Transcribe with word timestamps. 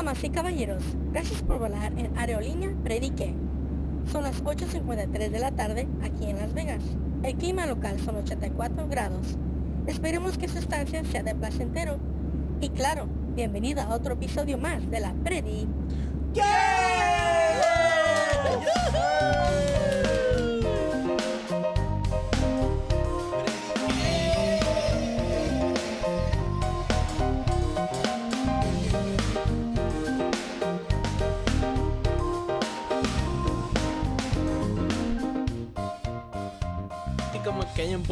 Damas 0.00 0.24
y 0.24 0.30
caballeros, 0.30 0.82
gracias 1.12 1.42
por 1.42 1.58
volar 1.58 1.92
en 1.98 2.16
Aerolínea 2.16 2.72
Predique. 2.82 3.34
Son 4.10 4.22
las 4.22 4.42
8.53 4.42 5.28
de 5.28 5.38
la 5.38 5.50
tarde 5.50 5.88
aquí 6.02 6.24
en 6.24 6.38
Las 6.38 6.54
Vegas. 6.54 6.82
El 7.22 7.34
clima 7.34 7.66
local 7.66 8.00
son 8.00 8.16
84 8.16 8.88
grados. 8.88 9.36
Esperemos 9.86 10.38
que 10.38 10.48
su 10.48 10.56
estancia 10.56 11.04
sea 11.04 11.22
de 11.22 11.34
placentero. 11.34 11.98
Y 12.62 12.70
claro, 12.70 13.08
bienvenida 13.34 13.84
a 13.84 13.94
otro 13.94 14.14
episodio 14.14 14.56
más 14.56 14.90
de 14.90 15.00
la 15.00 15.12
Predi. 15.22 15.68
Y 16.32 16.40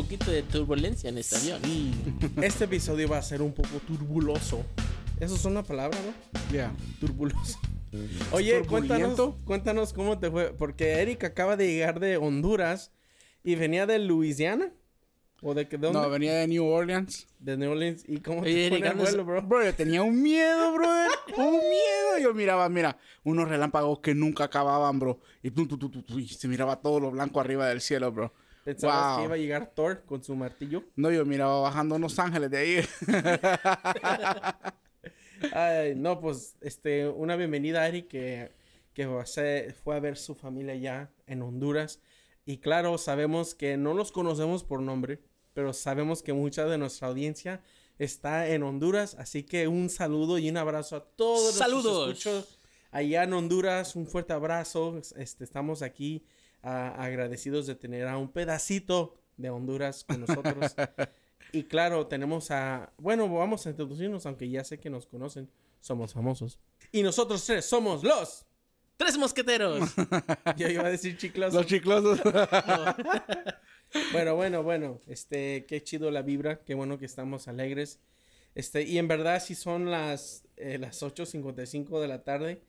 poquito 0.03 0.31
de 0.31 0.43
turbulencia 0.43 1.11
en 1.11 1.19
este 1.19 1.37
avión. 1.37 1.61
Sí. 1.65 1.93
Este 2.43 2.65
episodio 2.65 3.09
va 3.09 3.19
a 3.19 3.23
ser 3.23 3.43
un 3.43 3.53
poco 3.53 3.81
turbuloso. 3.87 4.65
Eso 5.21 5.35
es 5.35 5.45
una 5.45 5.63
palabra, 5.63 5.99
¿no? 6.07 6.55
Ya. 6.55 6.73
Turbuloso. 7.01 7.59
Oye, 8.33 8.63
cuéntanos, 8.67 9.35
cuéntanos 9.45 9.93
cómo 9.93 10.19
te 10.19 10.31
fue. 10.31 10.53
Porque 10.53 11.01
Eric 11.01 11.25
acaba 11.25 11.57
de 11.57 11.67
llegar 11.73 11.99
de 12.01 12.17
Honduras 12.17 12.93
y 13.43 13.55
venía 13.57 13.87
de 13.87 13.99
Louisiana. 13.99 14.71
¿O 15.41 15.55
de, 15.55 15.69
qué- 15.69 15.79
de 15.79 15.87
dónde? 15.87 16.01
No, 16.01 16.11
venía 16.11 16.35
de 16.35 16.49
New 16.49 16.65
Orleans. 16.67 17.27
De 17.39 17.57
New 17.57 17.71
Orleans. 17.71 18.05
¿Y 18.09 18.19
cómo 18.19 18.43
te 18.43 18.49
Oye, 18.49 18.69
fue 18.69 18.79
en 18.79 18.85
el 18.85 18.91
Eric, 18.91 18.93
andas- 19.01 19.09
vuelo, 19.15 19.25
bro? 19.25 19.43
Bro, 19.43 19.65
yo 19.65 19.75
tenía 19.75 20.03
un 20.03 20.21
miedo, 20.23 20.73
brother. 20.73 21.09
Un 21.37 21.53
miedo. 21.53 22.19
Yo 22.23 22.35
miraba, 22.35 22.69
mira, 22.69 22.99
unos 23.25 23.49
relámpagos 23.49 24.01
que 24.01 24.15
nunca 24.15 24.45
acababan, 24.45 24.99
bro. 24.99 25.21
Y, 25.43 25.51
tum, 25.53 25.67
tum, 25.69 25.79
tum, 25.79 26.19
y 26.19 26.29
se 26.29 26.49
miraba 26.49 26.77
todo 26.81 26.99
lo 27.01 27.11
blanco 27.13 27.41
arriba 27.41 27.69
del 27.69 27.81
cielo, 27.81 28.11
bro. 28.13 28.33
¿Pensabas 28.69 29.13
Wow. 29.13 29.17
que 29.17 29.25
iba 29.25 29.35
a 29.35 29.39
llegar 29.39 29.73
Thor 29.75 30.05
con 30.05 30.23
su 30.23 30.37
martillo? 30.37 30.85
No, 30.95 31.11
yo 31.11 31.25
miraba 31.25 31.59
bajando 31.63 31.95
unos 31.95 32.19
ángeles 32.19 32.51
de 32.51 32.59
ahí. 32.59 32.81
Ay, 35.55 35.95
no, 35.95 36.21
pues, 36.21 36.55
este, 36.61 37.09
una 37.09 37.37
bienvenida 37.37 37.81
a 37.81 37.89
Eric 37.89 38.09
que, 38.09 38.53
que 38.93 39.07
fue 39.83 39.97
a 39.97 40.01
ver 40.01 40.19
su 40.19 40.35
familia 40.35 40.75
allá 40.75 41.11
en 41.27 41.41
Honduras. 41.41 41.99
Y 42.45 42.59
claro, 42.59 42.99
sabemos 42.99 43.55
que 43.55 43.79
no 43.79 43.95
los 43.95 44.13
conocemos 44.13 44.65
por 44.65 44.83
nombre, 44.83 45.23
pero 45.55 45.73
sabemos 45.73 46.23
que 46.23 46.35
mucha 46.35 46.67
de 46.67 46.77
nuestra 46.77 47.09
audiencia 47.09 47.63
está 47.99 48.49
en 48.49 48.63
Honduras. 48.65 49.17
Así 49.19 49.45
que 49.45 49.67
un 49.67 49.89
saludo 49.89 50.37
y 50.37 50.51
un 50.51 50.59
abrazo 50.59 50.97
a 50.97 51.05
todos 51.07 51.55
¡Saludos! 51.55 52.09
los 52.09 52.19
escuchos 52.19 52.59
allá 52.91 53.23
en 53.23 53.33
Honduras. 53.33 53.97
Un 53.97 54.07
fuerte 54.07 54.35
abrazo. 54.35 55.01
Este, 55.17 55.45
estamos 55.45 55.81
aquí 55.81 56.23
ah, 56.63 56.95
agradecidos 56.99 57.67
de 57.67 57.75
tener 57.75 58.07
a 58.09 58.19
un 58.19 58.29
pedacito 58.29 59.15
de 59.37 59.51
Honduras 59.51 60.05
con 60.05 60.21
nosotros. 60.21 60.75
Y 61.53 61.65
claro, 61.65 62.07
tenemos 62.07 62.51
a... 62.51 62.93
Bueno, 62.99 63.27
vamos 63.33 63.67
a 63.67 63.71
introducirnos, 63.71 64.27
aunque 64.27 64.49
ya 64.51 64.65
sé 64.65 64.79
que 64.79 64.91
nos 64.91 65.07
conocen. 65.07 65.49
Somos 65.81 66.13
famosos. 66.13 66.59
Y 66.93 67.03
nosotros 67.03 67.45
tres 67.45 67.65
somos 67.65 68.03
los... 68.03 68.45
¡Tres 68.97 69.17
mosqueteros! 69.17 69.95
Yo 70.57 70.69
iba 70.69 70.85
a 70.85 70.91
decir 70.91 71.17
chiclosos. 71.17 71.55
Los 71.55 71.67
chiclosos. 71.67 72.21
Bueno, 74.13 74.37
bueno, 74.37 74.63
bueno. 74.63 75.01
Este, 75.07 75.65
qué 75.67 75.83
chido 75.83 76.11
la 76.11 76.21
vibra. 76.21 76.61
Qué 76.63 76.75
bueno 76.75 76.99
que 76.99 77.07
estamos 77.07 77.49
alegres. 77.49 78.01
Este, 78.55 78.83
y 78.83 78.99
en 78.99 79.09
verdad 79.09 79.43
sí 79.43 79.55
son 79.55 79.91
las, 79.91 80.45
eh, 80.59 80.77
las 80.77 81.03
8.55 81.03 81.99
de 81.99 82.09
la 82.09 82.23
tarde. 82.23 82.61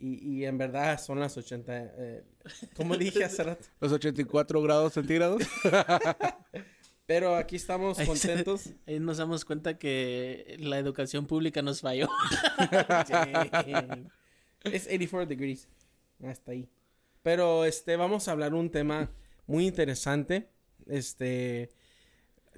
Y, 0.00 0.18
y 0.40 0.44
en 0.44 0.56
verdad 0.58 1.00
son 1.00 1.18
las 1.18 1.36
80... 1.36 1.72
eh, 1.76 2.24
como 2.76 2.96
dije 2.96 3.24
hace 3.24 3.42
rato. 3.42 3.66
Los 3.80 3.92
84 3.92 4.62
grados 4.62 4.92
centígrados. 4.92 5.42
Pero 7.06 7.36
aquí 7.36 7.56
estamos 7.56 7.98
Ahí 7.98 8.06
se- 8.06 8.28
contentos. 8.28 8.70
Ahí 8.86 9.00
nos 9.00 9.16
damos 9.16 9.44
cuenta 9.44 9.78
que 9.78 10.56
la 10.60 10.78
educación 10.78 11.26
pública 11.26 11.62
nos 11.62 11.80
falló. 11.80 12.08
Sí. 14.64 14.72
Es 14.72 14.86
84 14.86 15.26
degrees. 15.26 15.68
Hasta 16.24 16.52
ahí. 16.52 16.68
Pero 17.22 17.64
este, 17.64 17.96
vamos 17.96 18.28
a 18.28 18.32
hablar 18.32 18.54
un 18.54 18.70
tema 18.70 19.10
muy 19.46 19.66
interesante. 19.66 20.50
Este, 20.86 21.70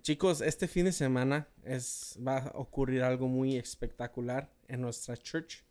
chicos, 0.02 0.40
este 0.40 0.66
fin 0.66 0.86
de 0.86 0.92
semana 0.92 1.48
es, 1.62 2.18
va 2.26 2.38
a 2.38 2.50
ocurrir 2.58 3.02
algo 3.02 3.28
muy 3.28 3.56
espectacular 3.56 4.50
en 4.68 4.80
nuestra 4.80 5.16
church. 5.16 5.62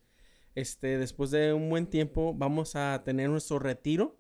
Este, 0.56 0.98
después 0.98 1.32
de 1.32 1.54
un 1.54 1.70
buen 1.70 1.88
tiempo, 1.88 2.34
vamos 2.36 2.76
a 2.76 3.02
tener 3.04 3.30
nuestro 3.30 3.60
retiro. 3.60 4.18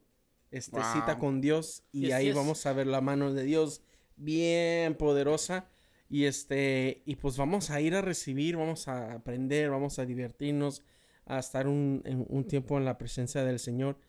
Este, 0.51 0.79
Wow. 0.79 0.93
cita 0.93 1.19
con 1.19 1.41
Dios. 1.41 1.83
Y 1.91 2.01
Yes, 2.07 2.13
ahí 2.13 2.25
yes. 2.27 2.35
vamos 2.35 2.65
a 2.65 2.73
ver 2.73 2.87
la 2.87 3.01
mano 3.01 3.33
de 3.33 3.43
Dios 3.43 3.81
bien 4.15 4.95
poderosa. 4.95 5.67
Y 6.09 6.25
este, 6.25 7.03
y 7.05 7.17
pues 7.17 7.37
vamos 7.37 7.69
a 7.69 7.81
ir 7.81 7.93
a 7.93 8.01
recibir, 8.01 8.57
vamos 8.57 8.87
a 8.87 9.13
aprender, 9.13 9.69
vamos 9.69 9.99
a 9.99 10.05
divertirnos, 10.07 10.81
a 11.27 11.37
estar 11.37 11.67
un, 11.67 12.01
en- 12.05 12.25
un 12.27 12.45
tiempo 12.47 12.77
en 12.79 12.85
la 12.85 12.97
presencia 12.97 13.43
del 13.43 13.59
Señor. 13.59 13.99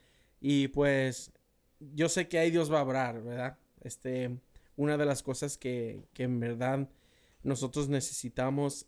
Y 0.41 0.69
pues, 0.69 1.31
yo 1.79 2.09
sé 2.09 2.27
que 2.29 2.39
ahí 2.39 2.51
Dios 2.51 2.73
va 2.73 2.81
a 2.81 2.85
obrar, 2.85 3.23
¿verdad? 3.23 3.59
Este, 3.83 4.39
una 4.77 4.97
de 4.97 5.05
las 5.05 5.23
cosas 5.23 5.59
que, 5.59 6.07
que 6.15 6.23
en 6.23 6.41
verdad 6.41 6.89
nosotros 7.43 7.91
necesitamos 7.91 8.87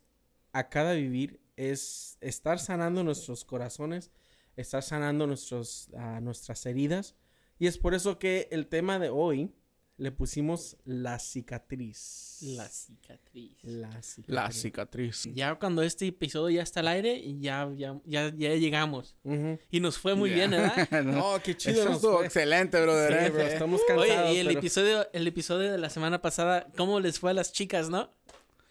a 0.55 0.71
cada 0.71 0.95
vivir 0.95 1.39
es 1.57 2.17
estar 2.21 2.59
sanando 2.59 3.05
nuestros 3.05 3.45
corazones, 3.45 4.11
estar 4.57 4.83
sanando 4.83 5.27
nuestros, 5.27 5.89
ah, 5.97 6.21
nuestras 6.21 6.65
heridas. 6.67 7.15
Y 7.59 7.67
es 7.67 7.79
por 7.79 7.95
eso 7.95 8.19
que 8.19 8.49
el 8.51 8.67
tema 8.67 8.99
de 8.99 9.09
hoy 9.11 9.55
le 9.99 10.11
pusimos 10.11 10.77
la 10.85 11.19
cicatriz. 11.19 12.39
La 12.43 12.69
cicatriz. 12.69 13.57
La 13.63 14.03
cicatriz. 14.03 14.35
La 14.35 14.51
cicatriz. 14.51 15.29
Ya 15.35 15.55
cuando 15.57 15.83
este 15.83 16.07
episodio 16.09 16.57
ya 16.57 16.63
está 16.63 16.81
al 16.81 16.89
aire, 16.89 17.23
ya, 17.39 17.71
ya, 17.77 18.01
ya, 18.05 18.33
ya 18.35 18.55
llegamos. 18.57 19.15
Ujú. 19.23 19.59
Y 19.71 19.81
nos 19.81 19.99
fue 19.99 20.15
muy 20.17 20.31
Ya. 20.31 20.37
bien, 20.37 20.51
¿verdad? 20.53 20.89
Oh, 21.25 21.39
qué 21.45 21.57
chido 21.57 21.75
Eso 21.83 21.85
nos 21.85 21.97
estuvo 21.97 22.17
fue. 22.17 22.27
excelente, 22.27 22.81
brother. 22.81 23.13
Sí, 23.13 23.27
eh. 23.27 23.31
bro, 23.31 23.43
estamos 23.43 23.81
cansados. 23.87 24.23
Oye, 24.23 24.35
y 24.35 24.39
el 24.39 24.47
pero- 24.49 24.59
episodio, 24.59 25.09
el 25.13 25.27
episodio 25.29 25.71
de 25.71 25.79
la 25.79 25.91
semana 25.91 26.21
pasada, 26.21 26.67
¿cómo 26.77 26.99
les 26.99 27.21
fue 27.21 27.31
a 27.31 27.35
las 27.35 27.53
chicas, 27.53 27.89
no? 27.89 28.11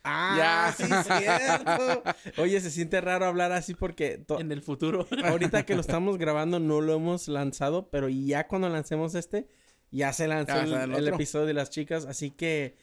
Ah, 0.04 0.36
Ya. 0.38 0.74
sí, 0.76 0.92
cierto. 1.08 2.04
Oye, 2.42 2.60
se 2.62 2.72
siente 2.72 3.02
raro 3.02 3.26
hablar 3.26 3.52
así 3.52 3.74
porque 3.76 4.24
En 4.40 4.52
el 4.52 4.62
futuro. 4.62 5.08
ahorita 5.24 5.66
que 5.66 5.76
lo 5.76 5.82
estamos 5.82 6.18
grabando 6.18 6.60
no 6.60 6.82
lo 6.82 6.94
hemos 6.96 7.28
lanzado, 7.28 7.90
pero 7.90 8.10
ya 8.10 8.48
cuando 8.48 8.70
lancemos 8.70 9.14
este, 9.16 9.48
ya 9.92 10.12
se 10.14 10.28
lanzó 10.28 10.64
Ya 10.66 10.84
el, 10.86 11.08
episodio 11.08 11.46
de 11.46 11.54
las 11.54 11.70
chicas, 11.70 12.06
así 12.06 12.32
que 12.32 12.76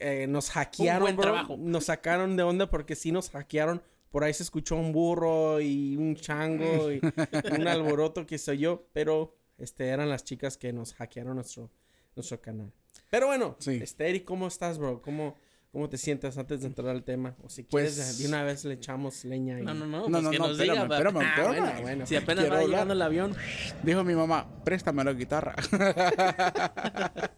eh, 0.00 0.26
nos 0.28 0.50
hackearon, 0.50 1.02
buen 1.02 1.16
bro. 1.16 1.22
trabajo. 1.24 1.56
nos 1.58 1.84
sacaron 1.86 2.36
de 2.36 2.42
onda 2.44 2.70
porque 2.70 2.94
sí 2.96 3.12
nos 3.12 3.30
hackearon. 3.30 3.82
Por 4.10 4.24
ahí 4.24 4.32
se 4.32 4.42
escuchó 4.42 4.76
un 4.76 4.92
burro 4.92 5.60
y 5.60 5.96
un 5.96 6.16
chango 6.16 6.90
y 6.90 7.00
un 7.58 7.68
alboroto 7.68 8.24
que 8.26 8.38
soy 8.38 8.58
yo, 8.58 8.86
pero 8.94 9.34
este 9.58 9.88
eran 9.88 10.08
las 10.08 10.24
chicas 10.24 10.56
que 10.56 10.72
nos 10.72 10.94
hackearon 10.94 11.34
nuestro, 11.34 11.70
nuestro 12.16 12.40
canal. 12.40 12.72
Pero 13.10 13.26
bueno, 13.26 13.56
Sí. 13.58 13.78
este 13.82 14.08
Eric, 14.08 14.24
¿cómo 14.24 14.46
estás, 14.46 14.78
bro? 14.78 15.02
¿Cómo, 15.02 15.34
¿Cómo 15.70 15.88
te 15.90 15.98
sientes 15.98 16.36
antes 16.38 16.62
de 16.62 16.66
entrar 16.66 16.88
al 16.88 17.04
tema? 17.04 17.36
O 17.42 17.48
si 17.50 17.62
Pues- 17.62 17.94
quieres, 17.94 18.18
de 18.18 18.26
una 18.28 18.42
vez 18.42 18.64
le 18.64 18.74
echamos 18.74 19.24
leña. 19.26 19.60
y- 19.60 19.64
No, 19.64 19.74
no, 19.74 19.86
no. 19.86 20.08
No, 20.08 20.10
pues 20.10 20.22
no, 20.24 20.30
que 20.30 20.38
no, 20.38 20.48
nos 20.48 20.58
espérame, 20.58 20.82
diga, 20.82 20.94
espérame, 20.96 21.16
Ah, 21.18 21.28
espérame. 21.28 21.58
bueno, 21.60 21.82
bueno. 21.82 22.06
Si 22.06 22.16
apenas 22.16 22.44
va 22.44 22.48
hablar. 22.54 22.68
llegando 22.68 22.94
el 22.94 23.02
avión. 23.02 23.36
Dijo 23.82 24.02
mi 24.04 24.14
mamá, 24.14 24.48
préstame 24.64 25.04
la 25.04 25.12
guitarra. 25.12 25.54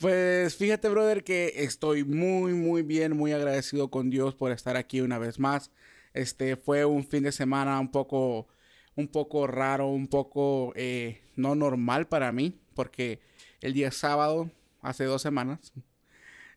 pues 0.00 0.56
fíjate, 0.56 0.88
brother, 0.88 1.24
que 1.24 1.52
estoy 1.56 2.04
muy, 2.04 2.52
muy 2.54 2.82
bien, 2.82 3.16
muy 3.16 3.32
agradecido 3.32 3.88
con 3.90 4.10
Dios 4.10 4.34
por 4.34 4.50
estar 4.52 4.76
aquí 4.76 5.00
una 5.00 5.18
vez 5.18 5.38
más. 5.38 5.70
Este 6.12 6.56
fue 6.56 6.84
un 6.84 7.04
fin 7.06 7.22
de 7.22 7.32
semana 7.32 7.78
un 7.78 7.90
poco, 7.90 8.48
un 8.94 9.08
poco 9.08 9.46
raro, 9.46 9.88
un 9.88 10.08
poco 10.08 10.72
eh, 10.76 11.22
no 11.36 11.54
normal 11.54 12.08
para 12.08 12.32
mí, 12.32 12.58
porque 12.74 13.20
el 13.60 13.74
día 13.74 13.90
sábado, 13.90 14.50
hace 14.82 15.04
dos 15.04 15.22
semanas, 15.22 15.72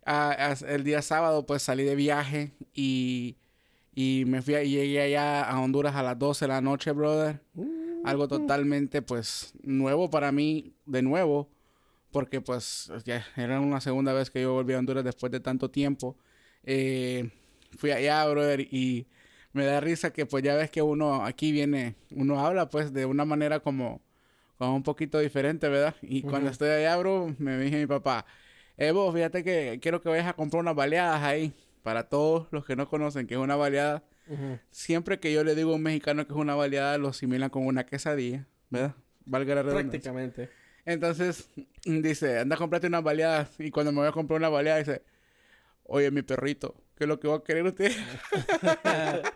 ah, 0.09 0.31
as- 0.51 0.63
el 0.63 0.83
día 0.83 1.01
sábado 1.01 1.45
pues 1.45 1.61
salí 1.61 1.83
de 1.83 1.95
viaje 1.95 2.51
y, 2.73 3.37
y 3.95 4.23
me 4.27 4.41
fui, 4.41 4.55
a- 4.55 4.63
y 4.63 4.71
llegué 4.71 5.01
allá 5.01 5.43
a 5.43 5.59
Honduras 5.61 5.95
a 5.95 6.03
las 6.03 6.17
12 6.17 6.45
de 6.45 6.49
la 6.49 6.61
noche, 6.61 6.91
brother. 6.91 7.41
Algo 8.03 8.27
totalmente 8.27 9.01
pues 9.01 9.53
nuevo 9.63 10.09
para 10.09 10.31
mí 10.31 10.73
de 10.85 11.01
nuevo 11.01 11.49
porque 12.11 12.41
pues 12.41 12.91
ya 13.05 13.23
era 13.35 13.59
una 13.59 13.81
segunda 13.81 14.13
vez 14.13 14.29
que 14.31 14.41
yo 14.41 14.53
volví 14.53 14.73
a 14.73 14.79
Honduras 14.79 15.03
después 15.03 15.31
de 15.31 15.39
tanto 15.41 15.69
tiempo. 15.69 16.15
Eh, 16.63 17.29
fui 17.77 17.91
allá 17.91 18.25
brother 18.27 18.61
y 18.61 19.05
me 19.53 19.65
da 19.65 19.79
risa 19.79 20.11
que 20.11 20.25
pues 20.25 20.43
ya 20.43 20.55
ves 20.55 20.69
que 20.71 20.81
uno 20.81 21.23
aquí 21.25 21.51
viene 21.51 21.95
uno 22.11 22.39
habla 22.45 22.69
pues 22.69 22.93
de 22.93 23.05
una 23.05 23.25
manera 23.25 23.59
como 23.59 24.01
como 24.57 24.75
un 24.75 24.83
poquito 24.83 25.19
diferente 25.19 25.67
verdad 25.69 25.95
y 26.01 26.21
cuando 26.21 26.49
estoy 26.51 26.69
allá 26.69 26.97
bro 26.97 27.33
me 27.39 27.57
dije 27.59 27.77
mi 27.79 27.85
papá 27.87 28.25
eh 28.79 28.91
vos 28.91 29.13
fíjate 29.13 29.43
que 29.43 29.79
quiero 29.81 30.01
que 30.01 30.09
vayas 30.09 30.27
a 30.27 30.33
comprar 30.33 30.61
unas 30.61 30.75
baleadas 30.75 31.21
ahí 31.21 31.53
para 31.83 32.09
todos 32.09 32.47
los 32.51 32.65
que 32.65 32.75
no 32.75 32.89
conocen 32.89 33.27
que 33.27 33.35
es 33.35 33.39
una 33.39 33.55
baleada 33.55 34.03
Siempre 34.71 35.19
que 35.19 35.33
yo 35.33 35.43
le 35.43 35.55
digo 35.55 35.71
a 35.71 35.75
un 35.75 35.81
mexicano 35.81 36.25
que 36.25 36.33
es 36.33 36.39
una 36.39 36.55
baleada, 36.55 36.97
lo 36.97 37.09
asimilan 37.09 37.49
con 37.49 37.65
una 37.65 37.85
quesadilla, 37.85 38.45
¿verdad? 38.69 38.95
Valga 39.25 39.55
la 39.55 39.63
redundancia. 39.63 39.91
Prácticamente. 39.91 40.49
Entonces, 40.85 41.49
dice, 41.85 42.39
anda 42.39 42.55
a 42.55 42.59
comprarte 42.59 42.87
una 42.87 43.01
baleada. 43.01 43.49
Y 43.57 43.71
cuando 43.71 43.91
me 43.91 43.99
voy 43.99 44.07
a 44.07 44.11
comprar 44.11 44.37
una 44.37 44.49
baleada, 44.49 44.79
dice, 44.79 45.01
oye, 45.83 46.11
mi 46.11 46.21
perrito, 46.21 46.75
¿qué 46.95 47.05
es 47.05 47.07
lo 47.07 47.19
que 47.19 47.27
va 47.27 47.37
a 47.37 47.43
querer 47.43 47.65
usted? 47.65 47.91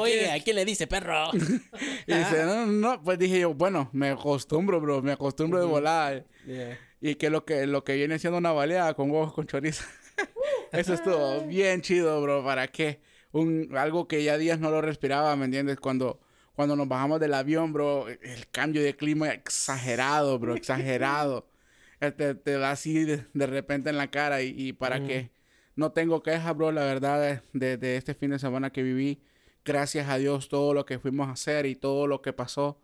Oye, 0.00 0.30
¿a 0.30 0.42
quién 0.42 0.56
le 0.56 0.64
dice 0.64 0.86
perro? 0.86 1.30
y 2.06 2.14
dice, 2.14 2.44
no, 2.44 2.66
no, 2.66 3.02
pues 3.02 3.18
dije 3.18 3.40
yo, 3.40 3.54
bueno, 3.54 3.90
me 3.92 4.10
acostumbro, 4.10 4.80
bro, 4.80 5.02
me 5.02 5.12
acostumbro 5.12 5.60
de 5.60 5.66
volar. 5.66 6.26
Yeah. 6.46 6.78
Y 7.00 7.14
que 7.16 7.30
lo 7.30 7.44
que 7.44 7.66
lo 7.66 7.84
que 7.84 7.94
viene 7.94 8.18
siendo 8.18 8.38
una 8.38 8.52
baleada 8.52 8.94
con 8.94 9.10
huevos 9.10 9.32
con 9.32 9.46
chorizo. 9.46 9.84
Eso 10.72 10.94
estuvo 10.94 11.42
bien 11.42 11.82
chido, 11.82 12.20
bro. 12.22 12.44
¿Para 12.44 12.68
qué? 12.68 13.00
Un, 13.32 13.70
algo 13.76 14.08
que 14.08 14.22
ya 14.22 14.38
días 14.38 14.60
no 14.60 14.70
lo 14.70 14.80
respiraba, 14.80 15.34
¿me 15.36 15.44
entiendes? 15.44 15.78
Cuando, 15.78 16.20
cuando 16.54 16.76
nos 16.76 16.88
bajamos 16.88 17.20
del 17.20 17.34
avión, 17.34 17.72
bro, 17.72 18.08
el 18.08 18.48
cambio 18.50 18.82
de 18.82 18.96
clima 18.96 19.30
exagerado, 19.30 20.38
bro, 20.38 20.54
exagerado. 20.54 21.48
Te, 22.00 22.34
te 22.34 22.52
da 22.52 22.70
así 22.70 23.04
de, 23.04 23.26
de 23.34 23.46
repente 23.46 23.90
en 23.90 23.98
la 23.98 24.10
cara 24.10 24.40
y, 24.40 24.54
y 24.56 24.72
para 24.72 25.04
qué. 25.04 25.32
No 25.76 25.92
tengo 25.92 26.22
quejas, 26.22 26.56
bro, 26.56 26.72
la 26.72 26.82
verdad, 26.82 27.20
de, 27.20 27.42
de, 27.52 27.76
de 27.76 27.96
este 27.98 28.14
fin 28.14 28.30
de 28.30 28.38
semana 28.38 28.70
que 28.70 28.82
viví. 28.82 29.22
Gracias 29.64 30.08
a 30.08 30.18
Dios 30.18 30.48
todo 30.48 30.74
lo 30.74 30.84
que 30.86 30.98
fuimos 30.98 31.28
a 31.28 31.32
hacer 31.32 31.66
y 31.66 31.76
todo 31.76 32.06
lo 32.06 32.22
que 32.22 32.32
pasó, 32.32 32.80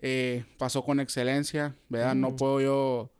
eh, 0.00 0.44
pasó 0.58 0.82
con 0.84 1.00
excelencia, 1.00 1.76
¿verdad? 1.88 2.14
No 2.14 2.34
puedo 2.36 2.60
yo 2.60 3.10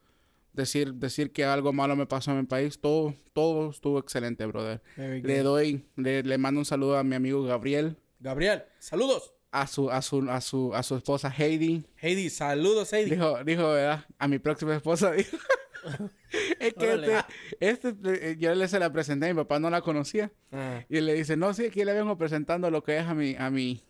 decir, 0.53 0.95
decir 0.95 1.33
que 1.33 1.45
algo 1.45 1.73
malo 1.73 1.97
me 1.97 2.07
pasó 2.07 2.31
en 2.31 2.39
mi 2.39 2.47
país. 2.47 2.81
Todo, 2.81 3.15
todo 3.33 3.71
estuvo 3.71 3.99
excelente, 3.99 4.47
brother. 4.47 4.81
Le 4.97 5.43
doy, 5.43 5.85
le, 5.97 6.23
le 6.23 6.39
mando 6.39 6.61
un 6.61 6.65
saludo 6.65 6.97
a 6.97 7.05
mi 7.05 7.15
amigo 7.15 7.43
Gabriel, 7.43 7.97
Gabriel, 8.21 8.65
saludos. 8.79 9.35
a 9.51 9.67
su, 9.67 9.91
a 9.91 10.01
su, 10.03 10.31
a 10.31 10.41
su, 10.41 10.75
a 10.75 10.83
su 10.83 10.97
esposa 10.97 11.33
Heidi. 11.37 11.85
Heidi, 11.97 12.31
saludos, 12.31 12.93
Heidi. 12.93 13.11
Dijo, 13.11 13.45
dijo, 13.45 13.71
¿verdad? 13.71 14.07
A 14.19 14.29
mi 14.29 14.39
próxima 14.39 14.75
esposa, 14.75 15.13
dijo. 15.13 15.37
es 16.61 16.75
que 16.75 16.85
Órale. 16.93 17.19
este, 17.61 17.89
este, 17.91 18.31
eh, 18.31 18.37
yo 18.39 18.55
le 18.55 18.69
se 18.69 18.79
la 18.79 18.93
presenté, 18.93 19.29
mi 19.33 19.35
papá 19.35 19.59
no 19.59 19.71
la 19.71 19.81
conocía. 19.83 20.31
Ah, 20.53 20.83
Y 20.89 21.01
le 21.01 21.15
dice, 21.15 21.37
no, 21.37 21.53
sí, 21.55 21.67
aquí 21.67 21.85
le 21.85 21.93
vengo 21.93 22.17
presentando 22.19 22.71
lo 22.71 22.83
que 22.83 22.99
es 22.99 23.05
a 23.07 23.15
mi, 23.15 23.37
a 23.39 23.51
mi, 23.51 23.83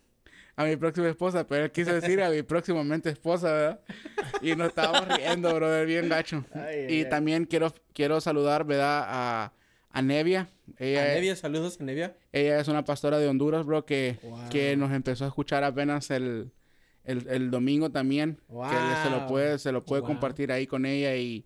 a 0.55 0.65
mi 0.65 0.75
próxima 0.75 1.09
esposa, 1.09 1.47
pero 1.47 1.65
él 1.65 1.71
quiso 1.71 1.93
decir 1.93 2.21
a 2.21 2.29
mi 2.29 2.41
próximamente 2.43 3.09
esposa, 3.09 3.51
¿verdad? 3.51 3.79
Y 4.41 4.55
nos 4.55 4.69
estábamos 4.69 5.07
riendo, 5.17 5.53
brother, 5.53 5.85
bien 5.87 6.09
gacho. 6.09 6.45
Ay, 6.53 6.61
y 6.61 6.93
ay, 6.93 7.03
ay. 7.03 7.09
también 7.09 7.45
quiero, 7.45 7.73
quiero 7.93 8.19
saludar, 8.21 8.65
¿verdad? 8.65 9.03
A, 9.07 9.53
a 9.91 10.01
Nevia. 10.01 10.49
Ella, 10.77 11.03
a 11.03 11.07
Nevia, 11.15 11.35
saludos, 11.35 11.79
a 11.79 11.83
Nevia. 11.83 12.15
ella 12.33 12.59
es 12.59 12.67
una 12.67 12.83
pastora 12.83 13.17
de 13.19 13.27
Honduras, 13.27 13.65
bro, 13.65 13.85
que, 13.85 14.17
Wow. 14.23 14.49
que 14.49 14.75
nos 14.75 14.91
empezó 14.91 15.25
a 15.25 15.27
escuchar 15.27 15.63
apenas 15.63 16.09
el, 16.11 16.51
el, 17.03 17.27
el 17.29 17.51
domingo 17.51 17.91
también. 17.91 18.39
Que 18.47 18.53
le- 18.75 19.03
se 19.03 19.09
lo 19.09 19.19
Wow. 19.21 19.27
puede, 19.27 19.59
se 19.59 19.71
lo 19.71 19.83
puede 19.85 20.01
Wow. 20.01 20.09
compartir 20.09 20.51
ahí 20.51 20.67
con 20.67 20.85
ella 20.85 21.15
y... 21.15 21.45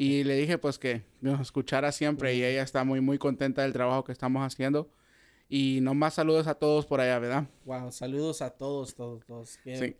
Y 0.00 0.22
le 0.24 0.36
dije 0.36 0.58
pues 0.58 0.78
que 0.78 1.02
nos 1.20 1.40
escuchara 1.40 1.90
siempre 1.90 2.34
y 2.36 2.44
ella 2.44 2.62
está 2.62 2.84
muy 2.84 3.00
muy 3.00 3.18
contenta 3.18 3.62
del 3.62 3.72
trabajo 3.72 4.04
que 4.04 4.12
estamos 4.12 4.42
haciendo. 4.46 4.90
Y 5.48 5.80
nomás 5.82 6.14
saludos 6.14 6.46
a 6.46 6.54
todos 6.54 6.86
por 6.86 7.00
allá, 7.00 7.18
¿verdad? 7.18 7.48
Wow, 7.64 7.90
saludos 7.90 8.40
a 8.42 8.50
todos, 8.50 8.94
todos, 8.94 9.24
todos. 9.26 9.58
Qué, 9.64 9.76
Sí. 9.76 9.96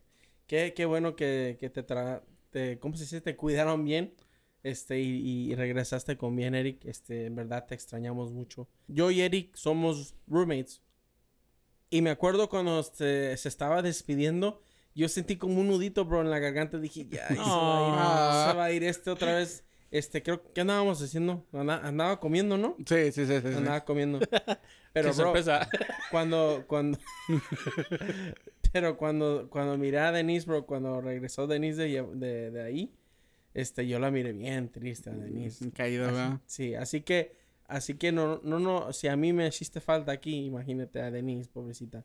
qué, 0.46 0.72
qué 0.76 0.84
bueno 0.84 1.16
que, 1.16 1.56
que 1.58 1.68
te, 1.70 1.82
tra 1.82 2.22
te, 2.50 2.78
¿cómo 2.78 2.96
se 2.96 3.04
dice? 3.04 3.20
Te 3.22 3.34
cuidaron 3.34 3.84
bien, 3.84 4.14
este, 4.62 5.00
y, 5.00 5.50
y 5.50 5.54
regresaste 5.54 6.16
con 6.16 6.36
bien, 6.36 6.54
Eric. 6.54 6.84
Este, 6.84 7.26
en 7.26 7.34
verdad 7.34 7.66
te 7.66 7.74
extrañamos 7.74 8.30
mucho. 8.30 8.68
Yo 8.86 9.10
y 9.10 9.22
Eric 9.22 9.56
somos 9.56 10.14
roommates. 10.26 10.80
Y 11.90 12.02
me 12.02 12.10
acuerdo 12.10 12.48
cuando 12.50 12.82
se, 12.82 13.34
se 13.38 13.48
estaba 13.48 13.80
despidiendo, 13.82 14.60
yo 14.94 15.08
sentí 15.08 15.36
como 15.36 15.58
un 15.60 15.68
nudito, 15.68 16.04
bro, 16.04 16.20
en 16.20 16.30
la 16.30 16.38
garganta. 16.38 16.78
Dije, 16.78 17.06
ya, 17.08 17.26
se, 17.28 17.34
va 17.36 17.40
a 17.40 17.88
ir, 17.88 17.94
Ah. 17.96 18.48
se 18.50 18.56
va 18.58 18.64
a 18.64 18.72
ir 18.72 18.84
este 18.84 19.10
otra 19.10 19.34
vez. 19.36 19.64
Este, 19.90 20.22
creo, 20.22 20.42
¿qué 20.52 20.60
andábamos 20.60 21.00
haciendo? 21.02 21.46
Anda- 21.52 21.80
andaba 21.86 22.20
comiendo, 22.20 22.58
¿no? 22.58 22.76
Sí, 22.86 23.10
sí, 23.12 23.24
sí, 23.26 23.40
sí. 23.40 23.40
sí. 23.42 23.54
Andaba 23.56 23.84
comiendo. 23.84 24.18
Pero, 24.92 25.10
Qué 25.10 25.16
bro, 25.16 25.26
sorpresa. 25.26 25.68
cuando, 26.10 26.64
cuando, 26.66 26.98
pero 28.72 28.96
cuando, 28.96 29.48
cuando 29.50 29.76
miré 29.78 29.98
a 29.98 30.12
Denise, 30.12 30.46
bro, 30.46 30.66
cuando 30.66 31.00
regresó 31.00 31.46
Denise 31.46 31.82
de, 31.82 32.02
de, 32.14 32.50
de 32.50 32.62
ahí, 32.62 32.92
este, 33.54 33.86
yo 33.86 33.98
la 33.98 34.10
miré 34.10 34.32
bien 34.32 34.68
triste 34.70 35.10
a 35.10 35.12
Denise. 35.14 35.70
Caído, 35.72 36.06
¿verdad? 36.06 36.40
Sí, 36.46 36.74
así 36.74 37.00
que, 37.02 37.36
así 37.66 37.94
que 37.94 38.12
no, 38.12 38.40
no, 38.44 38.58
no, 38.58 38.92
si 38.92 39.08
a 39.08 39.16
mí 39.16 39.32
me 39.32 39.46
hiciste 39.46 39.80
falta 39.80 40.12
aquí, 40.12 40.46
imagínate 40.46 41.00
a 41.00 41.10
Denise, 41.10 41.48
pobrecita. 41.52 42.04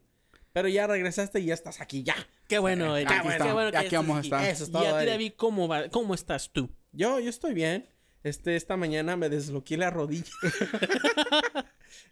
Pero 0.51 0.68
ya 0.68 0.86
regresaste 0.86 1.39
y 1.39 1.45
ya 1.45 1.56
estás 1.56 1.81
aquí, 1.81 2.03
ya. 2.03 2.15
Qué 2.47 2.59
bueno, 2.59 2.95
Eric. 2.95 3.09
Aquí 3.12 3.27
Qué 3.27 3.33
estamos. 3.33 3.53
bueno 3.53 3.71
que 3.71 3.77
Aquí 3.77 3.95
vamos 3.95 4.18
a 4.18 4.21
estar. 4.21 4.45
Eso 4.47 4.63
es 4.65 4.69
Y 4.69 4.71
todo, 4.74 4.95
a 4.95 5.00
ti. 5.00 5.06
David, 5.07 5.33
¿cómo, 5.36 5.68
va- 5.68 5.89
¿cómo 5.89 6.13
estás 6.13 6.51
tú? 6.51 6.69
Yo, 6.93 7.19
yo 7.19 7.29
estoy 7.29 7.53
bien. 7.53 7.87
Este, 8.23 8.55
esta 8.55 8.77
mañana 8.77 9.17
me 9.17 9.27
desloqué 9.29 9.75
la 9.77 9.89
rodilla. 9.89 10.31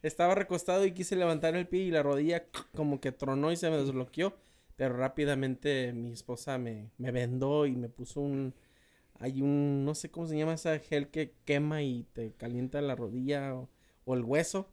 Estaba 0.03 0.35
recostado 0.35 0.85
y 0.85 0.91
quise 0.91 1.15
levantar 1.15 1.55
el 1.55 1.67
pie 1.67 1.81
y 1.83 1.91
la 1.91 2.03
rodilla 2.03 2.45
como 2.75 2.99
que 2.99 3.11
tronó 3.11 3.51
y 3.51 3.55
se 3.55 3.69
me 3.69 3.77
desbloqueó. 3.77 4.35
Pero 4.75 4.97
rápidamente 4.97 5.93
mi 5.93 6.11
esposa 6.11 6.57
me, 6.57 6.89
me 6.97 7.11
vendó 7.11 7.65
y 7.65 7.75
me 7.75 7.87
puso 7.89 8.19
un... 8.21 8.53
Hay 9.19 9.41
un... 9.41 9.85
No 9.85 9.93
sé 9.93 10.09
cómo 10.09 10.25
se 10.27 10.37
llama 10.37 10.55
esa 10.55 10.79
gel 10.79 11.09
que 11.09 11.35
quema 11.45 11.83
y 11.83 12.07
te 12.13 12.33
calienta 12.33 12.81
la 12.81 12.95
rodilla 12.95 13.53
o, 13.55 13.69
o 14.05 14.15
el 14.15 14.23
hueso. 14.23 14.67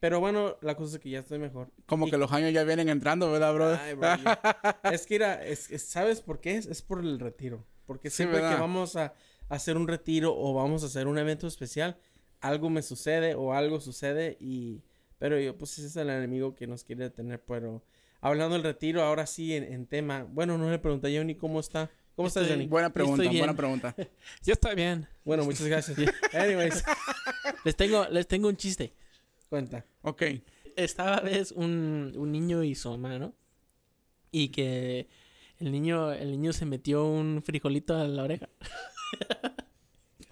Pero 0.00 0.20
bueno, 0.20 0.58
la 0.60 0.76
cosa 0.76 0.96
es 0.96 1.02
que 1.02 1.08
ya 1.08 1.20
estoy 1.20 1.38
mejor. 1.38 1.70
Como 1.86 2.06
Y- 2.06 2.10
que 2.10 2.18
los 2.18 2.30
años 2.30 2.52
ya 2.52 2.62
vienen 2.64 2.90
entrando, 2.90 3.32
¿verdad, 3.32 3.54
brother? 3.54 3.78
Ay, 3.80 3.94
bro, 3.94 4.16
yo- 4.16 4.90
es 4.92 5.06
que 5.06 5.14
era, 5.16 5.42
es, 5.42 5.70
es- 5.70 5.82
¿sabes 5.86 6.20
por 6.20 6.40
qué 6.40 6.56
es? 6.56 6.66
Es 6.66 6.82
por 6.82 7.00
el 7.00 7.18
retiro. 7.18 7.64
Porque 7.86 8.10
Sí, 8.10 8.16
siempre 8.18 8.40
que 8.40 8.54
vamos 8.56 8.96
a 8.96 9.14
hacer 9.48 9.76
un 9.76 9.86
retiro 9.88 10.34
o 10.36 10.54
vamos 10.54 10.82
a 10.82 10.86
hacer 10.86 11.06
un 11.06 11.18
evento 11.18 11.46
especial, 11.46 11.96
algo 12.40 12.70
me 12.70 12.82
sucede 12.82 13.34
o 13.34 13.52
algo 13.52 13.80
sucede 13.80 14.36
y... 14.40 14.82
Pero 15.18 15.40
yo, 15.40 15.56
pues 15.56 15.78
ese 15.78 15.86
es 15.86 15.96
el 15.96 16.10
enemigo 16.10 16.54
que 16.54 16.66
nos 16.66 16.84
quiere 16.84 17.04
detener. 17.04 17.42
Pero 17.46 17.82
hablando 18.20 18.54
del 18.56 18.64
retiro, 18.64 19.02
ahora 19.02 19.26
sí 19.26 19.54
en, 19.54 19.62
en 19.64 19.86
tema. 19.86 20.24
Bueno, 20.24 20.58
no 20.58 20.68
le 20.70 20.78
pregunté 20.78 21.14
a 21.14 21.18
Johnny 21.18 21.34
cómo 21.36 21.60
está. 21.60 21.88
¿Cómo 22.14 22.28
estás, 22.28 22.42
Estoy- 22.42 22.56
Johnny? 22.56 22.66
Buena 22.68 22.92
pregunta, 22.92 23.22
Estoy 23.22 23.32
bien. 23.32 23.40
buena 23.46 23.56
pregunta. 23.56 23.94
Yo 24.44 24.52
estoy 24.52 24.74
bien. 24.74 25.06
Bueno, 25.24 25.44
muchas 25.44 25.66
gracias. 25.66 25.96
Anyways, 26.34 26.84
Les 27.64 27.74
tengo, 27.76 28.06
les 28.10 28.26
tengo 28.26 28.48
un 28.48 28.56
chiste. 28.56 28.92
cuenta. 29.48 29.86
Ok. 30.02 30.22
Estaba 30.76 31.20
vez 31.20 31.52
un, 31.52 32.12
un 32.16 32.32
niño 32.32 32.62
y 32.64 32.74
su 32.74 32.90
mamá, 32.90 33.18
¿no? 33.18 33.32
Y 34.30 34.48
que 34.48 35.08
el 35.58 35.70
niño, 35.72 36.12
el 36.12 36.32
niño 36.32 36.52
se 36.52 36.66
metió 36.66 37.06
un 37.06 37.40
frijolito 37.42 37.96
a 37.96 38.06
la 38.06 38.24
oreja. 38.24 38.48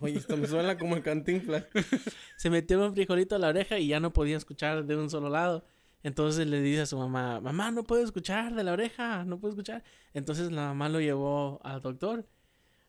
Oye, 0.00 0.18
esto 0.18 0.36
me 0.36 0.48
suena 0.48 0.76
como 0.76 0.96
el 0.96 1.02
cantinflas. 1.02 1.66
Se 2.36 2.50
metió 2.50 2.84
un 2.84 2.92
frijolito 2.92 3.36
a 3.36 3.38
la 3.38 3.48
oreja 3.48 3.78
y 3.78 3.86
ya 3.86 4.00
no 4.00 4.12
podía 4.12 4.36
escuchar 4.36 4.84
de 4.84 4.96
un 4.96 5.08
solo 5.08 5.28
lado. 5.28 5.64
Entonces 6.02 6.48
le 6.48 6.60
dice 6.60 6.80
a 6.82 6.86
su 6.86 6.98
mamá, 6.98 7.40
mamá, 7.40 7.70
no 7.70 7.84
puedo 7.84 8.02
escuchar 8.02 8.54
de 8.54 8.64
la 8.64 8.72
oreja, 8.72 9.24
no 9.24 9.38
puedo 9.38 9.52
escuchar. 9.52 9.84
Entonces 10.12 10.50
la 10.50 10.62
mamá 10.68 10.88
lo 10.88 11.00
llevó 11.00 11.60
al 11.62 11.80
doctor 11.80 12.26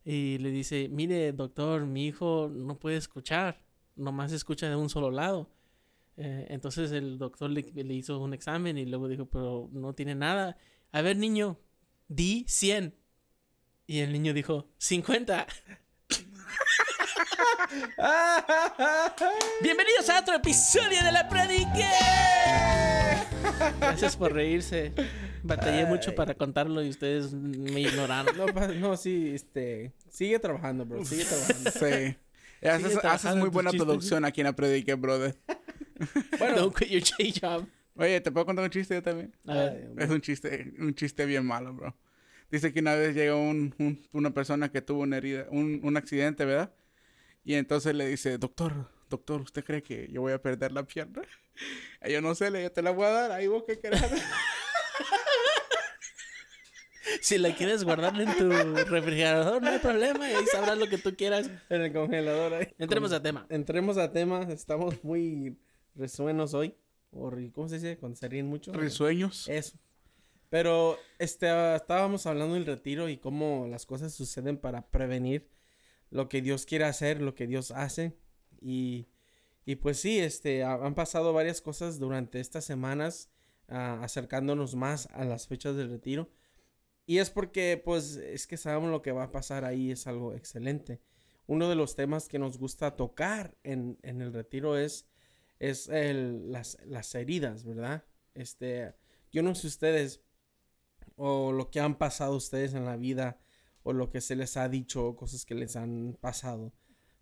y 0.04 0.40
le 0.40 0.50
dice, 0.50 0.90
mire, 0.90 1.32
doctor, 1.32 1.86
mi 1.86 2.08
hijo 2.08 2.50
no 2.52 2.80
puede 2.80 2.98
escuchar, 2.98 3.62
nomás 3.96 4.32
escucha 4.32 4.68
de 4.68 4.76
un 4.76 4.90
solo 4.90 5.12
lado. 5.12 5.52
Eh, 6.18 6.48
entonces 6.50 6.92
el 6.92 7.18
doctor 7.20 7.50
le, 7.52 7.62
le 7.62 7.94
hizo 7.94 8.20
un 8.20 8.34
examen 8.34 8.78
y 8.78 8.86
luego 8.86 9.08
dijo, 9.08 9.28
pero 9.28 9.70
no 9.72 9.94
tiene 9.94 10.16
nada. 10.16 10.58
A 10.92 11.02
ver, 11.02 11.18
niño, 11.18 11.60
di 12.08 12.46
100. 12.48 12.96
Y 13.86 14.00
el 14.00 14.14
niño 14.14 14.34
dijo, 14.34 14.70
50. 14.78 15.46
Bienvenidos 19.62 20.10
a 20.10 20.22
otro 20.22 20.36
episodio 20.36 21.04
de 21.04 21.12
la 21.12 21.28
Predique. 21.28 21.86
Gracias 23.82 24.16
por 24.16 24.32
reírse. 24.32 24.94
Batallé 25.44 25.86
mucho 25.86 26.16
para 26.16 26.34
contarlo 26.34 26.82
y 26.82 26.88
ustedes 26.90 27.34
me 27.34 27.82
ignoraron. 27.82 28.38
No, 28.38 28.46
no, 28.76 28.96
sí, 28.96 29.34
este... 29.36 29.92
Sigue 30.10 30.40
trabajando, 30.40 30.86
bro. 30.86 31.04
Sigue 31.04 31.26
trabajando. 31.26 31.72
Sí. 31.72 32.16
Haces, 32.62 32.86
haces 32.86 33.02
trabajando 33.02 33.42
muy 33.42 33.50
buena 33.50 33.72
producción 33.72 34.24
aquí 34.24 34.40
en 34.40 34.48
la 34.48 34.54
predique, 34.54 34.94
brother. 34.94 35.36
Bueno, 36.40 36.56
Don't 36.56 36.74
quit 36.78 36.90
your 36.90 37.04
job. 37.42 37.68
Oye, 37.98 38.22
¿te 38.22 38.32
puedo 38.32 38.46
contar 38.46 38.64
un 38.64 38.72
chiste 38.72 38.96
yo 38.96 39.04
también? 39.04 39.36
A 39.46 39.56
ver, 39.56 39.92
Es 39.98 40.10
un 40.10 40.22
chiste, 40.22 40.74
un 40.80 40.96
chiste 40.96 41.26
bien 41.26 41.46
malo, 41.46 41.74
bro. 41.74 41.94
Dice 42.54 42.72
que 42.72 42.82
una 42.82 42.94
vez 42.94 43.16
llegó 43.16 43.42
un- 43.42 43.74
un- 43.80 44.00
una 44.14 44.32
persona 44.32 44.72
que 44.72 44.80
tuvo 44.84 45.02
una 45.02 45.18
herida, 45.18 45.48
un, 45.50 45.80
un 45.82 45.98
accidente, 45.98 46.46
¿verdad? 46.46 46.72
Y 47.44 47.56
entonces 47.56 47.96
le 47.96 48.06
dice, 48.08 48.38
doctor, 48.38 48.92
doctor, 49.10 49.42
¿usted 49.42 49.64
cree 49.66 49.82
que 49.82 50.08
yo 50.12 50.22
voy 50.22 50.34
a 50.34 50.40
perder 50.40 50.72
la 50.72 50.84
pierna? 50.84 51.24
Y 52.06 52.12
yo 52.14 52.22
no 52.22 52.36
sé, 52.36 52.52
le 52.52 52.60
digo, 52.60 52.72
te 52.72 52.84
la 52.84 52.92
voy 52.92 53.06
a 53.06 53.10
dar, 53.10 53.32
ahí 53.32 53.48
vos 53.48 53.64
qué 53.66 53.80
querés. 53.80 54.04
si 57.22 57.40
la 57.40 57.56
quieres 57.56 57.84
guardar 57.84 58.20
en 58.22 58.38
tu 58.38 58.50
refrigerador, 58.86 59.60
no 59.62 59.70
hay 59.70 59.80
problema. 59.80 60.30
Y 60.30 60.36
ahí 60.36 60.46
sabrás 60.46 60.78
lo 60.78 60.88
que 60.88 61.00
tú 61.00 61.16
quieras. 61.16 61.50
en 61.70 61.82
el 61.82 61.92
congelador 61.92 62.54
ahí. 62.54 62.68
Entremos 62.78 63.12
a 63.14 63.22
tema. 63.24 63.48
Entremos 63.50 63.98
a 63.98 64.12
temas. 64.12 64.48
Estamos 64.50 65.04
muy 65.04 65.58
resuenos 65.96 66.54
hoy. 66.54 66.76
o 67.12 67.32
¿cómo 67.52 67.68
se 67.68 67.76
dice? 67.76 67.98
Cuando 67.98 68.16
se 68.16 68.28
ríen 68.28 68.46
mucho. 68.46 68.72
Risueños. 68.74 69.50
Eso. 69.50 69.76
Pero 70.54 71.00
este, 71.18 71.50
ah, 71.50 71.76
estábamos 71.76 72.28
hablando 72.28 72.54
del 72.54 72.68
retiro 72.68 73.10
y 73.10 73.18
cómo 73.18 73.66
las 73.68 73.88
cosas 73.88 74.14
suceden 74.14 74.58
para 74.60 74.86
prevenir 74.92 75.50
lo 76.12 76.30
que 76.30 76.44
Dios 76.44 76.68
quiere 76.68 76.86
hacer, 76.86 77.24
lo 77.24 77.34
que 77.34 77.48
Dios 77.48 77.72
hace. 77.72 78.16
Y, 78.62 79.08
y 79.66 79.78
pues 79.78 80.00
sí, 80.00 80.20
este, 80.20 80.64
ha- 80.64 80.76
han 80.76 80.94
pasado 80.94 81.34
varias 81.34 81.60
cosas 81.60 81.98
durante 81.98 82.40
estas 82.40 82.66
semanas 82.66 83.32
ah, 83.68 84.00
acercándonos 84.04 84.76
más 84.76 85.08
a 85.14 85.26
las 85.26 85.48
fechas 85.48 85.76
del 85.76 85.90
retiro. 85.90 86.30
Y 87.08 87.18
es 87.18 87.32
porque 87.32 87.82
pues 87.84 88.18
es 88.18 88.46
que 88.46 88.58
sabemos 88.58 88.92
lo 88.92 89.02
que 89.02 89.12
va 89.12 89.24
a 89.24 89.32
pasar 89.32 89.66
ahí, 89.66 89.90
es 89.90 90.06
algo 90.06 90.36
excelente. 90.36 91.02
Uno 91.48 91.68
de 91.68 91.76
los 91.76 91.96
temas 91.96 92.28
que 92.30 92.38
nos 92.38 92.60
gusta 92.60 92.96
tocar 92.96 93.58
en, 93.64 93.98
en 94.04 94.22
el 94.22 94.32
retiro 94.32 94.78
es, 94.78 95.08
es 95.60 95.90
el- 95.90 96.52
las, 96.52 96.78
las 96.86 97.16
heridas, 97.16 97.66
¿verdad? 97.66 98.06
Este, 98.36 98.94
yo 99.32 99.42
no 99.42 99.56
sé 99.56 99.66
ustedes 99.66 100.22
o 101.16 101.52
lo 101.52 101.70
que 101.70 101.80
han 101.80 101.98
pasado 101.98 102.36
ustedes 102.36 102.74
en 102.74 102.86
la 102.86 102.98
vida 102.98 103.40
o 103.84 103.94
lo 103.94 104.10
que 104.10 104.22
se 104.22 104.36
les 104.36 104.56
ha 104.58 104.70
dicho, 104.70 105.16
cosas 105.16 105.46
que 105.46 105.56
les 105.56 105.76
han 105.76 106.18
pasado. 106.22 106.74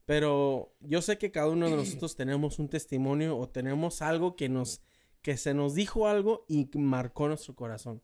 Pero 0.05 0.73
yo 0.79 1.01
sé 1.01 1.17
que 1.17 1.31
cada 1.31 1.49
uno 1.49 1.69
de 1.69 1.75
nosotros 1.75 2.15
tenemos 2.15 2.59
un 2.59 2.69
testimonio 2.69 3.37
o 3.37 3.49
tenemos 3.49 4.01
algo 4.01 4.35
que 4.35 4.49
nos 4.49 4.81
que 5.21 5.37
se 5.37 5.53
nos 5.53 5.75
dijo 5.75 6.07
algo 6.07 6.45
y 6.47 6.67
marcó 6.73 7.27
nuestro 7.27 7.55
corazón. 7.55 8.01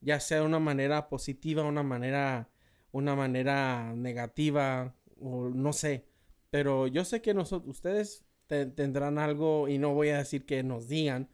Ya 0.00 0.18
sea 0.18 0.40
de 0.40 0.46
una 0.46 0.58
manera 0.58 1.08
positiva, 1.08 1.62
una 1.64 1.82
manera 1.84 2.50
una 2.90 3.14
manera 3.14 3.92
negativa 3.94 4.94
o 5.20 5.48
no 5.50 5.72
sé, 5.72 6.06
pero 6.50 6.86
yo 6.86 7.04
sé 7.04 7.20
que 7.22 7.34
nosotros 7.34 7.76
ustedes 7.76 8.24
te- 8.46 8.66
tendrán 8.66 9.18
algo 9.18 9.68
y 9.68 9.78
no 9.78 9.94
voy 9.94 10.08
a 10.08 10.18
decir 10.18 10.46
que 10.46 10.62
nos 10.62 10.88
digan, 10.88 11.28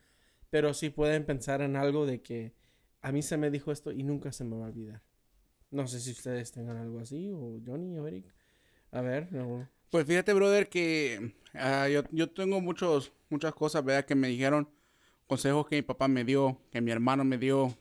pero 0.51 0.75
sí 0.75 0.91
pueden 0.91 1.25
pensar 1.25 1.63
en 1.63 1.77
algo 1.77 2.07
de 2.07 2.23
que 2.23 2.55
a 3.05 3.13
mí 3.13 3.21
se 3.21 3.37
me 3.37 3.51
dijo 3.51 3.71
esto 3.71 3.93
y 3.93 4.03
nunca 4.03 4.33
se 4.33 4.45
me 4.45 4.57
va 4.57 4.65
a 4.65 4.69
olvidar. 4.69 5.03
No 5.71 5.87
sé 5.87 6.01
si 6.01 6.13
ustedes 6.13 6.53
tengan 6.53 6.79
algo 6.79 7.01
así, 7.01 7.31
o 7.31 7.61
Johnny 7.65 7.99
o 7.99 8.07
Eric. 8.07 8.35
A 8.93 9.03
ver. 9.03 9.29
Pues 9.91 10.07
fíjate, 10.07 10.33
brother, 10.33 10.71
que 10.71 11.35
ah, 11.53 11.87
yo, 11.89 12.03
yo 12.13 12.31
tengo 12.31 12.63
muchos, 12.63 13.13
muchas 13.29 13.55
cosas, 13.55 13.85
¿verdad? 13.85 14.07
Que 14.07 14.15
me 14.15 14.29
dijeron, 14.29 14.71
consejos 15.27 15.67
que 15.67 15.77
mi 15.77 15.83
papá 15.83 16.09
me 16.09 16.25
dio, 16.25 16.59
que 16.71 16.81
mi 16.81 16.93
hermano 16.93 17.25
me 17.25 17.37
dio, 17.37 17.77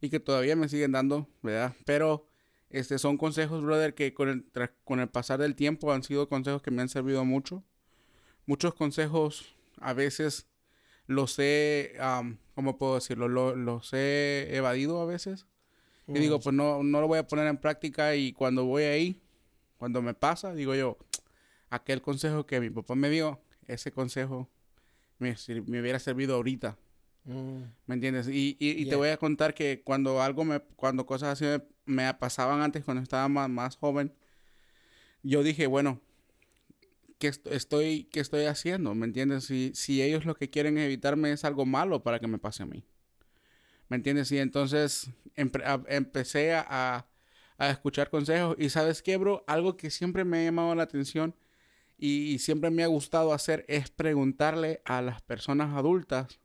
y 0.00 0.10
que 0.10 0.18
todavía 0.18 0.56
me 0.56 0.68
siguen 0.68 0.92
dando, 0.92 1.28
¿verdad? 1.40 1.76
Pero 1.84 2.26
este, 2.70 2.98
son 2.98 3.18
consejos, 3.18 3.62
brother, 3.62 3.94
que 3.94 4.14
con 4.14 4.28
el, 4.28 4.70
con 4.82 4.98
el 4.98 5.08
pasar 5.08 5.38
del 5.38 5.54
tiempo 5.54 5.92
han 5.92 6.02
sido 6.02 6.28
consejos 6.28 6.60
que 6.60 6.72
me 6.72 6.82
han 6.82 6.88
servido 6.88 7.24
mucho. 7.24 7.62
Muchos 8.46 8.74
consejos, 8.74 9.54
a 9.78 9.92
veces 9.92 10.48
los 11.08 11.36
he, 11.40 11.96
am, 11.98 12.38
¿cómo 12.54 12.78
puedo 12.78 12.94
decirlo? 12.94 13.26
Lo- 13.28 13.56
los 13.56 13.92
he 13.92 14.48
evadido 14.52 15.00
a 15.00 15.06
veces. 15.06 15.46
Y 16.06 16.18
digo, 16.20 16.38
pues 16.40 16.54
no, 16.54 16.82
no 16.84 17.00
lo 17.02 17.08
voy 17.08 17.18
a 17.18 17.26
poner 17.26 17.46
en 17.48 17.58
práctica 17.58 18.14
y 18.14 18.32
cuando 18.32 18.64
voy 18.64 18.84
ahí, 18.84 19.20
cuando 19.76 20.00
me 20.00 20.14
pasa, 20.14 20.54
digo 20.54 20.74
yo, 20.74 20.96
aquel 21.70 22.00
consejo 22.00 22.46
que 22.46 22.60
mi 22.60 22.70
papá 22.70 22.94
me 22.94 23.10
dio, 23.10 23.42
ese 23.66 23.90
consejo 23.92 24.48
me, 25.18 25.34
me 25.66 25.80
hubiera 25.80 25.98
servido 25.98 26.36
ahorita, 26.36 26.78
Mm, 27.24 27.62
¿me 27.86 27.94
entiendes? 27.94 28.26
Y, 28.28 28.56
y, 28.58 28.70
y 28.70 28.84
te 28.84 28.90
Yeah. 28.90 28.96
voy 28.96 29.08
a 29.08 29.16
contar 29.18 29.52
que 29.52 29.82
cuando 29.84 30.22
algo 30.22 30.44
me, 30.44 30.60
cuando 30.60 31.04
cosas 31.04 31.30
así 31.40 31.44
me, 31.44 32.04
me 32.04 32.14
pasaban 32.14 32.62
antes, 32.62 32.84
cuando 32.84 33.02
estaba 33.02 33.28
más, 33.28 33.50
más 33.50 33.76
joven, 33.76 34.14
yo 35.22 35.42
dije, 35.42 35.66
bueno, 35.66 36.00
¿qué 37.18 37.28
est- 37.28 37.46
estoy, 37.48 38.04
qué 38.12 38.20
estoy 38.20 38.44
haciendo? 38.46 38.94
¿Me 38.94 39.06
entiendes? 39.06 39.44
Si, 39.44 39.72
si 39.74 40.02
ellos 40.02 40.24
lo 40.26 40.34
que 40.36 40.50
quieren 40.50 40.78
evitarme 40.78 41.32
es 41.32 41.44
algo 41.44 41.66
malo 41.66 42.02
para 42.02 42.20
que 42.20 42.26
me 42.28 42.38
pase 42.38 42.62
a 42.62 42.66
mí. 42.66 42.84
¿Me 43.88 43.96
entiendes? 43.96 44.30
Y 44.32 44.38
entonces 44.38 45.10
empre- 45.36 45.64
a- 45.64 45.82
empecé 45.94 46.52
a, 46.54 47.06
a- 47.58 47.70
escuchar 47.70 48.10
consejos. 48.10 48.56
Y 48.58 48.68
sabes 48.70 49.02
qué, 49.02 49.16
bro, 49.16 49.44
algo 49.46 49.76
que 49.76 49.90
siempre 49.90 50.24
me 50.24 50.38
ha 50.40 50.44
llamado 50.44 50.74
la 50.74 50.84
atención 50.84 51.34
y, 51.98 52.32
y 52.34 52.40
siempre 52.40 52.70
me 52.70 52.84
ha 52.84 52.88
gustado 52.88 53.32
hacer 53.34 53.64
es 53.68 53.90
preguntarle 53.90 54.82
a 54.84 55.02
las 55.02 55.22
personas 55.22 55.76
adultas 55.76 56.40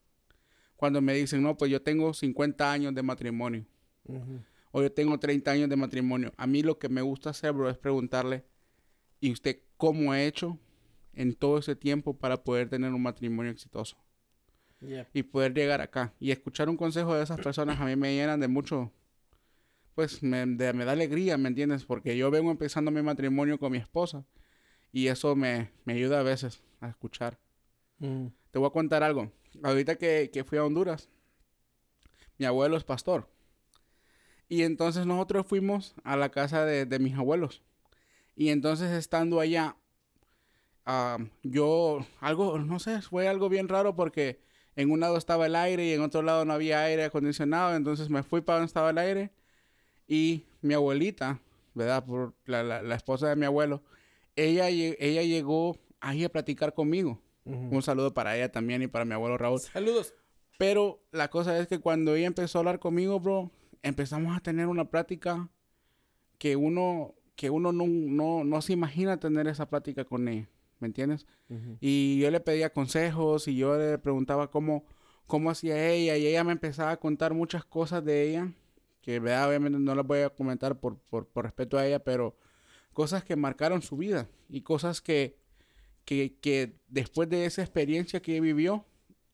cuando 0.78 1.02
me 1.02 1.14
dicen, 1.16 1.44
no, 1.44 1.58
pues 1.58 1.72
yo 1.72 1.82
tengo 1.84 2.14
50 2.14 2.72
años 2.72 2.96
de 2.96 3.04
matrimonio 3.04 3.66
ujú. 4.08 4.44
o 4.72 4.82
yo 4.82 4.92
tengo 4.92 5.20
30 5.20 5.52
años 5.52 5.70
de 5.70 5.76
matrimonio. 5.76 6.34
A 6.38 6.48
mí 6.48 6.64
lo 6.64 6.80
que 6.80 6.90
me 6.90 7.02
gusta 7.02 7.30
hacer, 7.30 7.54
bro, 7.54 7.70
es 7.70 7.78
preguntarle, 7.78 8.46
¿y 9.24 9.32
usted 9.32 9.60
cómo 9.78 10.12
ha 10.12 10.22
hecho 10.22 10.60
en 11.14 11.34
todo 11.36 11.60
ese 11.60 11.76
tiempo 11.76 12.18
para 12.18 12.44
poder 12.44 12.70
tener 12.70 12.94
un 12.94 13.02
matrimonio 13.04 13.52
exitoso? 13.52 13.98
Yeah. 14.82 15.08
y 15.14 15.24
poder 15.24 15.54
llegar 15.54 15.80
acá. 15.80 16.14
Y 16.20 16.32
escuchar 16.32 16.68
un 16.70 16.76
consejo 16.76 17.16
de 17.16 17.24
esas 17.24 17.40
personas 17.40 17.80
a 17.80 17.86
mí 17.86 17.96
me 17.96 18.14
llenan 18.14 18.42
de 18.42 18.50
mucho, 18.50 18.92
pues 19.96 20.22
me, 20.24 20.46
de- 20.46 20.74
me 20.74 20.86
da 20.86 20.92
alegría, 20.94 21.38
¿me 21.38 21.48
entiendes? 21.50 21.86
Porque 21.86 22.18
yo 22.18 22.32
vengo 22.32 22.52
empezando 22.52 22.92
mi 22.92 23.02
matrimonio 23.02 23.58
con 23.60 23.72
mi 23.72 23.78
esposa 23.78 24.26
y 24.92 25.08
eso 25.08 25.36
me, 25.36 25.72
me 25.86 25.94
ayuda 25.94 26.20
a 26.20 26.24
veces 26.24 26.64
a 26.82 26.90
escuchar. 26.90 27.40
Mm, 28.00 28.28
Te 28.52 28.60
voy 28.60 28.68
a 28.68 28.72
contar 28.72 29.04
algo. 29.04 29.32
Ahorita 29.64 29.96
que, 29.98 30.30
que 30.34 30.44
fui 30.44 30.58
a 30.58 30.66
Honduras, 30.66 31.10
mi 32.38 32.46
abuelo 32.46 32.78
es 32.78 32.84
pastor. 32.84 33.28
Y 34.50 34.64
entonces 34.64 35.06
nosotros 35.06 35.46
fuimos 35.48 35.96
a 36.04 36.16
la 36.16 36.30
casa 36.30 36.66
de, 36.66 36.86
de 36.86 37.00
mis 37.00 37.16
abuelos. 37.16 37.62
Y 38.36 38.50
entonces 38.50 38.92
estando 38.92 39.40
allá, 39.40 39.76
ah, 40.86 41.18
yo, 41.44 42.06
algo, 42.20 42.58
no 42.60 42.80
sé, 42.80 43.02
fue 43.02 43.28
algo 43.28 43.50
bien 43.50 43.68
raro 43.70 43.96
porque 43.96 44.42
en 44.76 44.92
un 44.92 45.00
lado 45.00 45.18
estaba 45.18 45.46
el 45.46 45.56
aire 45.56 45.86
y 45.86 45.94
en 45.94 46.02
otro 46.02 46.22
lado 46.22 46.46
no 46.46 46.54
había 46.54 46.82
aire 46.84 47.04
acondicionado. 47.06 47.76
Entonces 47.76 48.10
me 48.10 48.24
fui 48.24 48.42
para 48.42 48.60
donde 48.60 48.68
estaba 48.68 48.90
el 48.90 48.98
aire 48.98 49.32
y 50.08 50.46
mi 50.62 50.74
abuelita, 50.74 51.40
¿verdad? 51.74 52.06
Por 52.06 52.34
la, 52.46 52.64
la- 52.64 52.82
la 52.82 52.96
esposa 52.96 53.30
de 53.30 53.36
mi 53.36 53.46
abuelo, 53.46 53.84
ella, 54.36 54.70
ella 54.70 55.22
llegó 55.22 55.78
ahí 56.00 56.24
a 56.24 56.30
platicar 56.32 56.74
conmigo. 56.74 57.22
Un 57.46 57.82
saludo 57.82 58.14
para 58.14 58.38
ella 58.38 58.50
también 58.52 58.82
y 58.84 58.88
para 58.88 59.04
mi 59.04 59.14
abuelo 59.14 59.38
Raúl. 59.38 59.60
Saludos. 59.60 60.14
Pero 60.58 61.04
la 61.12 61.30
cosa 61.30 61.58
es 61.60 61.68
que 61.68 61.80
cuando 61.80 62.16
ella 62.16 62.28
empezó 62.28 62.58
a 62.58 62.62
hablar 62.62 62.80
conmigo, 62.80 63.20
bro, 63.20 63.52
empezamos 63.82 64.36
a 64.36 64.40
tener 64.40 64.68
una 64.68 64.86
plática 64.90 65.50
que 66.38 66.56
uno, 66.56 67.16
que 67.36 67.50
uno 67.50 67.72
no, 67.72 67.86
no, 67.88 68.44
no 68.44 68.62
se 68.62 68.74
imagina 68.74 69.20
tener 69.20 69.48
esa 69.48 69.70
plática 69.70 70.06
con 70.06 70.28
ella. 70.28 70.50
¿Me 70.80 70.88
entiendes? 70.88 71.26
Y 71.80 72.20
yo 72.20 72.30
le 72.30 72.42
pedía 72.42 72.74
consejos 72.74 73.48
y 73.48 73.56
yo 73.56 73.78
le 73.78 73.98
preguntaba 73.98 74.52
cómo, 74.52 74.86
cómo 75.28 75.50
hacía 75.50 75.90
ella 75.90 76.18
y 76.18 76.28
ella 76.28 76.44
me 76.44 76.52
empezaba 76.52 76.92
a 76.92 76.98
contar 76.98 77.34
muchas 77.34 77.64
cosas 77.64 78.04
de 78.04 78.30
ella 78.30 78.54
que 79.04 79.20
¿verdad? 79.20 79.50
obviamente 79.50 79.78
no 79.78 79.94
las 79.94 80.08
voy 80.08 80.22
a 80.22 80.30
comentar 80.30 80.80
por, 80.80 80.98
por, 80.98 81.28
por 81.28 81.44
respeto 81.44 81.78
a 81.78 81.86
ella, 81.86 82.00
pero 82.00 82.38
cosas 82.94 83.24
que 83.24 83.36
marcaron 83.36 83.82
su 83.82 83.98
vida 83.98 84.30
y 84.50 84.62
cosas 84.62 85.02
que, 85.02 85.38
que, 86.06 86.38
que 86.40 86.80
después 86.88 87.30
de 87.30 87.46
esa 87.46 87.62
experiencia 87.62 88.22
que 88.22 88.40
vivió 88.40 88.86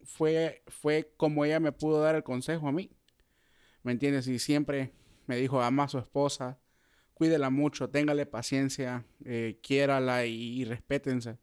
fue, 0.01 0.63
fue 0.67 1.13
como 1.17 1.45
ella 1.45 1.59
me 1.59 1.71
pudo 1.71 2.01
dar 2.01 2.15
el 2.15 2.23
consejo 2.23 2.67
a 2.67 2.71
mí. 2.71 2.89
¿Me 3.83 3.91
entiendes? 3.91 4.27
Y 4.27 4.39
siempre 4.39 4.91
me 5.27 5.37
dijo, 5.37 5.61
ama 5.61 5.83
a 5.83 5.87
su 5.87 5.99
esposa, 5.99 6.59
cuídela 7.19 7.49
mucho, 7.49 7.89
téngale 7.89 8.25
paciencia, 8.25 9.05
eh, 9.25 9.59
quiérala 9.61 10.25
y, 10.25 10.61
y 10.61 10.63
respétense. 10.63 11.38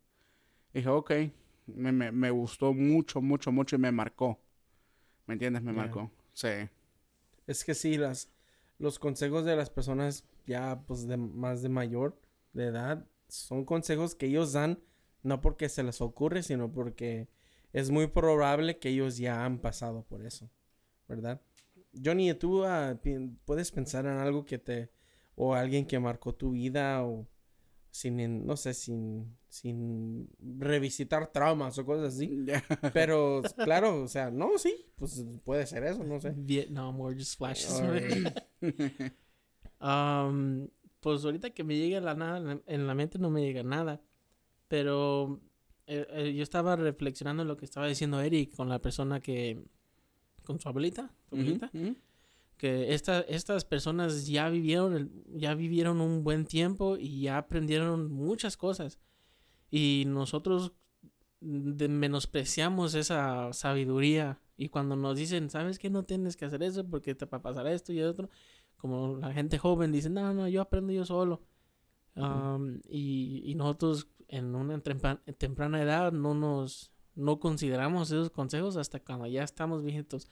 Dije, 0.73 0.89
ok, 0.89 1.11
me, 1.67 1.93
me, 1.93 2.11
me 2.11 2.31
gustó 2.31 2.73
mucho, 2.73 3.21
mucho, 3.21 3.53
mucho 3.53 3.77
y 3.77 3.79
me 3.79 3.93
marcó. 3.93 4.41
¿Me 5.27 5.35
entiendes? 5.35 5.63
Me 5.63 5.75
marcó. 5.75 6.11
Sí. 6.33 6.49
Es 7.47 7.63
que 7.63 7.75
sí, 7.75 7.99
las, 7.99 8.31
los 8.79 8.99
consejos 8.99 9.45
de 9.45 9.55
las 9.55 9.69
personas 9.69 10.25
ya 10.47 10.83
pues 10.87 11.07
de 11.07 11.19
más 11.19 11.61
de 11.61 11.69
mayor 11.69 12.19
de 12.55 12.69
edad 12.69 13.07
son 13.29 13.67
consejos 13.67 14.15
que 14.15 14.27
ellos 14.27 14.55
dan 14.55 14.79
no 15.23 15.43
porque 15.43 15.69
se 15.69 15.83
les 15.83 16.01
ocurre, 16.01 16.43
sino 16.43 16.73
porque 16.73 17.29
es 17.75 17.91
muy 17.91 18.07
probable 18.07 18.79
que 18.79 18.89
ellos 18.89 19.19
ya 19.19 19.45
han 19.45 19.59
pasado 19.59 20.05
por 20.05 20.25
eso, 20.25 20.49
¿verdad? 21.07 21.43
Johnny, 22.03 22.33
¿tú 22.33 22.65
ah, 22.65 22.99
puedes 23.45 23.71
pensar 23.73 24.07
en 24.07 24.13
algo 24.13 24.47
que 24.47 24.59
te 24.59 24.96
o 25.37 25.55
alguien 25.55 25.87
que 25.87 25.99
marcó 26.01 26.35
tu 26.35 26.51
vida 26.53 27.05
o 27.05 27.27
sin 27.91 28.45
no 28.47 28.57
sé, 28.57 28.75
sin 28.75 29.37
sin 29.49 30.29
revisitar 30.59 31.33
traumas 31.33 31.79
o 31.79 31.87
cosas 31.87 32.15
así? 32.15 32.45
Pero 32.93 33.41
claro, 33.65 34.03
o 34.03 34.09
sea, 34.09 34.31
no, 34.31 34.59
sí, 34.59 34.87
pues 34.97 35.25
puede 35.45 35.67
ser 35.67 35.85
eso, 35.85 36.03
no 36.05 36.21
sé. 36.21 36.35
Vietnam 36.37 37.01
War 37.01 37.15
just 37.17 37.39
flashes. 37.39 37.81
Alright. 37.81 38.29
Um, 39.81 40.69
pues 41.01 41.25
ahorita 41.25 41.51
que 41.51 41.63
me 41.63 41.77
llega 41.77 42.01
la 42.01 42.15
nada, 42.15 42.39
en 42.39 42.47
la- 42.47 42.63
en 42.67 42.87
la 42.87 42.95
mente 42.95 43.19
no 43.19 43.31
me 43.31 43.43
llega 43.43 43.63
nada. 43.63 44.01
Pero 44.69 45.41
eh, 45.87 46.07
eh, 46.11 46.35
yo 46.35 46.43
estaba 46.43 46.77
reflexionando 46.77 47.43
en 47.43 47.49
lo 47.49 47.57
que 47.57 47.67
estaba 47.67 47.87
diciendo 47.87 48.21
Eric 48.21 48.55
con 48.55 48.69
la 48.69 48.81
persona 48.81 49.21
que... 49.21 49.63
Con 50.45 50.59
su 50.61 50.69
abuelita. 50.69 51.13
su 51.29 51.35
abuelita. 51.37 51.71
Que 52.57 52.95
esta- 52.95 53.21
estas 53.21 53.65
personas 53.65 54.27
ya 54.27 54.49
vivieron, 54.49 54.95
el- 54.95 55.11
ya 55.35 55.55
vivieron 55.55 56.01
un 56.01 56.25
buen 56.25 56.47
tiempo 56.47 56.97
y 56.97 57.21
ya 57.23 57.39
aprendieron 57.39 58.11
muchas 58.11 58.57
cosas. 58.57 58.99
Y 59.71 60.05
nosotros 60.07 60.73
de- 61.41 61.89
menospreciamos 61.89 62.95
esa 62.95 63.53
sabiduría 63.53 64.41
y 64.57 64.69
cuando 64.71 64.97
nos 64.97 65.17
dicen, 65.19 65.51
sabes 65.51 65.79
que 65.79 65.91
no 65.91 66.05
tienes 66.05 66.37
que 66.37 66.47
hacer 66.47 66.63
eso 66.63 66.89
porque 66.89 67.15
te 67.15 67.27
va 67.27 67.39
a 67.39 67.43
pasar 67.43 67.67
esto 67.67 67.93
y 67.93 68.01
otro, 68.03 68.31
como 68.79 69.19
la 69.19 69.33
gente 69.35 69.59
joven 69.59 69.93
dice, 69.93 70.09
no, 70.09 70.33
no, 70.33 70.49
yo 70.49 70.63
aprendo 70.63 70.93
yo 70.93 71.05
solo. 71.05 71.43
Am, 72.15 72.81
y, 72.89 73.43
y 73.45 73.55
nosotros 73.55 74.09
en 74.29 74.55
una 74.55 74.81
temprana 74.81 75.83
edad 75.83 76.13
no 76.13 76.35
nos 76.35 76.91
no 77.15 77.39
consideramos 77.41 78.11
esos 78.11 78.31
consejos 78.31 78.77
hasta 78.77 79.01
cuando 79.01 79.27
ya 79.27 79.43
estamos 79.43 79.83
viejitos. 79.83 80.31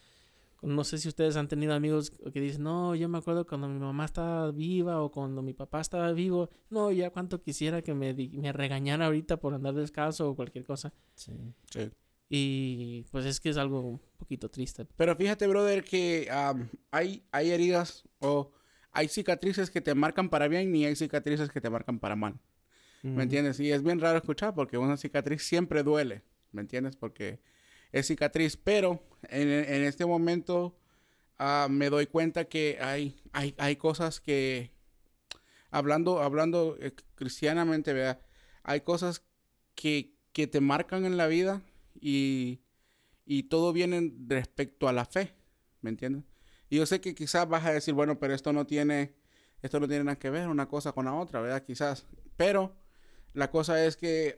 No 0.63 0.85
sé 0.85 0.99
si 0.99 1.09
ustedes 1.09 1.37
han 1.37 1.49
tenido 1.49 1.75
amigos 1.75 2.11
que 2.11 2.41
dicen, 2.41 2.63
no, 2.63 2.95
yo 2.95 3.09
me 3.09 3.19
acuerdo 3.19 3.47
cuando 3.47 3.69
mi 3.69 3.79
mamá 3.79 4.07
estaba 4.07 4.51
viva 4.51 5.03
o 5.03 5.11
cuando 5.11 5.43
mi 5.43 5.53
papá 5.53 5.81
estaba 5.81 6.13
vivo. 6.13 6.49
No, 6.71 6.91
ya 6.91 7.11
cuánto 7.11 7.43
quisiera 7.43 7.83
que 7.83 7.95
me, 7.95 8.15
me 8.15 8.53
regañara 8.53 9.07
ahorita 9.07 9.39
por 9.39 9.55
andar 9.55 9.75
descalzo 9.75 10.31
o 10.31 10.37
cualquier 10.37 10.65
cosa. 10.65 10.93
Sí. 11.15 11.33
Sí. 11.71 11.91
Y 12.29 13.03
pues 13.11 13.27
es 13.27 13.41
que 13.41 13.51
es 13.51 13.57
algo 13.57 13.81
un 13.81 14.01
poquito 14.17 14.49
triste. 14.49 14.87
Pero 14.97 15.15
fíjate, 15.15 15.47
brother, 15.47 15.85
que 15.85 16.29
am, 16.31 16.69
hay, 16.91 17.25
hay 17.31 17.51
heridas 17.51 18.05
o 18.21 18.51
hay 18.91 19.09
cicatrices 19.09 19.71
que 19.71 19.81
te 19.81 19.95
marcan 19.95 20.31
para 20.31 20.49
bien 20.49 20.75
y 20.75 20.85
hay 20.87 20.97
cicatrices 20.97 21.51
que 21.51 21.61
te 21.61 21.71
marcan 21.71 21.99
para 21.99 22.17
mal. 22.17 22.41
¿Me 23.03 23.25
entiendes? 23.25 23.61
Y 23.61 23.71
es 23.71 23.83
bien 23.83 24.01
raro 24.01 24.17
escuchar 24.17 24.55
porque 24.55 24.79
una 24.79 24.97
cicatriz 24.97 25.43
siempre 25.43 25.83
duele. 25.83 26.23
¿Me 26.53 26.63
entiendes? 26.63 26.97
Porque 26.97 27.39
es 27.95 28.09
cicatriz. 28.09 28.57
Pero 28.57 29.01
en, 29.29 29.85
este 29.85 30.05
momento 30.05 30.77
ah, 31.39 31.69
me 31.71 31.89
doy 31.89 32.07
cuenta 32.07 32.45
que 32.47 32.79
hay, 32.81 33.17
hay, 33.33 33.55
hay 33.57 33.77
cosas 33.77 34.21
que, 34.21 34.73
hablando, 35.71 36.21
hablando 36.21 36.77
eh, 36.81 36.93
cristianamente, 37.15 37.93
¿verdad? 37.93 38.21
Hay 38.65 38.81
cosas 38.81 39.23
que, 39.75 40.17
que 40.33 40.47
te 40.47 40.61
marcan 40.61 41.05
en 41.05 41.17
la 41.17 41.29
vida 41.29 41.63
y, 42.01 42.61
y 43.25 43.45
todo 43.45 43.73
viene 43.73 44.13
respecto 44.27 44.89
a 44.89 44.93
la 44.93 45.05
fe. 45.05 45.35
¿Me 45.81 45.91
entiendes? 45.91 46.25
Y 46.69 46.79
yo 46.79 46.87
sé 46.87 47.01
que 47.01 47.15
quizás 47.15 47.49
vas 47.49 47.65
a 47.65 47.73
decir, 47.73 47.95
bueno, 47.95 48.19
pero 48.19 48.35
esto 48.35 48.53
no 48.53 48.67
tiene, 48.67 49.15
esto 49.63 49.79
no 49.79 49.87
tiene 49.87 50.05
nada 50.05 50.19
que 50.19 50.31
ver 50.31 50.49
una 50.49 50.67
cosa 50.67 50.93
con 50.93 51.05
la 51.05 51.15
otra, 51.15 51.41
¿verdad? 51.41 51.63
Quizás. 51.63 52.07
Pero 52.37 52.75
la 53.35 53.51
cosa 53.51 53.85
es 53.85 53.97
que 53.97 54.35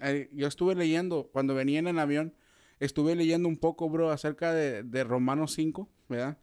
eh, 0.00 0.30
yo 0.32 0.46
estuve 0.46 0.76
leyendo, 0.76 1.30
cuando 1.32 1.54
venía 1.54 1.80
en 1.80 1.88
el 1.88 1.98
avión, 1.98 2.34
estuve 2.80 3.14
leyendo 3.14 3.48
un 3.48 3.58
poco, 3.58 3.88
bro, 3.88 4.10
acerca 4.10 4.52
de, 4.52 4.82
de 4.82 5.04
Romanos 5.04 5.52
5, 5.54 5.88
¿verdad? 6.08 6.38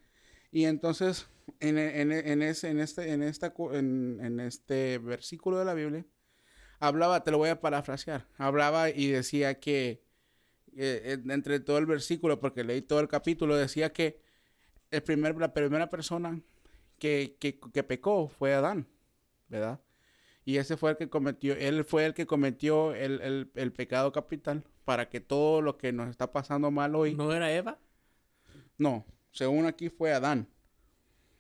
Y 0.52 0.66
entonces, 0.66 1.28
en, 1.60 1.78
en, 1.78 2.12
en 2.12 2.42
ese, 2.42 2.70
en, 2.70 2.80
este, 2.80 3.12
en, 3.12 3.24
esta, 3.24 3.54
en 3.74 4.40
este 4.40 5.00
versículo 5.00 5.60
de 5.60 5.66
la 5.66 5.74
Biblia, 5.74 6.06
hablaba, 6.80 7.24
te 7.24 7.32
lo 7.32 7.38
voy 7.38 7.50
a 7.50 7.60
parafrasear, 7.60 8.28
hablaba 8.38 8.90
y 8.90 9.08
decía 9.08 9.60
que, 9.60 10.04
eh, 10.76 11.02
eh, 11.04 11.24
entre 11.30 11.60
todo 11.60 11.78
el 11.80 11.86
versículo, 11.86 12.40
porque 12.40 12.64
leí 12.64 12.82
todo 12.82 13.00
el 13.00 13.08
capítulo, 13.08 13.56
decía 13.56 13.92
que 13.92 14.22
el 14.92 15.04
primer, 15.04 15.36
la 15.36 15.54
primera 15.54 15.90
persona 15.90 16.42
que, 17.00 17.36
que, 17.40 17.60
que 17.60 17.84
pecó 17.84 18.28
fue 18.30 18.54
Adán, 18.54 18.88
¿verdad? 19.50 19.82
Y 20.48 20.60
ese 20.60 20.78
fue 20.78 20.92
el 20.92 20.96
que 20.98 21.10
cometió, 21.10 21.56
él 21.58 21.84
fue 21.84 22.06
el 22.06 22.14
que 22.14 22.26
cometió 22.26 22.96
el, 22.96 23.20
el- 23.20 23.52
el 23.54 23.74
pecado 23.74 24.14
capital 24.14 24.64
para 24.86 25.10
que 25.10 25.20
todo 25.20 25.62
lo 25.62 25.78
que 25.78 25.92
nos 25.92 26.08
está 26.10 26.32
pasando 26.32 26.72
mal 26.72 26.96
hoy, 26.96 27.16
no, 27.16 27.26
¿No 27.26 27.34
era 27.34 27.52
Eva? 27.52 27.78
según 29.34 29.66
aquí 29.66 29.90
fue 29.90 30.14
Adán. 30.14 30.48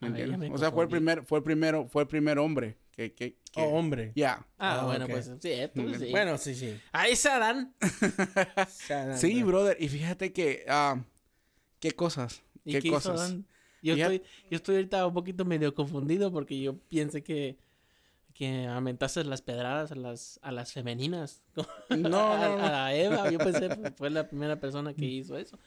¿me 0.01 0.09
Ah, 0.09 0.49
O 0.51 0.57
sea, 0.57 0.71
fue 0.73 0.83
el 0.83 0.89
primer, 0.89 1.23
fue 1.23 1.37
el 1.39 1.43
primero, 1.45 1.87
fue 1.87 2.01
el 2.01 2.09
primer 2.09 2.37
hombre 2.37 2.77
que, 2.91 3.13
que, 3.13 3.37
que- 3.49 3.61
Oh, 3.61 3.77
hombre. 3.79 4.11
ya. 4.13 4.45
Ah, 4.57 4.81
Ah, 4.81 4.85
bueno, 4.87 5.07
pues 5.07 5.25
sí, 5.39 5.51
pues, 5.73 5.99
sí. 5.99 6.11
Bueno, 6.11 6.37
sí, 6.37 6.53
sí. 6.53 6.77
Ahí 6.91 7.15
se 7.15 7.29
dan. 7.29 7.73
Sí, 9.15 9.41
brother, 9.41 9.77
y 9.79 9.87
fíjate 9.87 10.33
que, 10.33 10.65
ah, 10.67 11.01
qué 11.79 11.93
cosas, 11.93 12.43
¿Y 12.65 12.73
qué 12.73 12.79
qué 12.81 12.87
hizo 12.89 12.95
cosas. 12.97 13.21
Adán? 13.21 13.47
Yo 13.81 13.95
estoy, 13.95 14.21
yo 14.51 14.57
estoy 14.57 14.75
ahorita 14.75 15.07
un 15.07 15.13
poquito 15.13 15.45
medio 15.45 15.73
confundido 15.73 16.29
porque 16.29 16.59
yo 16.59 16.77
pensé 16.89 17.23
que, 17.23 17.57
que 18.37 18.65
aumentaste 18.67 19.23
las 19.23 19.41
pedradas 19.41 19.91
a 19.91 19.95
las, 19.95 20.39
a 20.43 20.51
las 20.51 20.71
femeninas. 20.73 21.41
No, 21.55 21.65
no, 22.09 22.33
a, 22.33 22.47
no. 22.49 22.65
a 22.65 22.93
Eva, 22.93 23.29
yo 23.31 23.39
pensé 23.39 23.69
que 23.69 23.91
fue 23.95 24.09
la 24.09 24.27
primera 24.27 24.59
persona 24.59 24.93
que 24.93 25.05
hizo 25.05 25.37
eso. 25.37 25.57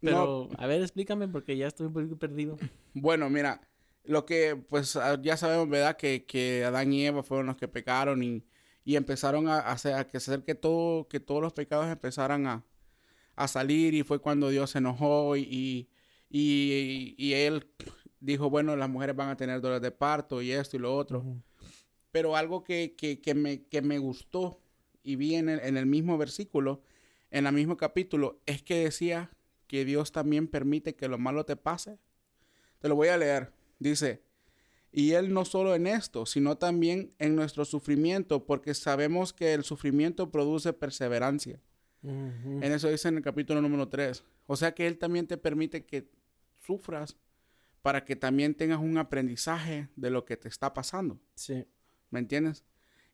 Pero, 0.00 0.48
a 0.58 0.66
ver, 0.66 0.82
explícame 0.82 1.26
porque 1.28 1.56
ya 1.56 1.66
estoy 1.66 1.86
un 1.86 1.92
poquito 1.92 2.16
perdido. 2.18 2.56
Bueno, 2.94 3.28
mira, 3.30 3.60
lo 4.04 4.24
que 4.26 4.56
pues 4.56 4.98
ya 5.22 5.36
sabemos, 5.36 5.68
¿verdad? 5.68 5.96
Que, 5.96 6.24
que 6.24 6.64
Adán 6.64 6.92
y 6.92 7.06
Eva 7.06 7.22
fueron 7.22 7.46
los 7.46 7.56
que 7.56 7.66
pecaron 7.68 8.22
y, 8.22 8.44
y 8.84 8.96
empezaron 8.96 9.48
a 9.48 9.58
hacer, 9.58 9.94
a 9.94 10.06
que 10.06 10.18
hacer 10.18 10.44
que, 10.44 10.54
todo, 10.54 11.08
que 11.08 11.20
todos 11.20 11.42
los 11.42 11.52
pecados 11.52 11.86
empezaran 11.88 12.46
a, 12.46 12.64
a 13.36 13.48
salir 13.48 13.94
y 13.94 14.02
fue 14.02 14.20
cuando 14.20 14.50
Dios 14.50 14.70
se 14.70 14.78
enojó 14.78 15.36
y, 15.36 15.42
y, 15.42 15.88
y- 16.30 17.14
y 17.18 17.32
él 17.34 17.66
dijo, 18.20 18.50
bueno, 18.50 18.76
las 18.76 18.88
mujeres 18.88 19.16
van 19.16 19.30
a 19.30 19.36
tener 19.36 19.60
dolores 19.60 19.82
de 19.82 19.90
parto 19.90 20.42
y 20.42 20.52
esto 20.52 20.76
y 20.76 20.80
lo 20.80 20.94
otro. 20.96 21.24
Pero 22.10 22.36
algo 22.36 22.64
que, 22.64 22.94
que, 22.96 23.20
que 23.20 23.34
me, 23.34 23.64
que 23.64 23.82
me 23.82 23.98
gustó 23.98 24.60
y 25.02 25.16
vi 25.16 25.34
en 25.34 25.48
el, 25.48 25.60
en 25.60 25.76
el 25.76 25.86
mismo 25.86 26.18
versículo, 26.18 26.82
en 27.30 27.46
el 27.46 27.52
mismo 27.52 27.76
capítulo, 27.76 28.40
es 28.46 28.62
que 28.62 28.84
decía 28.84 29.30
que 29.66 29.84
Dios 29.84 30.12
también 30.12 30.48
permite 30.48 30.94
que 30.94 31.08
lo 31.08 31.18
malo 31.18 31.44
te 31.44 31.56
pase. 31.56 31.98
Te 32.78 32.88
lo 32.88 32.96
voy 32.96 33.08
a 33.08 33.18
leer. 33.18 33.52
Dice, 33.78 34.22
y 34.90 35.12
Él 35.12 35.32
no 35.32 35.44
solo 35.44 35.74
en 35.74 35.86
esto, 35.86 36.26
sino 36.26 36.56
también 36.56 37.12
en 37.18 37.36
nuestro 37.36 37.64
sufrimiento, 37.64 38.46
porque 38.46 38.74
sabemos 38.74 39.32
que 39.32 39.54
el 39.54 39.64
sufrimiento 39.64 40.30
produce 40.30 40.72
perseverancia. 40.72 41.60
En 42.02 42.62
eso 42.62 42.88
dice 42.88 43.08
en 43.08 43.16
el 43.16 43.22
capítulo 43.22 43.60
número 43.60 43.88
3. 43.88 44.24
O 44.46 44.56
sea 44.56 44.72
que 44.72 44.86
Él 44.86 44.98
también 44.98 45.26
te 45.26 45.36
permite 45.36 45.84
que 45.84 46.08
sufras 46.64 47.16
para 47.82 48.04
que 48.04 48.16
también 48.16 48.54
tengas 48.54 48.78
un 48.78 48.98
aprendizaje 48.98 49.88
de 49.96 50.10
lo 50.10 50.24
que 50.24 50.36
te 50.36 50.48
está 50.48 50.72
pasando. 50.72 51.20
Sí. 51.34 51.66
¿Me 52.10 52.18
entiendes? 52.20 52.64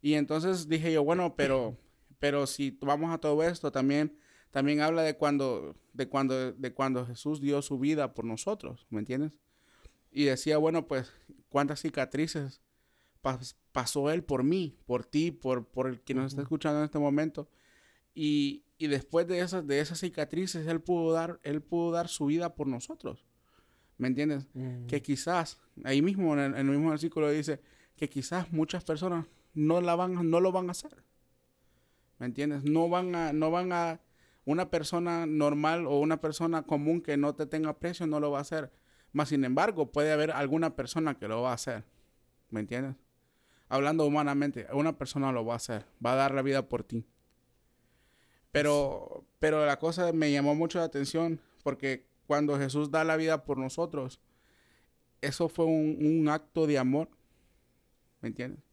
Y 0.00 0.14
entonces 0.14 0.68
dije 0.68 0.92
yo, 0.92 1.02
bueno, 1.04 1.34
pero, 1.36 1.76
pero 2.18 2.46
si 2.46 2.70
vamos 2.80 3.12
a 3.12 3.18
todo 3.18 3.42
esto, 3.42 3.72
también, 3.72 4.16
también 4.50 4.80
habla 4.80 5.02
de 5.02 5.16
cuando, 5.16 5.76
de 5.92 6.08
cuando, 6.08 6.52
de 6.52 6.72
cuando 6.72 7.06
Jesús 7.06 7.40
dio 7.40 7.60
su 7.62 7.78
vida 7.78 8.14
por 8.14 8.24
nosotros, 8.24 8.86
¿me 8.90 9.00
entiendes? 9.00 9.38
Y 10.10 10.24
decía, 10.24 10.58
bueno, 10.58 10.86
pues, 10.86 11.12
¿cuántas 11.48 11.80
cicatrices 11.80 12.60
pas- 13.22 13.56
pasó 13.72 14.10
Él 14.10 14.22
por 14.22 14.44
mí, 14.44 14.76
por 14.86 15.04
ti, 15.04 15.32
por, 15.32 15.66
por 15.66 15.88
el 15.88 16.00
que 16.02 16.14
nos 16.14 16.26
está 16.32 16.42
escuchando 16.42 16.78
en 16.78 16.84
este 16.84 17.00
momento? 17.00 17.48
Y, 18.14 18.62
y 18.78 18.86
después 18.86 19.26
de 19.26 19.40
esas, 19.40 19.66
de 19.66 19.80
esas 19.80 19.98
cicatrices, 19.98 20.66
Él 20.68 20.80
pudo 20.80 21.12
dar, 21.12 21.40
Él 21.42 21.62
pudo 21.62 21.90
dar 21.90 22.06
su 22.08 22.26
vida 22.26 22.54
por 22.54 22.68
nosotros. 22.68 23.24
¿Me 23.98 24.06
entiendes? 24.08 24.46
Que 24.86 25.02
quizás, 25.02 25.58
ahí 25.84 26.00
mismo 26.02 26.32
en 26.34 26.38
el, 26.40 26.52
en 26.54 26.68
el 26.68 26.76
mismo 26.76 26.90
versículo 26.90 27.30
dice 27.30 27.60
que 27.96 28.08
quizás 28.08 28.52
muchas 28.52 28.84
personas 28.84 29.26
no 29.54 29.80
la 29.80 29.94
van, 29.94 30.30
no 30.30 30.40
lo 30.40 30.52
van 30.52 30.68
a 30.68 30.72
hacer. 30.72 31.04
¿Me 32.18 32.26
entiendes? 32.26 32.64
No 32.64 32.88
van 32.88 33.14
a, 33.14 33.32
no 33.32 33.50
van 33.50 33.72
a, 33.72 34.00
una 34.44 34.70
persona 34.70 35.26
normal 35.26 35.86
o 35.86 35.98
una 35.98 36.20
persona 36.20 36.62
común 36.62 37.00
que 37.00 37.16
no 37.16 37.34
te 37.34 37.46
tenga 37.46 37.78
precio 37.78 38.06
no 38.06 38.20
lo 38.20 38.30
va 38.30 38.38
a 38.38 38.42
hacer. 38.42 38.70
Más 39.12 39.28
sin 39.28 39.44
embargo, 39.44 39.90
puede 39.90 40.12
haber 40.12 40.30
alguna 40.32 40.76
persona 40.76 41.18
que 41.18 41.28
lo 41.28 41.42
va 41.42 41.52
a 41.52 41.54
hacer. 41.54 41.84
¿Me 42.50 42.60
entiendes? 42.60 42.96
Hablando 43.68 44.04
humanamente, 44.04 44.66
una 44.72 44.98
persona 44.98 45.32
lo 45.32 45.44
va 45.44 45.54
a 45.54 45.56
hacer. 45.56 45.86
Va 46.04 46.12
a 46.12 46.16
dar 46.16 46.34
la 46.34 46.42
vida 46.42 46.68
por 46.68 46.84
ti. 46.84 47.06
Pero, 48.52 49.24
pero 49.38 49.64
la 49.66 49.78
cosa 49.78 50.12
me 50.12 50.30
llamó 50.30 50.54
mucho 50.54 50.78
la 50.78 50.84
atención 50.84 51.40
porque 51.62 52.06
cuando 52.26 52.58
Jesús 52.58 52.90
da 52.90 53.02
la 53.04 53.16
vida 53.16 53.44
por 53.44 53.58
nosotros, 53.58 54.20
eso 55.20 55.48
fue 55.48 55.64
un, 55.64 55.98
un 56.00 56.28
acto 56.28 56.66
de 56.66 56.78
amor. 56.78 57.08
¿Me 58.24 58.28
entiendes? 58.28 58.64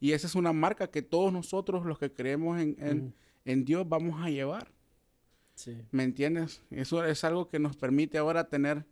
Y 0.00 0.12
esa 0.12 0.26
es 0.26 0.34
una 0.34 0.54
marca 0.54 0.90
que 0.90 1.02
todos 1.02 1.30
nosotros, 1.30 1.84
los 1.84 1.98
que 1.98 2.10
creemos 2.10 2.58
en, 2.58 3.14
en- 3.44 3.64
Dios, 3.66 3.86
vamos 3.86 4.22
a 4.22 4.30
llevar. 4.30 4.72
Sí. 5.54 5.76
¿Me 5.90 6.02
entiendes? 6.04 6.62
Eso 6.70 7.04
es 7.04 7.22
algo 7.22 7.48
que 7.48 7.58
nos 7.58 7.76
permite 7.76 8.16
ahora 8.16 8.48
tener 8.48 8.86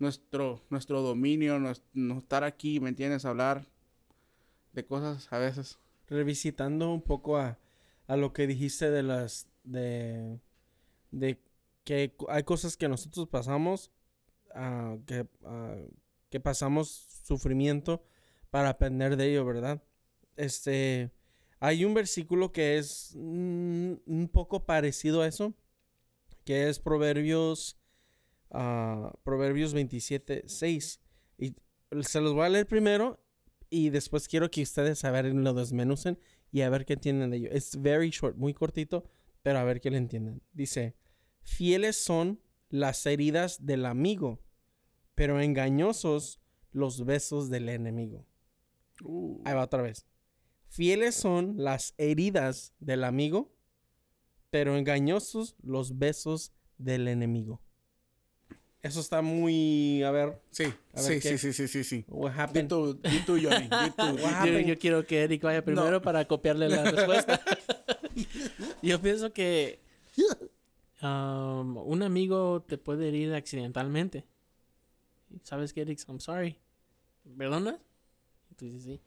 nuestro, 0.00 0.60
nuestro 0.68 1.00
dominio, 1.00 1.60
no 1.92 2.18
estar 2.18 2.42
aquí, 2.42 2.80
¿me 2.80 2.88
entiendes? 2.88 3.24
Hablar 3.24 3.68
de 4.72 4.84
cosas 4.84 5.32
a 5.32 5.38
veces. 5.38 5.78
Revisitando 6.08 6.92
un 6.92 7.02
poco 7.02 7.36
a, 7.38 7.60
a 8.08 8.16
lo 8.16 8.32
que 8.32 8.48
dijiste 8.48 8.90
de 8.90 9.04
las 9.04 9.46
de 9.62 10.40
de 11.12 11.40
que 11.84 12.16
hay 12.28 12.42
cosas 12.42 12.76
que 12.76 12.88
nosotros 12.88 13.28
pasamos 13.28 13.92
ah, 14.54 14.96
que 15.06 15.28
ah, 15.44 15.76
que 16.30 16.40
pasamos 16.40 16.88
sufrimiento 17.22 18.02
para 18.52 18.68
aprender 18.68 19.16
de 19.16 19.30
ello, 19.30 19.46
¿verdad? 19.46 19.82
Este 20.36 21.10
hay 21.58 21.86
un 21.86 21.94
versículo 21.94 22.52
que 22.52 22.76
es 22.76 23.14
un 23.14 24.28
poco 24.30 24.66
parecido 24.66 25.22
a 25.22 25.26
eso, 25.26 25.54
que 26.44 26.68
es 26.68 26.78
Proverbios 26.78 27.78
ah, 28.50 29.14
Proverbios 29.24 29.72
27, 29.72 30.44
6. 30.46 31.00
Y 31.38 31.56
se 32.02 32.20
los 32.20 32.34
voy 32.34 32.44
a 32.44 32.50
leer 32.50 32.66
primero 32.66 33.24
y 33.70 33.88
después 33.88 34.28
quiero 34.28 34.50
que 34.50 34.62
ustedes 34.62 35.02
a 35.06 35.10
ver 35.10 35.24
lo 35.24 35.54
desmenucen 35.54 36.18
y 36.50 36.60
a 36.60 36.68
ver 36.68 36.84
qué 36.84 36.98
tienen 36.98 37.30
de 37.30 37.38
ello. 37.38 37.48
Es 37.50 37.80
very 37.80 38.10
short, 38.10 38.36
muy 38.36 38.52
cortito, 38.52 39.04
pero 39.42 39.60
a 39.60 39.64
ver 39.64 39.80
que 39.80 39.90
le 39.90 39.96
entiendan. 39.96 40.42
Dice, 40.52 40.94
fieles 41.40 41.96
son 41.96 42.38
las 42.68 43.06
heridas 43.06 43.64
del 43.64 43.86
amigo, 43.86 44.42
pero 45.14 45.40
engañosos 45.40 46.38
los 46.70 47.06
besos 47.06 47.48
del 47.48 47.70
enemigo. 47.70 48.26
Uh, 49.02 49.42
Ahí 49.44 49.54
va 49.54 49.64
otra 49.64 49.82
vez. 49.82 50.06
Fieles 50.68 51.14
son 51.14 51.56
las 51.58 51.94
heridas 51.98 52.72
del 52.80 53.04
amigo, 53.04 53.52
pero 54.50 54.76
engañosos 54.76 55.56
los 55.62 55.98
besos 55.98 56.52
del 56.78 57.08
enemigo. 57.08 57.60
Eso 58.80 58.98
está 58.98 59.22
muy... 59.22 60.02
A 60.02 60.10
ver, 60.10 60.40
sí, 60.50 60.64
a 60.64 61.02
ver, 61.02 61.04
sí, 61.04 61.20
¿qué? 61.20 61.38
sí, 61.38 61.38
sí, 61.38 61.52
sí, 61.52 61.68
sí, 61.68 61.84
sí. 61.84 62.04
what 62.08 62.32
happened? 62.36 62.68
tú, 62.68 62.98
tú, 63.26 63.38
Johnny, 63.40 63.68
di 63.68 63.90
tú. 63.96 64.02
What 64.24 64.44
Yo, 64.44 64.58
yo 64.58 64.78
quiero 64.78 65.06
que 65.06 65.22
Eric 65.22 65.42
vaya 65.42 65.64
primero 65.64 66.02
para 66.02 66.26
copiarle 66.26 66.68
la 66.68 66.82
respuesta. 66.90 67.40
yo 68.82 69.00
pienso 69.00 69.32
que 69.32 69.80
um, 71.00 71.76
un 71.76 72.02
amigo 72.02 72.62
te 72.66 72.76
puede 72.76 73.08
herir 73.08 73.34
accidentalmente. 73.34 74.24
¿Sabes 75.44 75.72
qué, 75.72 75.82
Eric? 75.82 76.00
I'm 76.08 76.18
sorry. 76.18 76.58
¿Perdonas? 77.38 77.76
Tú 78.62 78.66
dices 78.66 78.84
sí. 78.84 79.00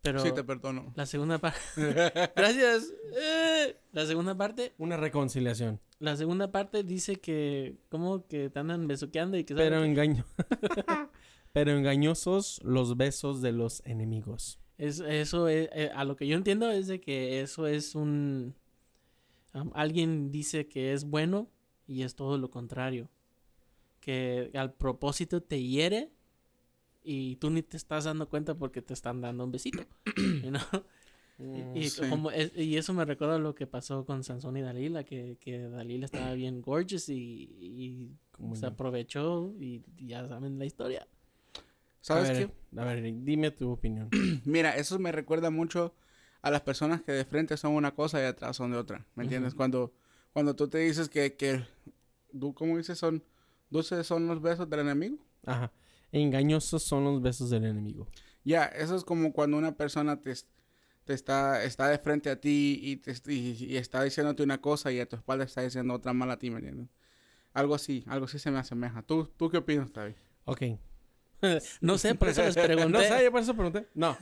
Pero 0.00 0.20
Sí, 0.20 0.30
te 0.32 0.44
perdono. 0.44 0.92
la 0.94 1.06
segunda 1.06 1.38
parte... 1.38 1.58
Gracias. 2.36 2.92
Eh, 3.20 3.76
La 3.90 4.06
segunda 4.06 4.36
parte... 4.36 4.74
Una 4.78 4.96
reconciliación. 4.96 5.80
La 5.98 6.16
segunda 6.16 6.52
parte 6.52 6.84
dice 6.84 7.16
que... 7.16 7.78
Como 7.88 8.28
que 8.28 8.48
te 8.48 8.60
andan 8.60 8.86
besuqueando 8.86 9.36
y 9.38 9.42
que... 9.42 9.56
Pero 9.56 9.82
engaño. 9.82 10.24
pero 11.52 11.72
engañosos 11.72 12.60
los 12.62 12.96
besos 12.96 13.42
de 13.42 13.50
los 13.50 13.82
enemigos. 13.86 14.60
Es, 14.78 15.00
eso 15.00 15.48
es, 15.48 15.68
eh, 15.72 15.90
a 15.92 16.04
lo 16.04 16.14
que 16.14 16.28
yo 16.28 16.36
entiendo 16.36 16.70
es 16.70 16.86
de 16.86 17.00
que 17.00 17.40
eso 17.40 17.66
es 17.66 17.96
un... 17.96 18.54
um, 19.52 19.72
alguien 19.74 20.30
dice 20.30 20.68
que 20.68 20.92
es 20.92 21.02
bueno 21.06 21.50
y 21.88 22.04
es 22.04 22.14
todo 22.14 22.38
lo 22.38 22.50
contrario. 22.50 23.10
Que 23.98 24.52
al 24.54 24.74
propósito 24.74 25.42
te 25.42 25.60
hiere 25.60 26.12
y 27.06 27.36
tú 27.36 27.50
ni 27.50 27.62
te 27.62 27.76
estás 27.76 28.04
dando 28.04 28.28
cuenta 28.28 28.54
porque 28.54 28.82
te 28.82 28.92
están 28.94 29.20
dando 29.20 29.44
un 29.44 29.52
besito. 29.52 29.82
you 30.16 30.50
know? 30.50 30.60
Y, 31.38 31.80
y 31.80 31.90
sí. 31.90 32.02
como 32.08 32.30
es- 32.30 32.52
y 32.56 32.76
eso 32.76 32.92
me 32.94 33.04
recuerda 33.04 33.38
lo 33.38 33.54
que 33.54 33.66
pasó 33.66 34.04
con 34.04 34.24
Sansón 34.24 34.56
y 34.56 34.62
Dalila, 34.62 35.04
que, 35.04 35.36
que 35.40 35.58
Dalila 35.68 36.06
estaba 36.06 36.32
bien 36.32 36.60
gorgeous 36.62 37.08
y, 37.08 37.48
y 37.60 38.10
Como 38.32 38.56
se 38.56 38.66
aprovechó 38.66 39.54
y 39.60 39.82
ya 40.06 40.26
saben 40.28 40.58
la 40.58 40.64
historia. 40.64 41.06
¿Sabes 42.00 42.30
a 42.30 42.32
qué? 42.32 42.38
ver, 42.46 42.50
A 42.76 42.84
ver, 42.84 43.02
dime 43.24 43.50
tu 43.50 43.70
opinión. 43.70 44.08
Mira, 44.44 44.76
eso 44.76 44.98
me 44.98 45.12
recuerda 45.12 45.50
mucho 45.50 45.94
a 46.42 46.50
las 46.50 46.60
personas 46.60 47.02
que 47.02 47.12
de 47.12 47.24
frente 47.24 47.56
son 47.56 47.72
una 47.72 47.94
cosa 47.94 48.18
y 48.18 48.22
de 48.22 48.28
atrás 48.28 48.56
son 48.56 48.70
de 48.70 48.78
otra. 48.78 49.04
¿Me 49.16 49.24
entiendes? 49.24 49.54
Cuando, 49.54 49.92
cuando 50.32 50.54
tú 50.54 50.68
te 50.68 50.78
dices 50.78 51.08
que, 51.08 51.34
que 51.34 51.64
tú, 52.38 52.54
¿cómo 52.54 52.76
dices? 52.78 52.98
Son, 52.98 53.22
dulces 53.70 54.06
son 54.06 54.26
los 54.28 54.40
besos 54.40 54.70
del 54.70 54.80
enemigo. 54.80 55.18
Ajá. 55.44 55.72
Engañosos 56.12 56.82
son 56.82 57.04
los 57.04 57.22
besos 57.22 57.50
del 57.50 57.64
enemigo. 57.64 58.06
Ya, 58.44 58.64
eso 58.66 58.96
es 58.96 59.04
como 59.04 59.32
cuando 59.32 59.56
una 59.56 59.76
persona 59.76 60.20
te, 60.20 60.32
te 61.04 61.14
está, 61.14 61.64
está 61.64 61.88
de 61.88 61.98
frente 61.98 62.30
a 62.30 62.40
ti 62.40 62.78
y, 62.82 62.96
te, 62.96 63.12
y, 63.32 63.56
y 63.64 63.76
está 63.76 64.02
diciéndote 64.02 64.42
una 64.42 64.60
cosa 64.60 64.92
y 64.92 65.00
a 65.00 65.08
tu 65.08 65.16
espalda 65.16 65.44
está 65.44 65.62
diciendo 65.62 65.94
otra 65.94 66.12
mala 66.12 66.34
a 66.34 66.38
ti, 66.38 66.50
¿me 66.50 66.58
entiendes? 66.58 66.88
Algo 67.54 67.74
así, 67.74 68.04
algo 68.06 68.26
así 68.26 68.38
se 68.38 68.50
me 68.50 68.58
asemeja. 68.58 69.02
¿Tú, 69.02 69.30
tú 69.36 69.48
qué 69.48 69.58
opinas, 69.58 69.92
David? 69.92 70.14
Ok. 70.44 70.62
No 71.80 71.98
sé, 71.98 72.14
por 72.14 72.28
eso 72.28 72.42
les 72.42 72.54
pregunté. 72.54 72.88
No 72.90 73.00
sé, 73.00 73.24
yo 73.24 73.30
por 73.30 73.40
eso 73.40 73.54
pregunté. 73.54 73.86
No. 73.94 74.16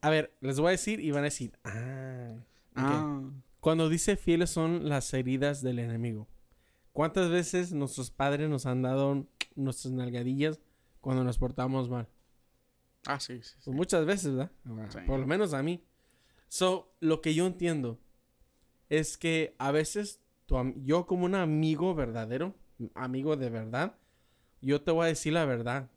A 0.00 0.10
ver, 0.10 0.32
les 0.40 0.60
voy 0.60 0.68
a 0.68 0.70
decir 0.72 1.00
y 1.00 1.10
van 1.10 1.20
a 1.20 1.24
decir, 1.24 1.52
ah. 1.64 2.34
ok. 2.72 2.76
Ah, 2.76 3.22
Cuando 3.60 3.88
dice 3.88 4.16
fieles 4.16 4.50
son 4.50 4.88
las 4.88 5.12
heridas 5.14 5.62
del 5.62 5.78
enemigo. 5.78 6.28
¿Cuántas 6.92 7.30
veces 7.30 7.72
nuestros 7.72 8.10
padres 8.10 8.48
nos 8.48 8.66
han 8.66 8.82
dado 8.82 9.26
nuestras 9.54 9.92
nalgadillas 9.92 10.60
cuando 11.00 11.24
nos 11.24 11.38
portamos 11.38 11.88
mal? 11.88 12.08
ah 13.06 13.18
sí, 13.20 13.42
sí, 13.42 13.54
sí. 13.56 13.60
Pues 13.64 13.76
muchas 13.76 14.04
veces, 14.04 14.34
¿verdad? 14.34 14.52
Sí. 14.90 14.98
Por 15.06 15.20
lo 15.20 15.26
menos 15.26 15.54
a 15.54 15.62
mí. 15.62 15.82
So, 16.48 16.92
lo 17.00 17.20
que 17.20 17.34
yo 17.34 17.46
entiendo 17.46 17.98
es 18.88 19.16
que 19.18 19.54
a 19.58 19.70
veces 19.72 20.20
tu 20.46 20.56
am- 20.56 20.74
yo 20.84 21.06
como 21.06 21.24
un 21.24 21.34
amigo 21.34 21.94
verdadero, 21.94 22.54
amigo 22.94 23.36
de 23.36 23.50
verdad, 23.50 23.96
yo 24.60 24.82
te 24.82 24.90
voy 24.90 25.04
a 25.04 25.08
decir 25.08 25.32
la 25.32 25.44
verdad. 25.44 25.90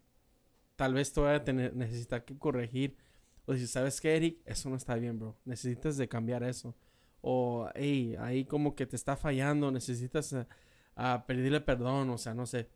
Tal 0.76 0.94
vez 0.94 1.14
te 1.14 1.20
voy 1.20 1.30
a 1.32 1.44
tener, 1.44 1.76
necesitar 1.76 2.26
que 2.26 2.38
corregir. 2.38 2.98
O 3.46 3.54
si 3.56 3.68
sabes 3.68 4.00
que, 4.02 4.16
Eric, 4.16 4.40
eso 4.46 4.70
no 4.70 4.76
está 4.76 4.96
bien, 4.96 5.20
bro. 5.20 5.38
Necesitas 5.46 5.98
de 5.98 6.08
cambiar 6.08 6.44
eso. 6.44 6.76
O, 7.22 7.70
hey, 7.76 8.16
ahí 8.20 8.46
como 8.46 8.76
que 8.76 8.86
te 8.86 8.96
está 8.96 9.16
fallando, 9.16 9.72
necesitas 9.72 10.34
eh, 10.34 10.48
a 10.96 11.26
pedirle 11.28 11.62
perdón, 11.62 12.10
o 12.10 12.18
sea, 12.18 12.34
no 12.34 12.46
sé. 12.46 12.70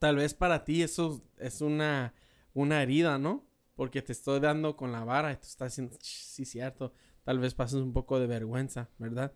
Tal 0.00 0.16
vez 0.16 0.34
para 0.34 0.64
ti 0.64 0.82
eso 0.82 1.22
es 1.36 1.60
una, 1.60 2.14
una 2.54 2.82
herida, 2.82 3.18
¿no? 3.18 3.46
Porque 3.76 4.02
te 4.02 4.12
estoy 4.12 4.40
dando 4.40 4.74
con 4.76 4.90
la 4.92 5.04
vara 5.04 5.30
y 5.32 5.36
tú 5.36 5.42
estás 5.46 5.72
diciendo, 5.72 5.96
"Ch, 5.98 6.24
sí, 6.24 6.44
cierto. 6.44 6.92
Tal 7.22 7.38
vez 7.38 7.54
pases 7.54 7.80
un 7.80 7.92
poco 7.92 8.18
de 8.18 8.26
vergüenza, 8.26 8.88
¿verdad? 8.98 9.32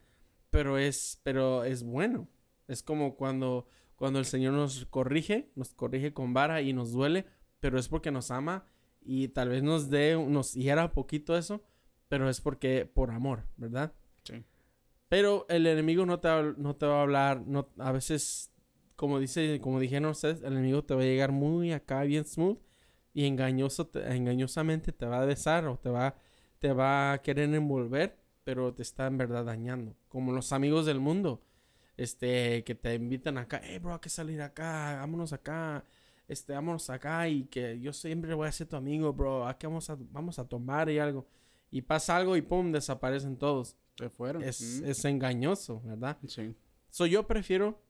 Pero 0.51 0.79
es, 0.79 1.21
pero 1.23 1.65
es 1.65 1.83
bueno. 1.85 2.29
Es 2.67 2.83
como 2.83 3.15
cuando, 3.17 3.69
cuando 3.95 4.19
el 4.19 4.25
Señor 4.25 4.55
nos 4.55 4.87
corrige, 4.87 5.51
nos 5.55 5.75
corrige 5.75 6.13
con 6.15 6.33
vara 6.35 6.63
y 6.63 6.73
nos 6.73 6.93
duele, 6.93 7.27
pero 7.61 7.79
es 7.79 7.89
porque 7.89 8.11
nos 8.11 8.31
ama 8.31 8.67
y 9.03 9.29
tal 9.29 9.51
vez 9.51 9.63
nos 9.63 9.91
dé, 9.91 10.17
nos 10.17 10.55
hiera 10.55 10.93
poquito 10.93 11.37
eso, 11.37 11.63
pero 12.09 12.31
es 12.31 12.41
porque 12.41 12.87
por 12.87 13.11
amor, 13.11 13.47
¿verdad? 13.59 13.93
Sí. 14.25 14.43
Pero 15.09 15.45
el 15.51 15.67
enemigo 15.67 16.07
no 16.07 16.21
te, 16.21 16.29
va- 16.29 16.55
no 16.57 16.75
te 16.77 16.87
va 16.87 17.01
a 17.01 17.03
hablar, 17.03 17.43
no, 17.47 17.69
a 17.79 17.93
veces, 17.93 18.51
como 18.97 19.19
dice, 19.19 19.61
como 19.61 19.81
dijeron 19.81 20.11
ustedes, 20.11 20.43
el 20.43 20.53
enemigo 20.53 20.85
te 20.85 20.95
va 20.95 21.03
a 21.03 21.05
llegar 21.05 21.33
muy 21.33 21.73
acá, 21.73 22.03
bien 22.05 22.25
smooth, 22.25 22.59
y 23.13 23.27
engañoso, 23.27 23.87
te- 23.87 24.15
engañosamente 24.17 24.93
te 24.93 25.07
va 25.07 25.23
a 25.23 25.25
besar 25.25 25.67
o 25.67 25.79
te 25.79 25.89
va, 25.89 26.17
te 26.59 26.73
va 26.73 27.13
a 27.13 27.23
querer 27.23 27.53
envolver, 27.55 28.17
pero 28.45 28.75
te 28.75 28.83
está 28.83 29.07
en 29.07 29.19
verdad 29.19 29.45
dañando. 29.45 29.95
Como 30.09 30.33
los 30.33 30.53
amigos 30.53 30.87
del 30.87 31.01
mundo, 31.01 31.43
este, 31.97 32.65
que 32.65 32.75
te 32.75 32.95
invitan 32.95 33.39
acá, 33.39 33.61
hey 33.65 33.79
bro, 33.79 33.95
hay 33.95 34.01
que 34.01 34.09
salir 34.09 34.43
acá, 34.43 34.97
vámonos 35.01 35.33
acá, 35.33 35.85
este, 36.27 36.53
vámonos 36.55 36.91
acá, 36.91 37.29
y 37.29 37.45
que 37.45 37.79
yo 37.81 37.93
siempre 37.93 38.35
voy 38.35 38.49
a 38.49 38.53
ser 38.53 38.67
tu 38.67 38.77
amigo, 38.77 39.13
bro, 39.13 39.47
aquí 39.47 39.67
vamos 39.67 39.89
a, 39.91 39.97
vamos 40.11 40.39
a 40.39 40.49
tomar 40.49 40.89
y 40.91 40.99
algo. 40.99 41.27
Y 41.71 41.83
pasa 41.83 42.17
algo 42.17 42.37
y 42.37 42.43
pum, 42.43 42.71
desaparecen 42.73 43.37
todos 43.37 43.77
Se 43.97 44.09
fueron. 44.09 44.43
es, 44.43 44.81
Mm, 44.83 44.87
es 44.87 45.05
engañoso, 45.05 45.81
¿verdad? 45.85 46.17
Sí. 46.27 46.55
So, 46.91 47.07
yo 47.07 47.27
prefiero 47.27 47.81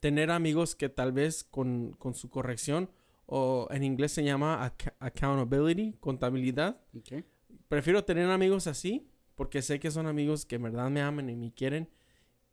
tener 0.00 0.30
amigos 0.30 0.74
que 0.74 0.88
tal 0.88 1.12
vez 1.12 1.44
con, 1.44 1.92
con 1.98 2.14
su 2.14 2.28
corrección 2.30 2.90
o 3.26 3.68
en 3.70 3.84
inglés 3.84 4.12
se 4.12 4.24
llama 4.24 4.64
acc- 4.66 4.94
accountability, 5.00 5.94
contabilidad. 6.00 6.80
ok. 6.96 7.24
Prefiero 7.68 8.04
tener 8.04 8.30
amigos 8.30 8.66
así 8.66 9.08
porque 9.34 9.62
sé 9.62 9.78
que 9.80 9.90
son 9.90 10.06
amigos 10.06 10.46
que 10.46 10.56
en 10.56 10.62
verdad 10.62 10.90
me 10.90 11.00
aman 11.02 11.28
y 11.30 11.36
me 11.36 11.52
quieren 11.52 11.88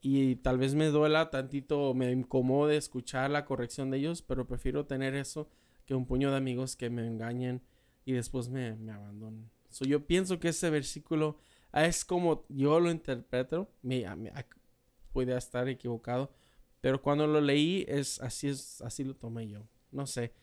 y 0.01 0.36
tal 0.38 0.58
vez 0.58 0.75
me 0.75 0.88
duela 0.88 1.29
tantito 1.31 1.93
me 1.93 2.12
incomode 2.12 2.77
escuchar 2.77 3.31
la 3.31 3.45
corrección 3.45 3.89
de 3.89 3.97
ellos, 3.97 4.21
pero 4.21 4.45
prefiero 4.47 4.86
tener 4.86 5.15
eso 5.15 5.49
que 5.86 5.95
un 5.95 6.05
puño 6.05 6.31
de 6.31 6.38
amigos 6.38 6.75
que 6.75 6.89
me 6.89 7.08
engañen 7.08 7.62
y 8.05 8.13
después 8.13 8.49
me, 8.49 8.75
me 8.75 8.91
abandonen. 8.91 9.49
So, 9.69 9.86
yo 9.86 10.05
pienso 10.05 10.39
que 10.39 10.49
ese 10.49 10.69
versículo 10.69 11.38
es 11.73 12.05
como 12.05 12.45
yo 12.49 12.79
lo 12.79 12.91
interpreto, 12.91 13.69
me, 13.81 14.05
me- 14.15 14.31
estar 15.38 15.67
equivocado, 15.69 16.31
pero 16.86 17.02
cuando 17.02 17.26
lo 17.26 17.41
leí 17.41 17.84
es 17.88 18.21
así 18.21 18.48
es 18.48 18.80
así 18.84 19.04
lo 19.04 19.15
tomé 19.15 19.48
yo. 19.48 19.67
No 19.89 20.06
sé. 20.06 20.34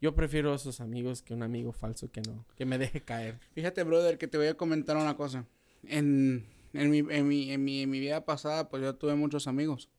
Yo 0.00 0.16
prefiero 0.16 0.52
esos 0.52 0.80
amigos 0.80 1.22
que 1.22 1.32
un 1.32 1.44
amigo 1.44 1.70
falso 1.70 2.10
que 2.10 2.22
no, 2.22 2.44
que 2.56 2.66
me 2.66 2.76
deje 2.76 3.02
caer. 3.02 3.38
Fíjate, 3.52 3.84
brother, 3.84 4.18
que 4.18 4.26
te 4.26 4.36
voy 4.36 4.48
a 4.48 4.54
comentar 4.54 4.96
una 4.96 5.16
cosa. 5.16 5.46
En, 5.84 6.44
en, 6.72 6.90
mi, 6.90 6.98
en, 7.08 7.28
mi, 7.28 7.52
en, 7.52 7.62
mi, 7.62 7.82
en 7.82 7.90
mi 7.90 8.00
vida 8.00 8.24
pasada, 8.24 8.68
pues 8.68 8.82
yo 8.82 8.96
tuve 8.96 9.14
muchos 9.14 9.46
amigos. 9.46 9.90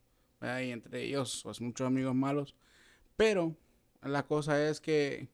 ¿verdad? 0.42 0.60
Y 0.60 0.72
entre 0.72 1.04
ellos, 1.04 1.40
pues 1.42 1.62
muchos 1.62 1.86
amigos 1.86 2.14
malos. 2.14 2.54
Pero 3.16 3.56
la 4.02 4.26
cosa 4.26 4.62
es 4.68 4.82
que, 4.82 5.30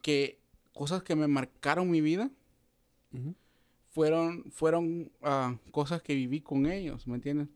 que 0.00 0.38
cosas 0.74 1.02
que 1.02 1.16
me 1.16 1.26
marcaron 1.26 1.90
mi 1.90 2.00
vida 2.00 2.30
fueron, 3.90 4.44
fueron 4.52 5.10
ah, 5.22 5.58
cosas 5.72 6.02
que 6.02 6.14
viví 6.14 6.40
con 6.40 6.66
ellos, 6.66 7.08
¿me 7.08 7.16
entiendes? 7.16 7.48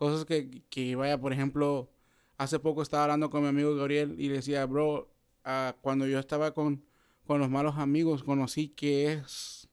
Cosas 0.00 0.24
que, 0.24 0.62
que, 0.70 0.96
vaya, 0.96 1.20
por 1.20 1.30
ejemplo, 1.30 1.90
hace 2.38 2.58
poco 2.58 2.80
estaba 2.80 3.02
hablando 3.02 3.28
con 3.28 3.42
mi 3.42 3.48
amigo 3.48 3.76
Gabriel 3.76 4.14
y 4.18 4.28
le 4.28 4.36
decía, 4.36 4.64
bro, 4.64 5.12
ah, 5.44 5.76
cuando 5.82 6.06
yo 6.06 6.18
estaba 6.18 6.54
con, 6.54 6.82
con 7.26 7.38
los 7.38 7.50
malos 7.50 7.76
amigos, 7.76 8.24
conocí 8.24 8.70
que 8.70 9.12
es, 9.12 9.68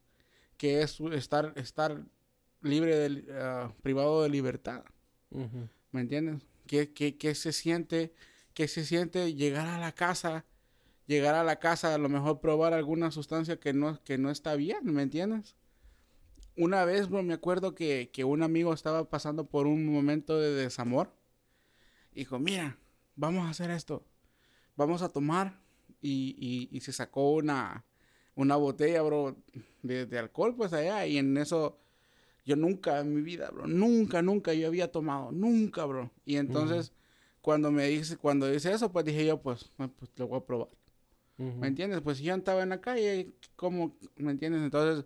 que 0.58 0.82
es 0.82 1.00
estar, 1.14 1.54
estar 1.56 2.04
libre, 2.62 2.98
de, 2.98 3.34
ah, 3.40 3.72
privado 3.82 4.22
de 4.22 4.28
libertad. 4.28 4.84
¿me 5.94 6.02
entiendes? 6.02 6.46
Que, 6.68 6.92
que, 6.92 7.16
que 7.16 7.34
se 7.34 7.54
siente, 7.54 8.12
que 8.54 8.68
se 8.68 8.84
siente 8.84 9.34
llegar 9.34 9.68
a 9.68 9.80
la 9.80 9.94
casa, 9.94 10.44
llegar 11.06 11.36
a 11.36 11.46
la 11.46 11.56
casa, 11.60 11.96
a 11.96 11.98
lo 11.98 12.10
mejor 12.10 12.42
probar 12.42 12.74
alguna 12.74 13.12
sustancia 13.12 13.62
que 13.62 13.72
no, 13.72 14.04
que 14.04 14.18
no 14.18 14.30
está 14.30 14.56
bien, 14.56 14.80
¿me 14.94 15.04
entiendes? 15.04 15.56
Una 16.58 16.84
vez, 16.86 17.08
bro, 17.10 17.24
me 17.24 17.34
acuerdo 17.34 17.76
que, 17.76 18.10
que 18.12 18.24
un 18.24 18.44
amigo 18.44 18.74
estaba 18.74 19.10
pasando 19.10 19.46
por 19.46 19.68
un 19.68 19.86
momento 19.86 20.40
de 20.40 20.52
desamor. 20.54 21.14
Y 22.12 22.20
dijo, 22.20 22.40
mira, 22.40 22.78
vamos 23.16 23.46
a 23.46 23.52
hacer 23.52 23.70
esto. 23.70 24.06
Vamos 24.76 25.02
a 25.02 25.10
tomar. 25.10 25.60
Y, 26.02 26.36
y, 26.38 26.76
y 26.76 26.82
se 26.82 26.94
sacó 26.94 27.32
una, 27.32 27.86
una 28.36 28.56
botella, 28.56 29.02
bro, 29.02 29.38
de, 29.84 30.06
de 30.06 30.20
alcohol, 30.20 30.56
pues 30.56 30.74
allá. 30.74 31.06
Y 31.06 31.18
en 31.18 31.38
eso, 31.38 31.80
yo 32.46 32.56
nunca 32.56 33.00
en 33.00 33.14
mi 33.14 33.22
vida, 33.22 33.50
bro, 33.52 33.68
nunca, 33.68 34.22
nunca 34.22 34.54
yo 34.54 34.68
había 34.68 34.92
tomado. 34.92 35.32
Nunca, 35.32 35.86
bro. 35.86 36.12
Y 36.26 36.38
entonces, 36.38 36.92
cuando 37.42 37.72
me 37.72 37.88
dice, 37.88 38.18
cuando 38.18 38.50
dice 38.50 38.72
eso, 38.74 38.92
pues 38.92 39.06
dije 39.06 39.26
yo, 39.26 39.42
pues, 39.42 39.72
pues 39.78 40.12
lo 40.18 40.28
voy 40.28 40.40
a 40.40 40.46
probar. 40.46 40.70
Ujú. 41.38 41.58
¿Me 41.60 41.68
entiendes? 41.68 42.02
Pues 42.02 42.20
yo 42.20 42.34
estaba 42.34 42.64
en 42.64 42.70
la 42.70 42.82
calle, 42.82 43.32
¿cómo? 43.56 43.96
¿Me 44.16 44.32
entiendes? 44.32 44.64
Entonces, 44.64 45.06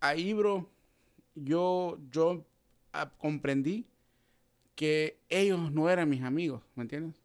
ahí, 0.00 0.32
bro, 0.34 0.70
yo, 1.34 1.98
yo 2.10 2.46
ah, 2.92 3.12
comprendí 3.18 3.86
que 4.74 5.20
ellos 5.28 5.72
no 5.72 5.90
eran 5.90 6.08
mis 6.10 6.22
amigos, 6.22 6.62
¿me 6.76 6.82
entiendes? 6.82 7.16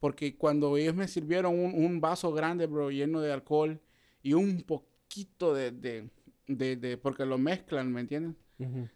Porque 0.00 0.36
cuando 0.36 0.76
ellos 0.76 0.94
me 0.94 1.08
sirvieron 1.08 1.58
un, 1.58 1.74
un 1.84 2.00
vaso 2.00 2.32
grande, 2.32 2.66
bro, 2.66 2.90
lleno 2.90 3.20
de 3.20 3.32
alcohol 3.32 3.80
y 4.22 4.34
un 4.34 4.62
poquito 4.62 5.54
de, 5.54 5.72
de, 5.72 6.10
de, 6.48 6.76
de- 6.76 6.96
porque 6.98 7.26
lo 7.26 7.38
mezclan, 7.38 7.92
¿me 7.92 8.00
entiendes? 8.00 8.34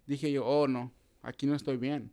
Dije 0.07 0.33
yo, 0.33 0.47
oh 0.47 0.69
no, 0.69 0.93
aquí 1.23 1.47
no 1.47 1.55
estoy 1.57 1.77
bien. 1.79 2.13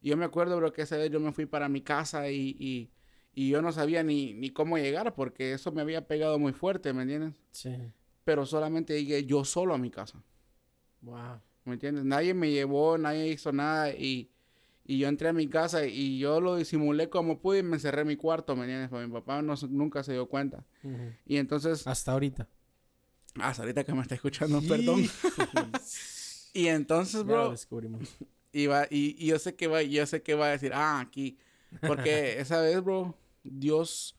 Y 0.00 0.10
yo 0.10 0.16
me 0.16 0.24
acuerdo, 0.24 0.56
bro, 0.56 0.72
que 0.72 0.82
esa 0.82 0.96
vez 0.96 1.10
yo 1.10 1.20
me 1.20 1.32
fui 1.32 1.46
para 1.46 1.68
mi 1.68 1.80
casa 1.80 2.30
y, 2.30 2.56
y, 2.58 2.90
y 3.34 3.48
yo 3.50 3.62
no 3.62 3.72
sabía 3.72 4.02
ni, 4.02 4.34
ni 4.34 4.50
cómo 4.50 4.78
llegar 4.78 5.14
porque 5.14 5.52
eso 5.52 5.72
me 5.72 5.80
había 5.82 6.06
pegado 6.06 6.38
muy 6.38 6.52
fuerte, 6.52 6.92
¿me 6.92 7.02
entiendes? 7.02 7.34
Sí. 7.52 7.92
Pero 8.24 8.46
solamente 8.46 8.94
llegué 9.04 9.24
yo 9.24 9.44
solo 9.44 9.74
a 9.74 9.78
mi 9.78 9.90
casa, 9.90 10.22
Wow. 11.02 11.40
¿me 11.64 11.74
entiendes? 11.74 12.04
Nadie 12.04 12.32
me 12.34 12.50
llevó, 12.50 12.96
nadie 12.96 13.28
hizo 13.28 13.52
nada 13.52 13.90
y, 13.90 14.30
y 14.84 14.98
yo 14.98 15.08
entré 15.08 15.28
a 15.28 15.32
mi 15.34 15.46
casa 15.48 15.86
y 15.86 16.18
yo 16.18 16.40
lo 16.40 16.56
disimulé 16.56 17.10
como 17.10 17.38
pude 17.40 17.58
y 17.58 17.62
me 17.62 17.76
encerré 17.76 18.02
en 18.02 18.08
mi 18.08 18.16
cuarto, 18.16 18.56
¿me 18.56 18.62
entiendes? 18.62 18.88
Porque 18.88 19.06
mi 19.06 19.12
papá 19.12 19.42
no, 19.42 19.54
nunca 19.68 20.02
se 20.02 20.12
dio 20.14 20.26
cuenta. 20.28 20.64
Y 21.26 21.36
entonces, 21.36 21.86
Hasta 21.86 22.12
ahorita. 22.12 22.48
hasta 23.40 23.62
ahorita 23.62 23.84
que 23.84 23.92
me 23.92 24.00
está 24.02 24.14
escuchando, 24.14 24.62
perdón. 24.62 25.04
Y 26.56 26.68
entonces, 26.68 27.20
Ya 27.20 27.22
bro, 27.24 27.44
lo 27.44 27.50
descubrimos. 27.50 28.16
Y, 28.52 28.66
va, 28.68 28.86
y, 28.88 29.16
y 29.18 29.26
yo 29.26 29.38
sé 29.40 29.56
que 29.56 29.66
va, 29.66 29.82
yo 29.82 30.06
sé 30.06 30.22
que 30.22 30.34
va 30.34 30.46
a 30.46 30.50
decir, 30.50 30.70
ah, 30.72 31.00
aquí. 31.00 31.36
Porque 31.84 32.38
esa 32.40 32.60
vez, 32.60 32.80
bro, 32.82 33.18
Dios, 33.42 34.16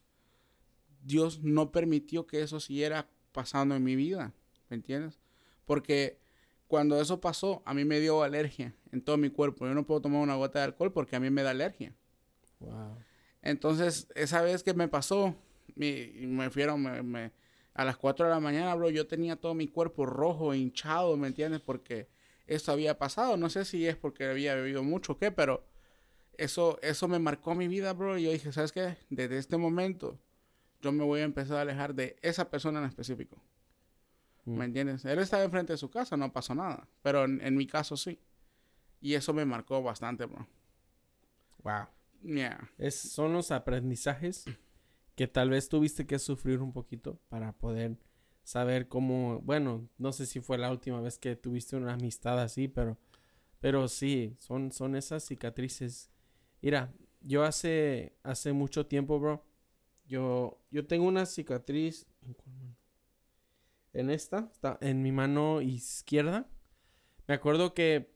Dios 1.01 1.41
no 1.41 1.71
permitió 1.71 2.27
que 2.27 2.41
eso 2.41 2.59
siguiera 2.59 3.07
pasando 3.35 3.75
en 3.75 3.83
mi 3.85 3.95
vida. 3.97 4.33
¿Me 4.71 4.77
entiendes? 4.77 5.19
Porque 5.65 6.19
cuando 6.67 6.99
eso 6.99 7.21
pasó, 7.21 7.61
a 7.67 7.75
mí 7.75 7.85
me 7.85 7.99
dio 7.99 8.23
alergia 8.23 8.75
en 8.91 9.03
todo 9.03 9.17
mi 9.17 9.29
cuerpo. 9.29 9.67
Yo 9.67 9.75
no 9.75 9.85
puedo 9.85 10.01
tomar 10.01 10.21
una 10.23 10.35
gota 10.35 10.59
de 10.59 10.65
alcohol 10.65 10.93
porque 10.93 11.17
a 11.17 11.21
mí 11.21 11.29
me 11.29 11.43
da 11.43 11.51
alergia. 11.51 11.93
Wow. 12.59 12.97
Entonces, 13.41 14.07
esa 14.15 14.41
vez 14.41 14.63
que 14.63 14.73
me 14.73 14.87
pasó, 14.87 15.35
me, 15.75 16.11
me 16.21 16.49
fueron, 16.49 16.81
me, 16.83 17.03
me- 17.03 17.31
a 17.73 17.85
las 17.85 17.97
4 17.97 18.25
de 18.25 18.31
la 18.31 18.39
mañana, 18.39 18.73
bro, 18.75 18.89
yo 18.89 19.05
tenía 19.07 19.35
todo 19.35 19.53
mi 19.53 19.67
cuerpo 19.67 20.05
rojo, 20.05 20.53
hinchado, 20.53 21.17
¿me 21.17 21.27
entiendes? 21.27 21.61
Porque 21.61 22.07
eso 22.47 22.71
había 22.71 22.97
pasado. 22.97 23.37
No 23.37 23.49
sé 23.49 23.65
si 23.65 23.85
es 23.87 23.97
porque 23.97 24.25
había 24.25 24.55
bebido 24.55 24.83
mucho 24.83 25.13
o 25.13 25.17
qué, 25.19 25.31
pero 25.31 25.65
eso, 26.37 26.79
eso 26.81 27.07
me 27.07 27.19
marcó 27.19 27.55
mi 27.55 27.67
vida, 27.67 27.93
bro. 27.93 28.17
Y 28.17 28.23
yo 28.23 28.31
dije, 28.31 28.51
¿sabes 28.53 28.71
qué? 28.73 28.97
Desde 29.09 29.37
este 29.37 29.57
momento, 29.57 30.19
yo 30.85 30.91
me 30.91 31.03
voy 31.03 31.21
a 31.21 31.23
empezar 31.23 31.57
a 31.57 31.61
alejar 31.61 31.95
de 31.95 32.15
esa 32.21 32.51
persona 32.51 32.79
en 32.79 32.85
específico. 32.85 33.41
Mm. 34.45 34.55
¿Me 34.55 34.65
entiendes? 34.65 35.03
Él 35.03 35.17
estaba 35.17 35.43
enfrente 35.43 35.73
de 35.73 35.77
su 35.77 35.89
casa, 35.89 36.15
no 36.15 36.31
pasó 36.31 36.53
nada. 36.53 36.87
Pero 37.01 37.25
en, 37.25 37.41
en 37.41 37.57
mi 37.57 37.65
caso 37.65 37.97
sí. 37.97 38.19
Y 39.01 39.15
eso 39.15 39.33
me 39.33 39.45
marcó 39.45 39.81
bastante, 39.81 40.25
bro. 40.25 40.47
Wow. 41.63 41.87
Yeah. 42.21 42.69
Es, 42.77 42.95
son 42.95 43.33
los 43.33 43.49
aprendizajes 43.49 44.45
que 45.15 45.27
tal 45.27 45.49
vez 45.49 45.69
tuviste 45.69 46.05
que 46.05 46.19
sufrir 46.19 46.61
un 46.61 46.71
poquito 46.71 47.19
para 47.29 47.51
poder 47.53 47.97
saber 48.43 48.87
cómo, 48.87 49.41
bueno, 49.41 49.89
no 49.97 50.11
sé 50.11 50.27
si 50.27 50.39
fue 50.39 50.59
la 50.59 50.69
última 50.69 51.01
vez 51.01 51.17
que 51.17 51.35
tuviste 51.35 51.75
una 51.75 51.93
amistad 51.93 52.39
así, 52.39 52.67
pero, 52.67 52.99
pero 53.59 53.87
sí, 53.87 54.35
son, 54.37 54.71
son 54.71 54.95
esas 54.95 55.23
cicatrices. 55.23 56.11
Mira, 56.61 56.93
yo 57.21 57.43
hace, 57.43 58.15
hace 58.21 58.53
mucho 58.53 58.85
tiempo, 58.85 59.19
bro, 59.19 59.43
yo, 60.07 60.59
yo 60.71 60.85
tengo 60.87 61.07
una 61.07 61.25
cicatriz, 61.25 62.07
¿en? 62.21 62.35
En 63.93 64.09
esta, 64.09 64.49
está 64.51 64.77
en 64.81 65.01
mi 65.01 65.11
mano 65.11 65.61
izquierda. 65.61 66.47
Me 67.27 67.35
acuerdo 67.35 67.73
que 67.73 68.11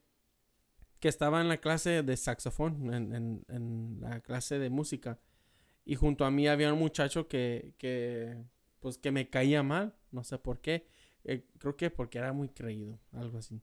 que 1.00 1.08
estaba 1.08 1.40
en 1.40 1.48
la 1.48 1.58
clase 1.58 2.02
de 2.02 2.16
saxofón, 2.16 2.92
en, 2.92 3.14
en- 3.14 3.44
en 3.48 3.98
la 4.00 4.20
clase 4.20 4.58
de 4.58 4.70
música. 4.70 5.18
Y 5.84 5.96
junto 5.96 6.24
a 6.24 6.30
mí 6.30 6.48
había 6.48 6.72
un 6.72 6.78
muchacho 6.78 7.28
que, 7.28 7.74
que, 7.78 8.36
pues, 8.80 8.98
que 8.98 9.12
me 9.12 9.30
caía 9.30 9.62
mal, 9.62 9.94
no 10.12 10.24
sé 10.24 10.38
por 10.38 10.60
qué. 10.60 10.86
Eh, 11.24 11.46
creo 11.58 11.76
que 11.76 11.90
porque 11.90 12.18
era 12.18 12.32
muy 12.32 12.48
creído, 12.50 12.98
algo 13.12 13.38
así. 13.38 13.62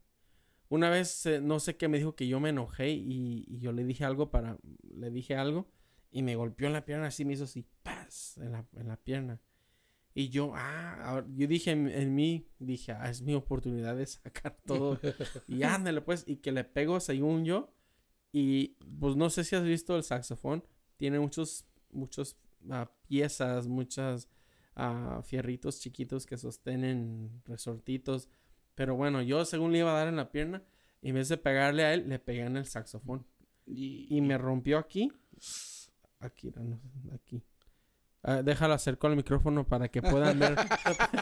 Una 0.69 0.89
vez, 0.89 1.27
no 1.43 1.59
sé 1.59 1.77
qué 1.77 1.87
me 1.89 1.97
dijo 1.99 2.15
que 2.15 2.27
yo 2.27 2.39
me 2.39 2.49
enojé 2.49 2.89
y, 2.91 3.45
y 3.47 3.59
yo 3.59 3.71
le 3.73 3.83
dije 3.85 4.05
algo 4.05 4.31
para, 4.31 4.57
le 4.83 5.11
dije 5.11 5.35
algo 5.35 5.67
y 6.11 6.23
me 6.23 6.35
golpeó 6.35 6.67
en 6.67 6.73
la 6.73 6.85
pierna 6.85 7.07
así, 7.07 7.25
me 7.25 7.33
hizo 7.33 7.45
así, 7.45 7.65
En 8.37 8.51
la, 8.51 8.65
en 8.75 8.87
la 8.87 8.97
pierna. 8.97 9.39
Y 10.17 10.29
yo, 10.29 10.51
ah, 10.55 11.23
yo 11.35 11.47
dije 11.47 11.69
en, 11.69 11.87
en 11.87 12.15
mí, 12.15 12.47
dije, 12.57 12.91
ah, 12.91 13.07
es 13.07 13.21
mi 13.21 13.35
oportunidad 13.35 13.95
de 13.95 14.07
sacar 14.07 14.57
todo. 14.65 14.99
y 15.47 15.61
ándale 15.61 16.01
pues, 16.01 16.23
y 16.25 16.37
que 16.37 16.51
le 16.51 16.63
pego 16.63 16.99
según 16.99 17.45
yo. 17.45 17.71
Y 18.31 18.77
pues 18.99 19.15
no 19.15 19.29
sé 19.29 19.43
si 19.43 19.55
has 19.55 19.63
visto 19.63 19.95
el 19.95 20.03
saxofón, 20.03 20.63
tiene 20.97 21.19
muchos, 21.19 21.67
muchos 21.91 22.35
ah, 22.71 22.91
piezas, 23.07 23.67
muchas 23.67 24.27
ah, 24.75 25.21
fierritos 25.23 25.79
chiquitos 25.79 26.25
que 26.25 26.37
sostienen 26.37 27.43
resortitos. 27.45 28.27
Pero 28.73 28.95
bueno, 28.95 29.21
yo 29.21 29.45
según 29.45 29.71
le 29.71 29.79
iba 29.79 29.91
a 29.91 29.99
dar 29.99 30.07
en 30.07 30.15
la 30.15 30.31
pierna, 30.31 30.63
en 31.03 31.13
vez 31.13 31.29
de 31.29 31.37
pegarle 31.37 31.83
a 31.83 31.93
él, 31.93 32.09
le 32.09 32.17
pegué 32.17 32.41
en 32.41 32.57
el 32.57 32.65
saxofón. 32.65 33.25
Y, 33.67 34.07
Y 34.09 34.21
me 34.21 34.37
rompió 34.39 34.79
aquí. 34.79 35.11
Aquí, 36.19 36.51
no, 36.55 36.79
aquí. 37.13 37.43
Ah, 38.29 38.43
déjalo 38.43 38.73
acerco 38.73 39.07
al 39.07 39.15
micrófono 39.15 39.65
para 39.65 39.87
que 39.87 40.01
puedan 40.01 40.37
ver. 40.39 40.55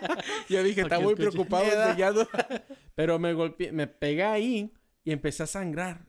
Yo 0.48 0.62
dije, 0.62 0.82
está 0.82 0.98
muy 1.00 1.14
escuché- 1.14 1.16
preocupado 1.16 1.64
Mierda. 1.64 1.86
enseñando. 1.90 2.28
Pero 2.94 3.18
me 3.18 3.32
golpeé, 3.32 3.72
me 3.72 3.86
pegué 3.86 4.24
ahí 4.24 4.72
y 5.04 5.12
empecé 5.12 5.42
a 5.44 5.46
sangrar. 5.46 6.06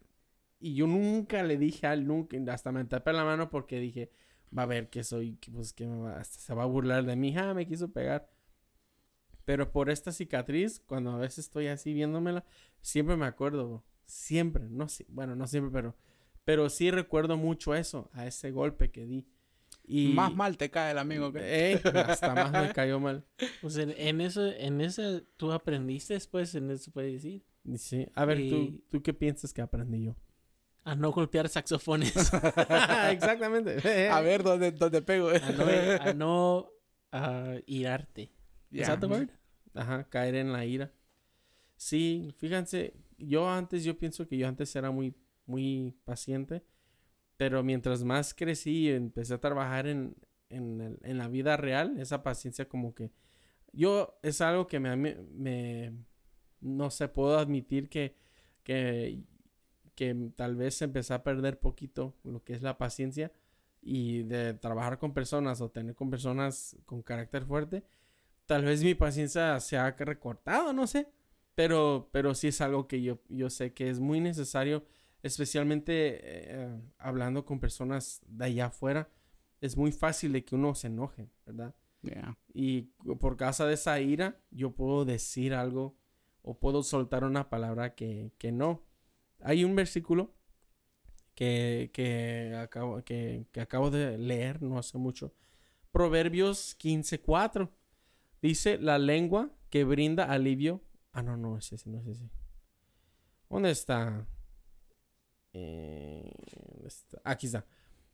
Y 0.59 0.75
yo 0.75 0.85
nunca 0.87 1.41
le 1.41 1.57
dije 1.57 1.87
a 1.87 1.93
él, 1.93 2.05
nunca, 2.05 2.37
hasta 2.53 2.71
me 2.71 2.83
tapé 2.85 3.13
la 3.13 3.23
mano 3.25 3.49
porque 3.49 3.79
dije, 3.79 4.11
va 4.55 4.63
a 4.63 4.65
ver 4.67 4.89
que 4.91 5.03
soy, 5.03 5.37
pues 5.53 5.73
que 5.73 5.87
me 5.87 5.97
va- 6.03 6.17
hasta 6.17 6.37
se 6.39 6.53
va 6.53 6.63
a 6.63 6.67
burlar 6.67 7.03
de 7.05 7.15
mí, 7.15 7.35
ah, 7.37 7.53
me 7.55 7.65
quiso 7.65 7.91
pegar. 7.91 8.29
Pero 9.45 9.71
por 9.71 9.89
esta 9.89 10.11
cicatriz, 10.11 10.79
cuando 10.85 11.11
a 11.11 11.17
veces 11.17 11.45
estoy 11.45 11.67
así 11.67 11.93
viéndomela, 11.93 12.43
siempre 12.81 13.15
me 13.17 13.25
acuerdo, 13.25 13.67
bro. 13.67 13.83
siempre, 14.05 14.65
no 14.69 14.87
sé, 14.89 15.05
bueno, 15.09 15.35
no 15.35 15.47
siempre, 15.47 15.71
pero, 15.71 15.95
pero 16.43 16.69
sí 16.69 16.91
recuerdo 16.91 17.37
mucho 17.37 17.73
eso, 17.73 18.09
a 18.13 18.27
ese 18.27 18.51
golpe 18.51 18.91
que 18.91 19.05
di. 19.05 19.25
Y, 19.93 20.13
Más 20.13 20.33
mal 20.33 20.55
te 20.55 20.71
cae 20.71 20.91
el 20.91 20.97
amigo 20.97 21.33
que... 21.33 21.81
Hasta 21.83 22.33
más 22.33 22.49
me 22.53 22.71
cayó 22.73 22.97
mal. 23.01 23.25
Pues 23.61 23.75
en, 23.75 23.91
en 23.97 24.21
eso, 24.21 24.47
en 24.47 24.79
eso 24.79 25.21
tú 25.35 25.51
aprendiste 25.51 26.13
después, 26.13 26.55
en 26.55 26.71
eso 26.71 26.85
se 26.85 26.91
puede 26.91 27.11
decir. 27.11 27.43
Sí. 27.75 28.07
A 28.15 28.23
ver, 28.23 28.37
¿tú, 28.37 28.55
Y- 28.55 28.85
¿tú 28.89 29.03
qué 29.03 29.13
piensas 29.13 29.51
que 29.53 29.61
aprendí 29.61 30.05
yo? 30.05 30.15
A 30.85 30.95
no 30.95 31.11
golpear 31.11 31.49
saxofones. 31.49 32.13
Exactamente. 33.11 34.07
A 34.09 34.21
ver 34.21 34.43
dónde, 34.43 34.71
dónde 34.71 35.01
pego. 35.01 35.27
a 35.29 36.13
no, 36.13 36.69
a 37.11 37.33
no 37.43 37.59
irarte. 37.65 38.31
Ya. 38.69 38.83
¿Is 38.83 38.87
that 38.87 38.99
the 38.99 39.07
word? 39.07 39.29
Ajá, 39.73 40.05
caer 40.09 40.35
en 40.35 40.53
la 40.53 40.63
ira. 40.65 40.93
Sí, 41.75 42.33
fíjense, 42.37 42.93
yo 43.17 43.49
antes, 43.49 43.83
yo 43.83 43.97
pienso 43.99 44.25
que 44.25 44.37
yo 44.37 44.47
antes 44.47 44.73
era 44.73 44.89
muy, 44.89 45.13
muy 45.45 45.97
paciente, 46.05 46.63
pero 47.41 47.63
mientras 47.63 48.03
más 48.03 48.35
crecí 48.35 48.87
y 48.87 48.91
empecé 48.91 49.33
a 49.33 49.41
trabajar 49.41 49.87
en, 49.87 50.15
en, 50.49 50.79
el- 50.81 50.99
en 51.03 51.17
la 51.17 51.27
vida 51.27 51.57
real, 51.57 51.97
esa 51.99 52.21
paciencia 52.23 52.67
como 52.69 52.93
que 52.93 53.11
yo 53.73 54.19
es 54.23 54.41
algo 54.41 54.67
que 54.67 54.79
me, 54.79 54.95
me, 54.97 55.93
no 56.61 56.91
sé, 56.91 57.07
puedo 57.09 57.39
admitir 57.39 57.89
que, 57.89 58.17
que, 58.63 59.23
que 59.95 60.15
tal 60.35 60.55
vez 60.55 60.81
empecé 60.81 61.13
a 61.13 61.23
perder 61.23 61.59
poquito 61.59 62.15
lo 62.23 62.43
que 62.43 62.53
es 62.53 62.61
la 62.61 62.77
paciencia 62.77 63.31
y 63.81 64.23
de 64.23 64.53
trabajar 64.55 64.99
con 64.99 65.13
personas 65.13 65.61
o 65.61 65.69
tener 65.71 65.95
con 65.95 66.09
personas 66.09 66.77
con 66.85 67.01
carácter 67.01 67.45
fuerte 67.45 67.83
tal 68.45 68.65
vez 68.65 68.83
mi 68.83 68.95
paciencia 68.95 69.59
se 69.59 69.77
ha 69.77 69.91
recortado, 69.91 70.73
no 70.73 70.87
sé. 70.87 71.07
Pero, 71.55 72.09
pero 72.11 72.33
sí 72.35 72.47
es 72.47 72.61
algo 72.61 72.87
que 72.87 73.01
yo, 73.01 73.19
yo 73.29 73.49
sé 73.49 73.73
que 73.73 73.89
es 73.89 73.99
muy 73.99 74.19
necesario, 74.21 74.85
especialmente 75.23 76.19
eh, 76.21 76.81
hablando 76.97 77.45
con 77.45 77.59
personas 77.59 78.21
de 78.27 78.45
allá 78.45 78.65
afuera. 78.67 79.09
Es 79.59 79.77
muy 79.77 79.91
fácil 79.91 80.33
de 80.33 80.43
que 80.43 80.55
uno 80.55 80.73
se 80.73 80.87
enoje, 80.87 81.29
¿verdad? 81.45 81.75
Yeah. 82.01 82.37
Y 82.53 82.83
por 83.19 83.37
causa 83.37 83.65
de 83.65 83.75
esa 83.75 83.99
ira, 83.99 84.39
yo 84.49 84.71
puedo 84.71 85.05
decir 85.05 85.53
algo 85.53 85.95
o 86.41 86.57
puedo 86.57 86.81
soltar 86.81 87.23
una 87.23 87.49
palabra 87.49 87.93
que, 87.93 88.33
que 88.37 88.51
no. 88.51 88.83
Hay 89.39 89.63
un 89.63 89.75
versículo 89.75 90.33
que, 91.35 91.91
que, 91.93 92.55
acabo, 92.55 93.03
que, 93.03 93.45
que 93.51 93.61
acabo 93.61 93.91
de 93.91 94.17
leer 94.17 94.61
no 94.61 94.79
hace 94.79 94.97
mucho. 94.97 95.33
Proverbios 95.91 96.77
15:4. 96.79 97.69
Dice, 98.41 98.79
la 98.79 98.97
lengua 98.97 99.51
que 99.69 99.83
brinda 99.83 100.25
alivio. 100.25 100.81
Ah, 101.13 101.21
no, 101.21 101.37
no 101.37 101.57
es 101.57 101.71
ese, 101.71 101.89
no 101.89 101.99
es 101.99 102.07
ese. 102.07 102.29
¿Dónde 103.49 103.71
está? 103.71 104.25
Eh, 105.53 106.31
¿dónde 106.67 106.87
está? 106.87 107.21
Aquí 107.23 107.47
está. 107.47 107.65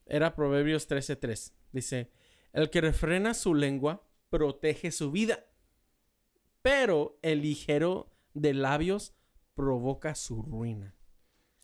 Era 0.06 0.36
Proverbios 0.36 0.88
13:3. 0.88 1.54
Dice, 1.72 2.10
el 2.54 2.70
que 2.70 2.82
refrena 2.82 3.34
su 3.34 3.54
lengua 3.54 4.04
protege 4.30 4.92
su 4.92 5.12
vida, 5.12 5.46
pero 6.62 7.18
el 7.22 7.42
ligero 7.42 8.12
de 8.34 8.54
labios 8.54 9.14
provoca 9.56 10.16
su 10.16 10.42
ruina. 10.42 10.94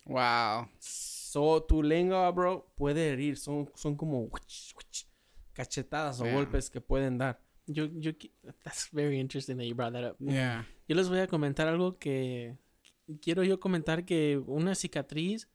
Wow. 0.06 0.68
So, 0.78 1.62
tu 1.64 1.82
lengua, 1.82 2.30
bro, 2.30 2.72
puede 2.76 3.08
herir. 3.10 3.36
Son, 3.36 3.70
son 3.74 3.96
como 3.96 4.28
cachetadas 5.52 6.20
o 6.20 6.24
golpes 6.30 6.70
que 6.70 6.80
pueden 6.80 7.18
dar. 7.18 7.40
Yo, 7.66 7.86
yo, 7.86 8.12
qui- 8.12 8.32
that's 8.62 8.90
very 8.92 9.18
interesting 9.18 9.56
that 9.56 9.64
you 9.64 9.74
brought 9.74 9.92
that 9.94 10.10
up. 10.12 10.16
Yeah. 10.20 10.66
Yo 10.86 10.94
les 10.94 11.08
voy 11.08 11.20
a 11.20 11.26
comentar 11.26 11.66
algo 11.66 11.98
que 11.98 12.58
quiero 13.22 13.42
yo 13.42 13.58
comentar 13.58 14.04
que 14.04 14.36
una 14.46 14.74
cicatriz 14.74 15.48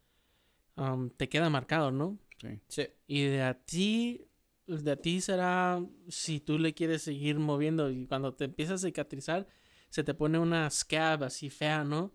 um, 0.80 1.10
te 1.10 1.30
queda 1.30 1.50
marcado, 1.50 1.92
¿no? 1.92 2.18
Sí. 2.42 2.48
Sí. 2.68 2.88
Y 3.08 3.24
de 3.24 3.42
a 3.44 3.54
ti, 3.54 4.28
de 4.68 4.92
a 4.92 4.96
ti 4.96 5.22
será 5.22 5.84
si 6.08 6.40
tú 6.40 6.58
le 6.58 6.74
quieres 6.74 7.02
seguir 7.04 7.38
moviendo 7.40 7.90
y 7.92 8.06
cuando 8.08 8.34
te 8.34 8.46
empiezas 8.46 8.84
a 8.84 8.88
cicatrizar 8.88 9.48
se 9.90 10.04
te 10.04 10.14
pone 10.14 10.38
una 10.40 10.70
scab 10.70 11.24
así 11.24 11.50
fea, 11.50 11.84
¿no? 11.84 12.14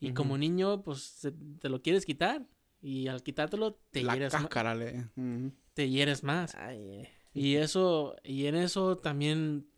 Y 0.00 0.12
como 0.12 0.36
niño, 0.36 0.82
pues 0.82 1.00
se- 1.02 1.32
te 1.60 1.68
lo 1.68 1.80
quieres 1.80 2.04
quitar 2.04 2.44
y 2.80 3.06
al 3.06 3.22
quitártelo 3.22 3.78
te 3.92 4.02
La 4.02 4.14
hieres, 4.14 4.32
cáscara 4.32 4.74
le. 4.74 5.08
Ujú. 5.16 5.52
te 5.74 5.88
hieres 5.88 6.24
más. 6.24 6.54
Ay, 6.56 7.06
Y 7.34 7.54
eso, 7.54 8.16
y 8.24 8.46
en 8.46 8.56
eso 8.56 8.98
también 8.98 9.68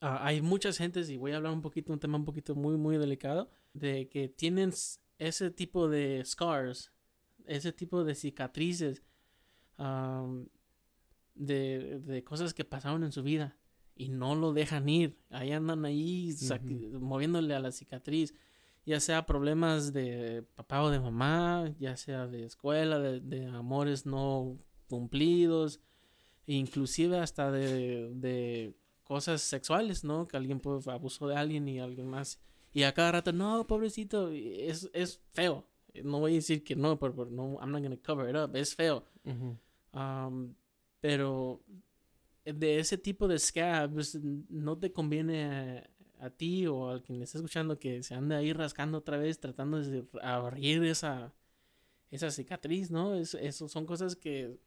hay 0.00 0.42
muchas 0.42 0.76
gentes, 0.76 1.08
y 1.08 1.16
voy 1.16 1.32
a 1.32 1.36
hablar 1.38 1.52
un 1.54 1.62
poquito, 1.62 1.92
un 1.94 1.98
tema 1.98 2.18
un 2.18 2.26
poquito 2.26 2.54
muy, 2.54 2.76
muy 2.76 2.98
delicado, 2.98 3.50
de 3.72 4.06
que 4.10 4.28
tienen 4.28 4.70
ese 5.18 5.50
tipo 5.50 5.88
de 5.88 6.22
scars, 6.26 6.92
ese 7.46 7.72
tipo 7.72 8.04
de 8.04 8.14
cicatrices, 8.14 9.02
am, 9.76 10.48
de, 11.34 12.00
de 12.00 12.24
cosas 12.24 12.54
que 12.54 12.64
pasaron 12.64 13.04
en 13.04 13.12
su 13.12 13.22
vida 13.22 13.56
y 13.96 14.08
no 14.08 14.34
lo 14.34 14.52
dejan 14.52 14.88
ir. 14.88 15.18
Ahí 15.30 15.52
andan 15.52 15.84
ahí 15.84 16.34
moviéndole 17.00 17.54
a 17.54 17.60
la 17.60 17.72
cicatriz, 17.72 18.34
ya 18.84 19.00
sea 19.00 19.26
problemas 19.26 19.92
de 19.92 20.44
papá 20.54 20.82
o 20.82 20.90
de 20.90 21.00
mamá, 21.00 21.74
ya 21.78 21.96
sea 21.96 22.26
de 22.26 22.44
escuela, 22.44 22.98
de, 22.98 23.20
de 23.20 23.46
amores 23.46 24.04
no 24.04 24.58
cumplidos, 24.88 25.80
inclusive 26.46 27.18
hasta 27.18 27.50
de, 27.50 28.10
de 28.14 28.76
cosas 29.04 29.42
sexuales, 29.42 30.04
¿no? 30.04 30.26
Que 30.26 30.36
alguien 30.36 30.60
pues, 30.60 30.86
abusó 30.88 31.28
de 31.28 31.36
alguien 31.36 31.68
y 31.68 31.80
alguien 31.80 32.08
más. 32.08 32.40
Y 32.72 32.82
a 32.82 32.92
cada 32.92 33.12
rato, 33.12 33.32
no, 33.32 33.66
pobrecito, 33.66 34.30
es, 34.30 34.90
es 34.92 35.20
feo. 35.30 35.64
No 36.02 36.20
voy 36.20 36.32
a 36.32 36.34
decir 36.36 36.64
que 36.64 36.74
no, 36.74 36.98
pero, 36.98 37.14
pero 37.14 37.30
no, 37.30 37.58
I'm 37.60 37.70
not 37.70 37.82
gonna 37.82 37.96
cover 37.96 38.28
it 38.28 38.36
up. 38.36 38.56
Es 38.56 38.74
feo. 38.74 39.04
Um, 39.92 40.54
pero 41.00 41.62
de 42.44 42.78
ese 42.78 42.98
tipo 42.98 43.28
de 43.28 43.38
scabs 43.38 44.18
no 44.48 44.76
te 44.78 44.92
conviene 44.92 45.44
a, 45.44 45.90
a 46.18 46.30
ti 46.30 46.66
o 46.66 46.88
al 46.88 47.02
quien 47.02 47.18
le 47.18 47.24
está 47.24 47.38
escuchando 47.38 47.78
que 47.78 48.02
se 48.02 48.14
ande 48.14 48.34
ahí 48.34 48.52
rascando 48.52 48.98
otra 48.98 49.16
vez 49.16 49.38
tratando 49.38 49.80
de 49.80 50.04
abrir 50.22 50.82
esa, 50.84 51.32
esa 52.10 52.30
cicatriz, 52.30 52.90
¿no? 52.90 53.14
Es, 53.14 53.34
eso 53.34 53.68
son 53.68 53.86
cosas 53.86 54.16
que 54.16 54.58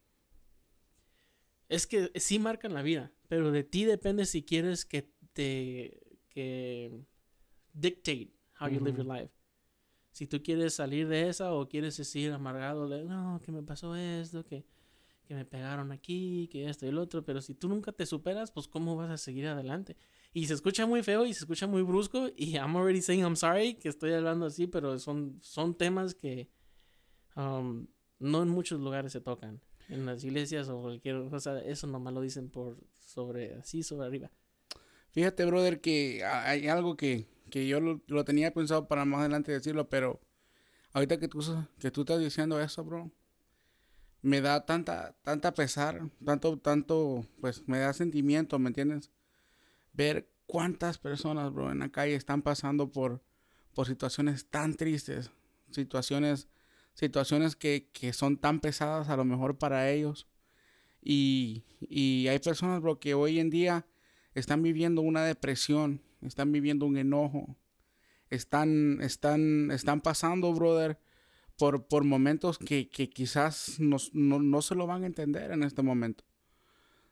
es 1.68 1.86
que 1.86 2.10
sí 2.14 2.38
marcan 2.38 2.72
la 2.72 2.82
vida, 2.82 3.12
pero 3.28 3.50
de 3.52 3.62
ti 3.62 3.84
depende 3.84 4.24
si 4.24 4.42
quieres 4.42 4.84
que 4.84 5.10
te 5.32 6.00
que 6.30 7.04
dictate 7.72 8.32
how 8.60 8.68
you 8.68 8.80
live 8.80 8.96
your 8.96 9.06
life. 9.06 9.32
Si 10.18 10.26
tú 10.26 10.42
quieres 10.42 10.74
salir 10.74 11.06
de 11.06 11.28
esa 11.28 11.52
o 11.52 11.68
quieres 11.68 11.96
decir 11.96 12.32
amargado, 12.32 12.88
de, 12.88 13.04
no, 13.04 13.40
que 13.44 13.52
me 13.52 13.62
pasó 13.62 13.94
esto, 13.94 14.44
que, 14.44 14.64
que 15.24 15.32
me 15.36 15.44
pegaron 15.44 15.92
aquí, 15.92 16.48
que 16.50 16.68
esto 16.68 16.86
y 16.86 16.88
el 16.88 16.98
otro, 16.98 17.24
pero 17.24 17.40
si 17.40 17.54
tú 17.54 17.68
nunca 17.68 17.92
te 17.92 18.04
superas, 18.04 18.50
pues 18.50 18.66
cómo 18.66 18.96
vas 18.96 19.10
a 19.10 19.16
seguir 19.16 19.46
adelante. 19.46 19.96
Y 20.32 20.46
se 20.48 20.54
escucha 20.54 20.86
muy 20.86 21.04
feo 21.04 21.24
y 21.24 21.32
se 21.34 21.38
escucha 21.44 21.68
muy 21.68 21.82
brusco 21.82 22.30
y 22.36 22.56
I'm 22.56 22.74
already 22.76 23.00
saying 23.00 23.22
I'm 23.22 23.36
sorry 23.36 23.74
que 23.74 23.88
estoy 23.88 24.12
hablando 24.12 24.46
así, 24.46 24.66
pero 24.66 24.98
son, 24.98 25.38
son 25.40 25.76
temas 25.76 26.16
que 26.16 26.50
um, 27.36 27.86
no 28.18 28.42
en 28.42 28.48
muchos 28.48 28.80
lugares 28.80 29.12
se 29.12 29.20
tocan. 29.20 29.60
En 29.88 30.04
las 30.04 30.24
iglesias 30.24 30.68
o 30.68 30.80
cualquier 30.82 31.28
cosa, 31.30 31.60
eso 31.62 31.86
nomás 31.86 32.12
lo 32.12 32.22
dicen 32.22 32.50
por 32.50 32.76
sobre, 33.06 33.54
así 33.54 33.84
sobre 33.84 34.08
arriba. 34.08 34.32
Fíjate, 35.12 35.44
brother, 35.44 35.80
que 35.80 36.24
ha- 36.24 36.50
hay 36.50 36.66
algo 36.66 36.96
que, 36.96 37.26
que 37.48 37.66
yo 37.66 37.80
lo, 37.80 38.24
tenía 38.24 38.52
pensado 38.52 38.88
para 38.88 39.04
más 39.04 39.20
adelante 39.20 39.52
decirlo, 39.52 39.88
pero 39.88 40.20
ahorita 40.92 41.18
que 41.18 41.28
tú, 41.28 41.40
que 41.78 41.90
tú 41.90 42.02
estás 42.02 42.20
diciendo 42.20 42.60
eso, 42.60 42.84
bro, 42.84 43.10
me 44.22 44.40
da 44.40 44.64
tanta, 44.66 45.16
tanta 45.22 45.54
pesar, 45.54 46.10
tanto, 46.24 46.58
tanto, 46.58 47.26
pues 47.40 47.66
me 47.68 47.78
da 47.78 47.92
sentimiento, 47.92 48.58
¿me 48.58 48.68
entiendes? 48.68 49.10
Ver 49.92 50.30
cuántas 50.46 50.98
personas, 50.98 51.52
bro, 51.52 51.70
en 51.70 51.80
la 51.80 51.90
calle 51.90 52.14
están 52.14 52.42
pasando 52.42 52.90
por, 52.90 53.22
por 53.74 53.86
situaciones 53.86 54.48
tan 54.48 54.74
tristes, 54.74 55.30
situaciones, 55.70 56.48
situaciones 56.94 57.54
que, 57.54 57.90
que 57.92 58.12
son 58.12 58.38
tan 58.38 58.60
pesadas 58.60 59.08
a 59.08 59.16
lo 59.16 59.24
mejor 59.24 59.58
para 59.58 59.90
ellos. 59.90 60.26
Y, 61.00 61.64
y 61.80 62.26
hay 62.28 62.38
personas, 62.40 62.80
bro, 62.80 62.98
que 62.98 63.14
hoy 63.14 63.38
en 63.38 63.50
día 63.50 63.86
están 64.34 64.62
viviendo 64.62 65.00
una 65.00 65.24
depresión, 65.24 66.02
están 66.22 66.52
viviendo 66.52 66.86
un 66.86 66.96
enojo, 66.96 67.56
están, 68.30 69.00
están, 69.02 69.70
están 69.70 70.00
pasando, 70.00 70.52
brother, 70.52 70.98
por, 71.56 71.86
por 71.88 72.04
momentos 72.04 72.58
que, 72.58 72.88
que 72.88 73.08
quizás 73.10 73.80
nos- 73.80 74.14
no, 74.14 74.38
no 74.38 74.62
se 74.62 74.74
lo 74.74 74.86
van 74.86 75.02
a 75.02 75.06
entender 75.06 75.50
en 75.50 75.62
este 75.62 75.82
momento. 75.82 76.24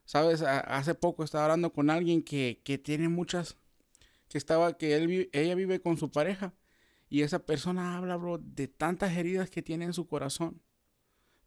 Sabes, 0.04 0.42
hace 0.42 0.94
poco 0.94 1.24
estaba 1.24 1.44
hablando 1.46 1.72
con 1.72 1.90
alguien 1.90 2.22
que, 2.22 2.60
que 2.64 2.78
tiene 2.78 3.08
muchas, 3.08 3.56
que 4.28 4.38
estaba, 4.38 4.76
que 4.76 4.94
él, 4.96 5.28
ella 5.32 5.54
vive 5.56 5.80
con 5.80 5.96
su 5.96 6.10
pareja 6.12 6.54
y 7.08 7.22
esa 7.22 7.40
persona 7.44 7.96
habla, 7.96 8.16
bro, 8.16 8.38
de 8.38 8.68
tantas 8.68 9.16
heridas 9.16 9.50
que 9.50 9.62
tiene 9.62 9.84
en 9.84 9.92
su 9.92 10.06
corazón. 10.06 10.62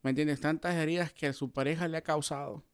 ¿Me 0.01 0.09
entiendes? 0.11 0.41
Tantas 0.41 0.75
heridas 0.75 1.13
que 1.13 1.31
su 1.33 1.51
pareja 1.51 1.87
le 1.87 1.97
ha 1.97 2.01
causado 2.01 2.65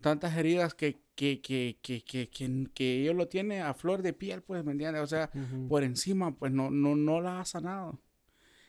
tantas 0.00 0.36
heridas 0.36 0.74
que, 0.74 1.02
que, 1.14 1.40
que, 1.40 1.78
que, 1.82 2.02
que, 2.02 2.28
que, 2.28 2.68
que 2.74 3.00
ellos 3.02 3.14
lo 3.14 3.28
tiene 3.28 3.60
a 3.60 3.74
flor 3.74 4.02
de 4.02 4.12
piel, 4.12 4.42
pues, 4.42 4.64
¿me 4.64 4.72
entiendes? 4.72 5.02
O 5.02 5.06
sea, 5.06 5.30
por 5.68 5.84
encima, 5.84 6.34
pues, 6.34 6.52
no, 6.52 6.70
no, 6.70 6.96
no 6.96 7.20
la 7.20 7.40
ha 7.40 7.44
sanado. 7.44 8.00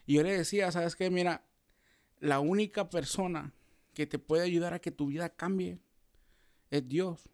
Y 0.05 0.15
yo 0.15 0.23
le 0.23 0.37
decía, 0.37 0.71
¿sabes 0.71 0.95
qué? 0.95 1.09
Mira, 1.09 1.45
la 2.19 2.39
única 2.39 2.89
persona 2.89 3.53
que 3.93 4.05
te 4.07 4.19
puede 4.19 4.43
ayudar 4.43 4.73
a 4.73 4.79
que 4.79 4.91
tu 4.91 5.07
vida 5.07 5.29
cambie 5.29 5.79
es 6.69 6.87
Dios. 6.87 7.29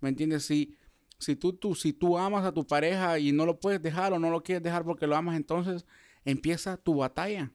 ¿Me 0.00 0.08
entiendes? 0.08 0.44
Si, 0.44 0.76
si, 1.18 1.36
tú, 1.36 1.52
tú, 1.52 1.74
si 1.74 1.92
tú 1.92 2.16
amas 2.18 2.44
a 2.44 2.52
tu 2.52 2.66
pareja 2.66 3.18
y 3.18 3.32
no 3.32 3.46
lo 3.46 3.58
puedes 3.58 3.82
dejar 3.82 4.12
o 4.12 4.18
no 4.18 4.30
lo 4.30 4.42
quieres 4.42 4.62
dejar 4.62 4.84
porque 4.84 5.06
lo 5.06 5.16
amas, 5.16 5.36
entonces 5.36 5.86
empieza 6.24 6.76
tu 6.76 6.96
batalla. 6.96 7.52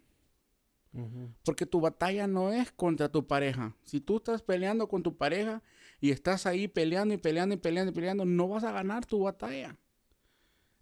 Ujú. 0.93 1.33
Porque 1.43 1.65
tu 1.65 1.81
batalla 1.81 2.27
no 2.27 2.51
es 2.51 2.71
contra 2.71 3.09
tu 3.09 3.25
pareja. 3.25 3.75
Si 3.83 3.99
tú 3.99 4.17
estás 4.17 4.41
peleando 4.41 4.87
con 4.87 5.01
tu 5.01 5.17
pareja 5.17 5.63
y 5.99 6.11
estás 6.11 6.45
ahí 6.45 6.67
peleando 6.67 7.13
y 7.13 7.17
peleando 7.17 7.55
y 7.55 7.57
peleando 7.57 7.91
y 7.91 7.95
peleando, 7.95 8.25
no 8.25 8.47
vas 8.47 8.63
a 8.63 8.71
ganar 8.71 9.05
tu 9.05 9.23
batalla. 9.23 9.77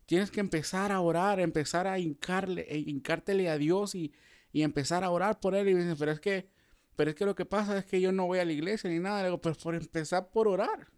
Tienes 0.06 0.30
que 0.30 0.42
empezar 0.42 0.92
a 0.92 1.00
orar, 1.00 1.40
empezar 1.40 1.88
a 1.88 1.98
hincarle, 1.98 2.66
eh, 2.68 2.84
hincártele 2.86 3.50
a 3.50 3.58
Dios 3.58 3.96
y, 3.96 4.12
y 4.52 4.64
empezar 4.64 5.04
a 5.06 5.10
orar 5.10 5.40
por 5.40 5.56
él. 5.56 5.70
Y 5.70 5.74
dices, 5.74 5.96
pero 5.98 6.12
es 6.12 6.20
que, 6.20 6.50
pero 6.98 7.12
es 7.12 7.16
que 7.16 7.26
lo 7.26 7.34
que 7.34 7.46
pasa 7.46 7.78
es 7.78 7.86
que 7.86 8.02
yo 8.02 8.12
no 8.12 8.28
voy 8.28 8.40
a 8.40 8.46
la 8.46 8.52
iglesia 8.52 8.90
ni 8.90 9.00
nada. 9.00 9.20
Le 9.20 9.30
digo, 9.30 9.40
pero 9.40 9.56
por 9.56 9.76
empezar 9.76 10.30
por 10.30 10.50
orar. 10.50 10.90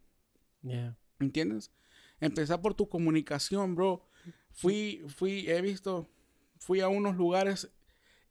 Yeah. 0.64 0.98
¿Entiendes? 1.20 1.72
Empezar 2.20 2.62
por 2.62 2.74
tu 2.74 2.90
comunicación, 2.90 3.76
bro. 3.76 4.08
Fui, 4.50 5.04
fui, 5.08 5.48
he 5.50 5.62
visto, 5.62 6.10
fui 6.58 6.80
a 6.80 6.88
unos 6.88 7.16
lugares 7.16 7.70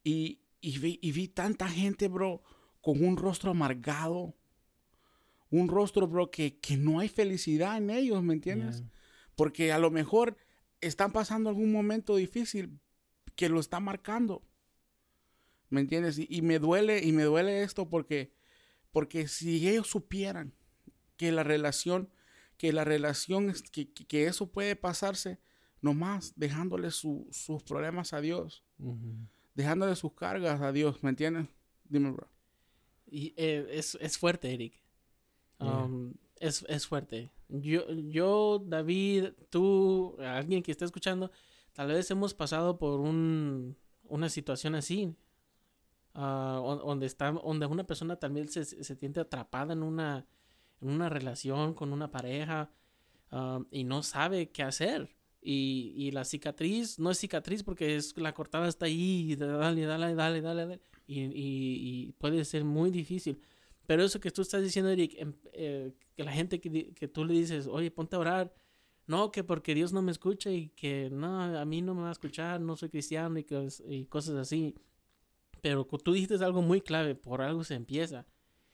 y, 0.02 0.41
y 0.62 0.78
vi, 0.78 0.98
y 1.02 1.12
vi 1.12 1.28
tanta 1.28 1.68
gente, 1.68 2.08
bro, 2.08 2.42
con 2.80 3.04
un 3.04 3.18
rostro 3.18 3.50
amargado. 3.50 4.34
Un 5.50 5.68
rostro, 5.68 6.08
bro, 6.08 6.30
que, 6.30 6.58
que 6.60 6.78
no 6.78 6.98
hay 7.00 7.08
felicidad 7.10 7.76
en 7.76 7.90
ellos, 7.90 8.22
¿me 8.22 8.32
entiendes? 8.32 8.78
Yeah. 8.78 8.90
Porque 9.36 9.72
a 9.72 9.78
lo 9.78 9.90
mejor 9.90 10.38
están 10.80 11.12
pasando 11.12 11.50
algún 11.50 11.70
momento 11.72 12.16
difícil 12.16 12.80
que 13.36 13.50
lo 13.50 13.60
está 13.60 13.78
marcando. 13.80 14.42
¿Me 15.68 15.80
entiendes? 15.82 16.18
Y, 16.18 16.26
y 16.30 16.40
me 16.42 16.58
duele, 16.58 17.02
y 17.04 17.12
me 17.12 17.24
duele 17.24 17.62
esto 17.62 17.88
porque, 17.88 18.32
porque 18.92 19.28
si 19.28 19.68
ellos 19.68 19.88
supieran 19.88 20.54
que 21.16 21.32
la 21.32 21.42
relación, 21.42 22.10
que 22.56 22.72
la 22.72 22.84
relación, 22.84 23.52
que, 23.72 23.92
que- 23.92 24.26
eso 24.26 24.50
puede 24.52 24.76
pasarse, 24.76 25.38
nomás 25.80 26.32
dejándole 26.36 26.90
su- 26.90 27.26
sus 27.30 27.62
problemas 27.62 28.12
a 28.12 28.20
Dios. 28.20 28.64
Dejándole 29.55 29.94
sus 29.96 30.12
cargas 30.12 30.61
a 30.61 30.72
Dios, 30.72 31.03
¿me 31.03 31.11
entiendes? 31.11 31.46
Dime, 31.84 32.11
bro. 32.11 32.28
Y 33.07 33.34
eh, 33.36 33.66
es, 33.70 33.96
es 34.00 34.16
fuerte, 34.18 34.53
Eric. 34.53 34.80
Yeah. 35.61 35.84
Um, 35.84 36.14
es, 36.40 36.64
es 36.68 36.86
fuerte. 36.86 37.30
Yo, 37.48 37.88
yo, 37.90 38.62
David, 38.66 39.28
tú, 39.50 40.16
alguien 40.20 40.62
que 40.62 40.72
esté 40.72 40.84
escuchando, 40.86 41.30
tal 41.72 41.88
vez 41.88 42.11
hemos 42.11 42.32
pasado 42.34 42.78
por 42.78 43.00
un, 43.00 43.76
una 44.05 44.28
situación 44.28 44.74
así. 44.74 45.14
ah, 46.14 46.61
on- 46.62 46.78
donde 46.78 47.07
está, 47.07 47.30
donde 47.32 47.66
una 47.66 47.84
persona 47.84 48.16
también 48.16 48.48
se, 48.48 48.64
se 48.64 48.94
siente 48.96 49.20
atrapada 49.20 49.72
en 49.74 49.82
una, 49.82 50.26
en 50.80 50.88
una 50.90 51.09
relación 51.09 51.74
con 51.74 51.92
una 51.92 52.11
pareja 52.11 52.70
um, 53.30 53.64
y 53.70 53.84
no 53.84 54.03
sabe 54.03 54.50
qué 54.50 54.62
hacer. 54.62 55.14
Y, 55.45 55.93
y 55.97 56.11
la 56.12 56.24
cicatriz 56.24 56.99
no 57.01 57.11
es 57.11 57.18
cicatriz 57.18 57.64
porque 57.64 57.97
es 57.97 58.16
la 58.16 58.32
cortada 58.32 58.68
está 58.68 58.86
ahí 58.86 59.34
dale, 59.34 59.82
dale, 59.86 60.14
dale, 60.14 60.40
dale, 60.40 60.61
dale. 60.66 60.80
Y, 61.07 61.20
y- 61.22 61.30
y 62.09 62.12
puede 62.12 62.45
ser 62.45 62.64
muy 62.64 62.90
difícil. 62.93 63.40
Pero 63.86 64.05
eso 64.05 64.20
que 64.20 64.30
tú 64.30 64.43
estás 64.43 64.62
diciendo, 64.62 64.90
Eric, 64.90 65.14
em- 65.18 65.34
eh, 65.53 65.93
que 66.14 66.22
la 66.22 66.32
gente 66.32 66.61
que, 66.61 66.95
que 66.95 67.09
tú 67.09 67.24
le 67.24 67.34
dices, 67.34 67.66
oye, 67.66 67.90
ponte 67.90 68.14
a 68.16 68.20
orar. 68.20 68.55
No, 69.09 69.32
que 69.32 69.43
porque 69.43 69.74
Dios 69.74 69.93
no 69.93 70.01
me 70.01 70.12
escucha 70.12 70.49
y 70.53 70.68
que 70.68 71.11
no, 71.11 71.43
a 71.43 71.64
mí 71.64 71.82
no 71.82 71.93
me 71.97 72.03
va 72.03 72.11
a 72.11 72.12
escuchar, 72.12 72.61
no 72.61 72.76
soy 72.76 72.88
cristiano 72.88 73.36
y, 73.36 73.43
cos- 73.43 73.82
y 73.88 74.07
cosas 74.07 74.36
así. 74.36 74.76
Pero 75.61 75.84
tú 75.84 76.12
dijiste 76.12 76.36
algo 76.45 76.62
muy 76.62 76.80
clave, 76.80 77.16
por 77.16 77.43
algo 77.43 77.64
se 77.64 77.74
empieza. 77.74 78.26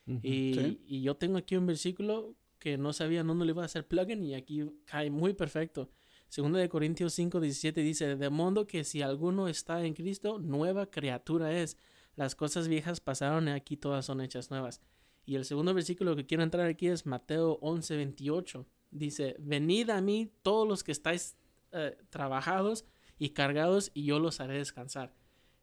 Ujú. 0.06 0.20
Y, 0.22 0.54
Sí. 0.54 0.80
y 0.86 1.02
yo 1.02 1.16
tengo 1.16 1.38
aquí 1.38 1.56
un 1.56 1.66
versículo 1.66 2.34
que 2.58 2.76
no 2.76 2.92
sabía 2.92 3.22
dónde 3.24 3.46
le 3.46 3.52
iba 3.52 3.62
a 3.62 3.66
hacer 3.66 3.86
plugin 3.88 4.22
y 4.22 4.34
aquí 4.34 4.64
cae 4.84 5.10
muy 5.10 5.32
perfecto. 5.32 5.90
Segunda 6.28 6.58
de 6.58 6.68
Corintios 6.68 7.14
5, 7.14 7.40
17 7.40 7.80
dice, 7.80 8.16
de 8.16 8.30
modo 8.30 8.66
que 8.66 8.84
si 8.84 9.00
alguno 9.02 9.48
está 9.48 9.84
en 9.84 9.94
Cristo, 9.94 10.38
nueva 10.38 10.90
criatura 10.90 11.52
es. 11.52 11.76
Las 12.16 12.34
cosas 12.34 12.68
viejas 12.68 13.00
pasaron 13.00 13.48
y 13.48 13.52
aquí 13.52 13.76
todas 13.76 14.04
son 14.04 14.20
hechas 14.20 14.50
nuevas. 14.50 14.80
Y 15.24 15.36
el 15.36 15.44
segundo 15.44 15.72
versículo 15.74 16.16
que 16.16 16.26
quiero 16.26 16.42
entrar 16.42 16.66
aquí 16.66 16.88
es 16.88 17.06
Mateo 17.06 17.58
11, 17.62 17.96
28. 17.96 18.66
Dice, 18.90 19.36
venid 19.38 19.90
a 19.90 20.00
mí 20.00 20.30
todos 20.42 20.66
los 20.66 20.82
que 20.84 20.92
estáis 20.92 21.36
eh, 21.72 21.96
trabajados 22.10 22.84
y 23.18 23.30
cargados 23.30 23.90
y 23.94 24.04
yo 24.04 24.18
los 24.18 24.40
haré 24.40 24.58
descansar. 24.58 25.14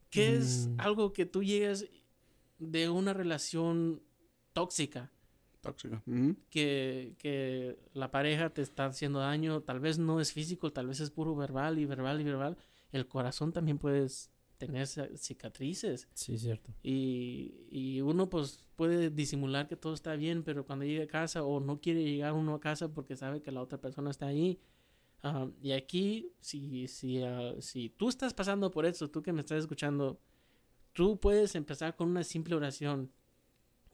¿Qué 0.10 0.38
es 0.38 0.68
Mm. 0.68 0.80
algo 0.80 1.14
que 1.14 1.26
tú 1.26 1.44
llegas 1.44 1.86
de 2.60 2.90
una 2.90 3.14
relación 3.14 4.02
tóxica? 4.54 5.12
Tóxica. 5.66 6.02
Que, 6.50 7.16
que 7.18 7.78
la 7.94 8.12
pareja 8.12 8.50
te 8.50 8.62
está 8.62 8.86
haciendo 8.86 9.20
daño, 9.20 9.62
tal 9.62 9.80
vez 9.80 9.98
no 10.00 10.20
es 10.22 10.32
físico, 10.32 10.72
tal 10.72 10.88
vez 10.88 11.00
es 11.00 11.10
puro 11.12 11.36
verbal 11.36 11.80
y 11.80 11.86
verbal 11.86 12.22
y 12.22 12.24
verbal, 12.24 12.58
el 12.92 13.08
corazón 13.08 13.52
también 13.52 13.78
puedes 13.78 14.32
tener 14.58 14.86
ci- 14.88 15.18
cicatrices 15.18 16.08
Sí, 16.14 16.38
cierto. 16.38 16.72
y, 16.82 17.68
y 17.70 18.00
uno 18.02 18.30
pues 18.30 18.64
puede 18.78 19.10
disimular 19.10 19.68
que 19.68 19.76
todo 19.76 19.94
está 19.94 20.16
bien, 20.16 20.44
pero 20.44 20.66
cuando 20.66 20.86
llega 20.86 21.04
a 21.04 21.08
casa 21.08 21.44
o 21.44 21.60
no 21.60 21.82
quiere 21.82 22.04
llegar 22.04 22.32
uno 22.34 22.54
a 22.56 22.60
casa 22.62 22.88
porque 22.94 23.16
sabe 23.18 23.42
que 23.42 23.52
la 23.52 23.62
otra 23.62 23.80
persona 23.82 24.12
está 24.12 24.28
ahí. 24.28 24.60
ah, 25.24 25.50
y 25.62 25.72
aquí, 25.74 26.32
si, 26.40 26.88
si, 26.88 27.22
ah, 27.24 27.54
si 27.60 27.90
tú 27.90 28.08
estás 28.08 28.34
pasando 28.34 28.72
por 28.72 28.86
eso, 28.86 29.10
tú 29.10 29.22
que 29.22 29.34
me 29.34 29.42
estás 29.42 29.60
escuchando, 29.60 30.20
tú 30.94 31.20
puedes 31.20 31.56
empezar 31.56 31.96
con 31.96 32.10
una 32.10 32.24
simple 32.24 32.56
oración. 32.56 33.12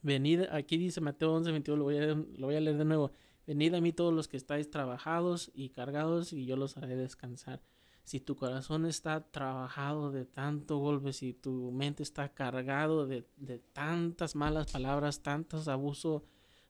Venid, 0.02 0.42
aquí 0.52 0.78
dice 0.78 1.02
Mateo 1.02 1.34
11, 1.34 1.52
22, 1.52 1.78
lo 1.78 1.84
voy, 1.86 1.98
a, 1.98 2.06
lo 2.06 2.48
voy 2.48 2.56
a 2.56 2.60
leer 2.60 2.78
de 2.78 2.86
nuevo. 2.86 3.12
Venid 3.46 3.74
a 3.76 3.82
mí 3.82 3.92
todos 3.94 4.14
los 4.14 4.28
que 4.28 4.38
estáis 4.38 4.70
trabajados 4.70 5.52
y 5.54 5.70
cargados 5.70 6.34
y 6.34 6.46
yo 6.46 6.56
los 6.56 6.78
haré 6.78 6.96
descansar. 6.96 7.62
Si 8.04 8.20
tu 8.20 8.36
corazón 8.36 8.86
está 8.86 9.32
trabajado 9.32 10.12
de 10.12 10.26
tanto 10.26 10.78
golpe, 10.78 11.14
si 11.14 11.34
tu 11.34 11.72
mente 11.72 12.02
está 12.04 12.34
cargado 12.34 13.06
de, 13.06 13.28
de 13.38 13.60
tantas 13.60 14.36
malas 14.36 14.72
palabras, 14.72 15.22
tantos 15.22 15.68
abuso 15.68 16.24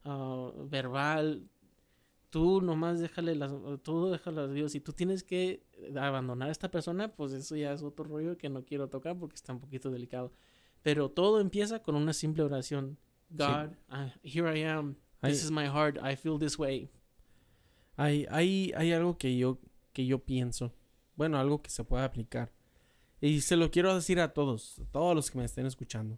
ah, 0.03 0.51
verbal, 0.69 1.49
tú 2.29 2.61
nomás 2.61 2.99
déjale 2.99 3.35
las, 3.35 3.51
tú 3.83 4.07
déjalo 4.07 4.41
a 4.41 4.47
Dios. 4.47 4.71
Si 4.71 4.81
tú 4.81 4.93
tienes 4.93 5.23
que 5.23 5.63
abandonar 5.95 6.49
a 6.49 6.51
esta 6.51 6.71
persona, 6.71 7.13
pues 7.13 7.33
eso 7.33 7.55
ya 7.55 7.73
es 7.73 7.83
otro 7.83 8.05
rollo 8.05 8.37
que 8.37 8.49
no 8.49 8.65
quiero 8.65 8.89
tocar 8.89 9.17
porque 9.17 9.35
está 9.35 9.53
un 9.53 9.59
poquito 9.59 9.91
delicado. 9.91 10.33
Pero 10.81 11.09
todo 11.11 11.39
empieza 11.39 11.83
con 11.83 11.95
una 11.95 12.13
simple 12.13 12.43
oración. 12.43 12.97
God, 13.31 13.75
I- 13.89 14.11
here 14.23 14.47
I 14.47 14.63
am. 14.65 14.95
This 15.21 15.21
Hay- 15.21 15.31
is 15.45 15.51
my 15.51 15.67
heart. 15.67 15.97
I 16.03 16.15
feel 16.15 16.37
this 16.39 16.57
way. 16.57 16.89
Hay, 17.97 18.25
hay, 18.29 18.71
hay 18.75 18.91
algo 18.93 19.17
que 19.17 19.37
yo, 19.37 19.59
que 19.93 20.05
yo 20.05 20.19
pienso. 20.19 20.73
Bueno, 21.15 21.37
algo 21.37 21.61
que 21.61 21.69
se 21.69 21.83
puede 21.83 22.03
aplicar. 22.03 22.51
Y 23.19 23.41
se 23.41 23.55
lo 23.55 23.69
quiero 23.69 23.93
decir 23.93 24.19
a 24.19 24.33
todos, 24.33 24.79
a 24.79 24.85
todos 24.85 25.15
los 25.15 25.29
que 25.29 25.37
me 25.37 25.45
estén 25.45 25.65
escuchando. 25.67 26.17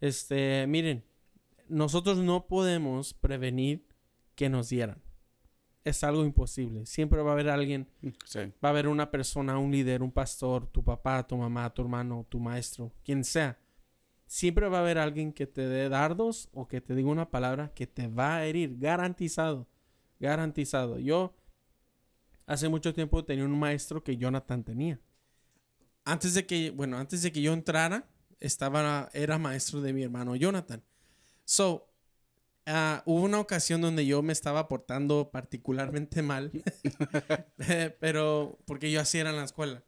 Este, 0.00 0.66
miren, 0.66 1.04
nosotros 1.68 2.18
no 2.18 2.46
podemos 2.48 3.14
prevenir 3.14 3.86
que 4.34 4.48
nos 4.48 4.68
dieran. 4.70 5.00
Es 5.84 6.02
algo 6.02 6.24
imposible. 6.24 6.84
Siempre 6.86 7.22
va 7.22 7.30
a 7.30 7.32
haber 7.34 7.48
alguien, 7.50 7.86
Sí. 8.24 8.40
va 8.62 8.68
a 8.68 8.72
haber 8.72 8.88
una 8.88 9.10
persona, 9.10 9.58
un 9.58 9.70
líder, 9.70 10.02
un 10.02 10.10
pastor, 10.10 10.66
tu 10.66 10.82
papá, 10.82 11.24
tu 11.26 11.36
mamá, 11.36 11.72
tu 11.72 11.82
hermano, 11.82 12.26
tu 12.28 12.40
maestro, 12.40 12.92
quien 13.04 13.22
sea. 13.24 13.56
Siempre 14.30 14.68
va 14.68 14.78
a 14.78 14.82
haber 14.82 14.98
alguien 14.98 15.32
que 15.32 15.48
te 15.48 15.66
dé 15.66 15.88
dardos 15.88 16.48
o 16.52 16.68
que 16.68 16.80
te 16.80 16.94
diga 16.94 17.08
una 17.10 17.32
palabra 17.32 17.72
que 17.74 17.88
te 17.88 18.06
va 18.06 18.36
a 18.36 18.44
herir, 18.46 18.78
garantizado, 18.78 19.66
garantizado. 20.20 21.00
Yo 21.00 21.34
hace 22.46 22.68
mucho 22.68 22.94
tiempo 22.94 23.24
tenía 23.24 23.44
un 23.44 23.58
maestro 23.58 24.04
que 24.04 24.16
Jonathan 24.16 24.62
tenía. 24.62 25.00
Antes 26.04 26.34
de 26.34 26.46
que, 26.46 26.70
bueno, 26.70 26.96
antes 26.96 27.22
de 27.22 27.32
que 27.32 27.42
yo 27.42 27.52
entrara, 27.52 28.08
estaba, 28.38 29.10
era 29.14 29.36
maestro 29.36 29.80
de 29.80 29.92
mi 29.92 30.04
hermano 30.04 30.36
Jonathan. 30.36 30.80
So, 31.44 31.92
ah, 32.66 33.02
hubo 33.06 33.24
una 33.24 33.40
ocasión 33.40 33.80
donde 33.80 34.06
yo 34.06 34.22
me 34.22 34.32
estaba 34.32 34.68
portando 34.68 35.32
particularmente 35.32 36.22
mal, 36.22 36.52
pero 37.98 38.60
porque 38.64 38.92
yo 38.92 39.00
así 39.00 39.18
era 39.18 39.30
en 39.30 39.36
la 39.38 39.44
escuela. 39.44 39.82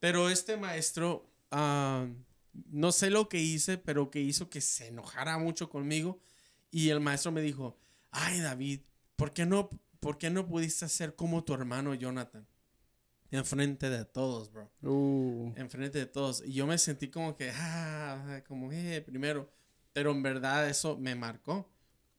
Pero 0.00 0.28
este 0.28 0.58
maestro, 0.58 1.32
ah, 1.50 2.06
no 2.52 2.92
sé 2.92 3.10
lo 3.10 3.28
que 3.28 3.38
hice, 3.38 3.78
pero 3.78 4.10
que 4.10 4.20
hizo 4.20 4.50
que 4.50 4.60
se 4.60 4.88
enojara 4.88 5.38
mucho 5.38 5.68
conmigo. 5.68 6.20
Y 6.70 6.90
el 6.90 7.00
maestro 7.00 7.32
me 7.32 7.42
dijo, 7.42 7.78
ay 8.10 8.40
David, 8.40 8.80
¿por 9.16 9.32
qué 9.32 9.46
no, 9.46 9.70
por 10.00 10.18
qué 10.18 10.30
no 10.30 10.46
pudiste 10.46 10.88
ser 10.88 11.14
como 11.14 11.44
tu 11.44 11.54
hermano 11.54 11.94
Jonathan? 11.94 12.46
Enfrente 13.32 13.90
de 13.90 14.04
todos, 14.04 14.52
bro. 14.52 14.70
Uh, 14.82 15.52
Enfrente 15.56 15.98
de 15.98 16.06
todos. 16.06 16.42
Y 16.44 16.52
yo 16.54 16.66
me 16.66 16.78
sentí 16.78 17.08
como 17.08 17.36
que, 17.36 17.52
ah, 17.54 18.42
como, 18.48 18.72
eh, 18.72 19.00
primero. 19.02 19.48
Pero 19.92 20.10
en 20.10 20.22
verdad 20.22 20.68
eso 20.68 20.96
me 20.96 21.14
marcó 21.14 21.70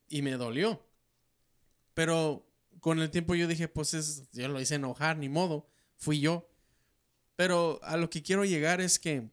y 0.08 0.22
me 0.22 0.32
dolió. 0.32 0.86
Pero 1.94 2.48
con 2.80 3.00
el 3.00 3.10
tiempo 3.10 3.36
yo 3.36 3.48
dije, 3.48 3.68
pues 3.68 3.94
es, 3.94 4.30
yo 4.32 4.48
lo 4.48 4.62
hice 4.62 4.76
enojar, 4.76 5.18
ni 5.18 5.30
modo, 5.30 5.68
fui 5.98 6.20
yo. 6.20 6.50
Pero 7.36 7.80
a 7.84 7.98
lo 7.98 8.10
que 8.10 8.24
quiero 8.24 8.46
llegar 8.46 8.82
es 8.82 9.00
que, 9.00 9.30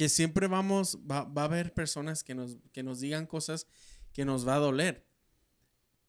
que 0.00 0.08
siempre 0.08 0.46
vamos, 0.46 0.98
va, 1.00 1.24
va 1.24 1.42
a 1.42 1.44
haber 1.44 1.74
personas 1.74 2.24
que 2.24 2.34
nos, 2.34 2.56
que 2.72 2.82
nos 2.82 3.00
digan 3.00 3.26
cosas 3.26 3.66
que 4.14 4.24
nos 4.24 4.48
va 4.48 4.54
a 4.54 4.58
doler. 4.58 5.06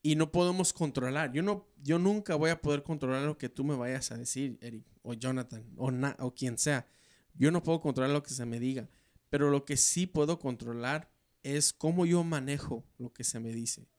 Y 0.02 0.16
no 0.16 0.32
podemos 0.32 0.72
controlar. 0.72 1.34
Yo, 1.34 1.44
no, 1.44 1.68
yo 1.84 2.00
nunca 2.00 2.36
voy 2.36 2.52
a 2.52 2.62
poder 2.62 2.84
controlar 2.84 3.24
lo 3.24 3.38
que 3.38 3.50
tú 3.50 3.66
me 3.66 3.76
vayas 3.76 4.10
a 4.14 4.18
decir, 4.18 4.58
Eric, 4.62 4.86
o 5.02 5.14
Jonathan, 5.14 5.66
o, 5.76 5.92
na- 5.92 6.16
o 6.20 6.34
quien 6.34 6.58
sea. 6.58 6.86
Yo 7.34 7.52
no 7.52 7.64
puedo 7.64 7.82
controlar 7.82 8.14
lo 8.14 8.24
que 8.24 8.34
se 8.34 8.46
me 8.46 8.62
diga. 8.62 8.88
Pero 9.30 9.50
lo 9.50 9.66
que 9.66 9.76
sí 9.76 10.08
puedo 10.08 10.40
controlar 10.40 11.12
es 11.44 11.74
cómo 11.74 12.06
yo 12.06 12.24
manejo 12.24 12.86
lo 12.98 13.12
que 13.12 13.26
se 13.26 13.42
me 13.42 13.52
dice. 13.52 13.90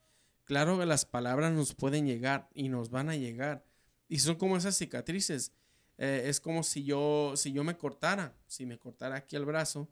Claro 0.44 0.78
que 0.78 0.86
las 0.86 1.04
palabras 1.04 1.52
nos 1.52 1.74
pueden 1.74 2.06
llegar 2.06 2.48
y 2.54 2.70
nos 2.70 2.88
van 2.88 3.10
a 3.10 3.16
llegar. 3.16 3.66
Y 4.08 4.20
son 4.20 4.36
como 4.36 4.56
esas 4.56 4.74
cicatrices. 4.74 5.52
Eh, 5.98 6.22
es 6.26 6.40
como 6.40 6.62
si 6.62 6.84
yo, 6.84 7.34
si 7.36 7.52
yo 7.52 7.64
me 7.64 7.76
cortara, 7.76 8.34
si 8.46 8.66
me 8.66 8.78
cortara 8.78 9.16
aquí 9.16 9.36
el 9.36 9.44
brazo, 9.44 9.88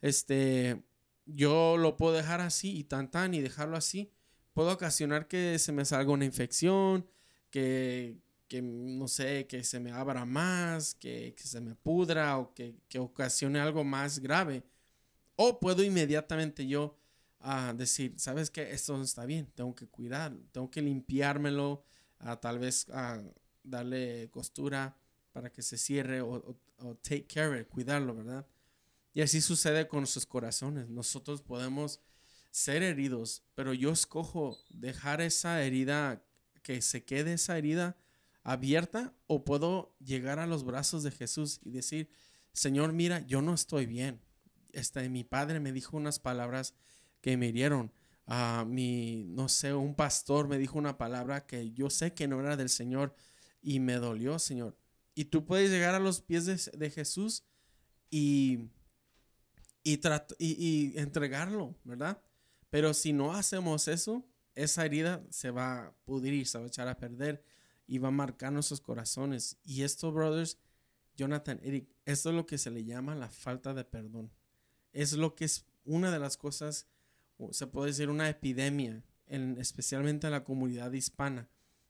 este, 0.00 0.82
yo 1.26 1.76
lo 1.76 1.96
puedo 1.96 2.14
dejar 2.14 2.40
así 2.40 2.76
y 2.76 2.84
tan 2.84 3.10
tan 3.10 3.34
y 3.34 3.40
dejarlo 3.40 3.76
así. 3.76 4.12
Puedo 4.52 4.72
ocasionar 4.72 5.28
que 5.28 5.58
se 5.58 5.72
me 5.72 5.84
salga 5.84 6.12
una 6.12 6.24
infección, 6.24 7.06
que, 7.50 8.18
que 8.48 8.62
no 8.62 9.08
sé, 9.08 9.46
que 9.46 9.64
se 9.64 9.80
me 9.80 9.92
abra 9.92 10.24
más, 10.24 10.94
que, 10.94 11.34
que 11.36 11.44
se 11.44 11.60
me 11.60 11.74
pudra 11.74 12.38
o 12.38 12.54
que, 12.54 12.76
que 12.88 12.98
ocasione 12.98 13.60
algo 13.60 13.84
más 13.84 14.18
grave. 14.18 14.64
O 15.36 15.60
puedo 15.60 15.82
inmediatamente 15.84 16.66
yo 16.66 16.98
ah, 17.40 17.72
decir, 17.76 18.14
¿sabes 18.18 18.50
qué? 18.50 18.72
Esto 18.72 18.96
no 18.96 19.04
está 19.04 19.24
bien, 19.26 19.46
tengo 19.54 19.74
que 19.74 19.86
cuidar, 19.86 20.36
tengo 20.52 20.70
que 20.70 20.82
limpiármelo, 20.82 21.84
ah, 22.18 22.40
tal 22.40 22.58
vez 22.58 22.86
ah, 22.92 23.22
darle 23.62 24.28
costura 24.30 24.96
para 25.38 25.52
que 25.52 25.62
se 25.62 25.78
cierre 25.78 26.20
o, 26.20 26.32
o- 26.34 26.56
o 26.78 26.94
take 26.96 27.28
care 27.28 27.64
cuidarlo, 27.64 28.12
¿verdad? 28.12 28.44
Y 29.14 29.20
así 29.20 29.40
sucede 29.40 29.86
con 29.86 30.00
nuestros 30.00 30.26
corazones. 30.26 30.88
Nosotros 30.88 31.42
podemos 31.42 32.00
ser 32.50 32.82
heridos, 32.82 33.44
pero 33.54 33.72
yo 33.72 33.92
escojo 33.92 34.58
dejar 34.68 35.20
esa 35.20 35.62
herida, 35.62 36.24
que 36.64 36.82
se 36.82 37.04
quede 37.04 37.34
esa 37.34 37.56
herida 37.56 37.96
abierta 38.42 39.14
o 39.28 39.44
puedo 39.44 39.94
llegar 40.04 40.40
a 40.40 40.46
los 40.48 40.64
brazos 40.64 41.04
de 41.04 41.12
Jesús 41.12 41.60
y 41.62 41.70
decir, 41.70 42.10
Señor, 42.52 42.92
mira, 42.92 43.20
yo 43.28 43.40
no 43.40 43.54
estoy 43.54 43.86
bien. 43.86 44.20
Este, 44.72 45.08
mi 45.08 45.22
padre 45.22 45.60
me 45.60 45.70
dijo 45.70 45.96
unas 45.96 46.18
palabras 46.18 46.74
que 47.20 47.36
me 47.36 47.46
hirieron. 47.46 47.92
a 48.26 48.64
mi, 48.66 49.22
no 49.28 49.48
sé, 49.48 49.72
un 49.72 49.94
pastor 49.94 50.48
me 50.48 50.58
dijo 50.58 50.76
una 50.78 50.98
palabra 50.98 51.46
que 51.46 51.70
yo 51.72 51.90
sé 51.90 52.12
que 52.12 52.26
no 52.26 52.40
era 52.40 52.56
del 52.56 52.70
Señor 52.70 53.14
y 53.62 53.78
me 53.78 53.94
dolió, 53.98 54.38
Señor. 54.40 54.76
Y 55.18 55.24
tú 55.24 55.44
puedes 55.44 55.68
llegar 55.68 55.96
a 55.96 55.98
los 55.98 56.20
pies 56.20 56.46
de, 56.46 56.78
de 56.78 56.90
Jesús 56.90 57.42
y, 58.08 58.70
y, 59.82 59.98
y, 60.38 60.92
entregarlo, 60.96 61.74
¿verdad? 61.82 62.22
Pero 62.70 62.94
si 62.94 63.12
no 63.12 63.32
hacemos 63.32 63.88
eso, 63.88 64.24
esa 64.54 64.86
herida 64.86 65.26
se 65.30 65.50
va 65.50 65.86
a 65.86 65.92
pudrir, 66.04 66.46
se 66.46 66.58
va 66.58 66.66
a 66.66 66.68
echar 66.68 66.86
a 66.86 66.98
perder 66.98 67.42
y 67.84 67.98
va 67.98 68.06
a 68.06 68.12
marcar 68.12 68.52
nuestros 68.52 68.80
corazones. 68.80 69.58
Y 69.64 69.82
esto, 69.82 70.12
brothers, 70.12 70.56
Jonathan, 71.16 71.58
Eric, 71.64 71.88
esto 72.04 72.30
es 72.30 72.36
lo 72.36 72.46
que 72.46 72.56
se 72.56 72.70
le 72.70 72.84
llama 72.84 73.16
la 73.16 73.28
falta 73.28 73.74
de 73.74 73.82
perdón. 73.82 74.30
Es 74.92 75.14
lo 75.14 75.34
que 75.34 75.46
es 75.46 75.66
una 75.84 76.12
de 76.12 76.20
las 76.20 76.36
cosas, 76.36 76.86
se 77.50 77.66
puede 77.66 77.88
decir 77.88 78.08
una 78.08 78.28
epidemia, 78.28 79.02
en, 79.26 79.58
especialmente 79.58 80.28
en 80.28 80.32
la 80.34 80.44
comunidad 80.44 80.92
hispana, 80.92 81.48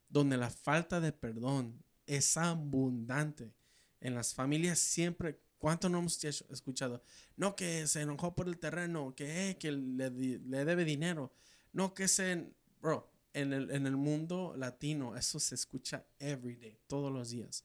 donde 0.08 0.38
la 0.38 0.48
falta 0.48 0.98
de 1.02 1.12
perdón 1.12 1.84
es 2.08 2.36
abundante. 2.36 3.54
En 4.00 4.14
las 4.14 4.34
familias 4.34 4.78
siempre, 4.78 5.40
¿cuánto 5.58 5.88
no 5.88 5.98
hemos 5.98 6.22
escuchado? 6.24 7.02
No, 7.36 7.54
que 7.54 7.86
se 7.86 8.02
enojó 8.02 8.34
por 8.34 8.48
el 8.48 8.58
terreno, 8.58 9.14
que, 9.14 9.56
que 9.60 9.72
le, 9.72 10.10
le 10.10 10.64
debe 10.64 10.84
dinero, 10.84 11.32
no, 11.72 11.94
que 11.94 12.08
se... 12.08 12.52
Bro, 12.80 13.10
en 13.32 13.52
el, 13.52 13.70
en 13.70 13.86
el 13.86 13.96
mundo 13.96 14.54
latino 14.56 15.16
eso 15.16 15.38
se 15.38 15.54
escucha 15.54 16.06
every 16.18 16.56
day, 16.56 16.78
todos 16.86 17.12
los 17.12 17.30
días. 17.30 17.64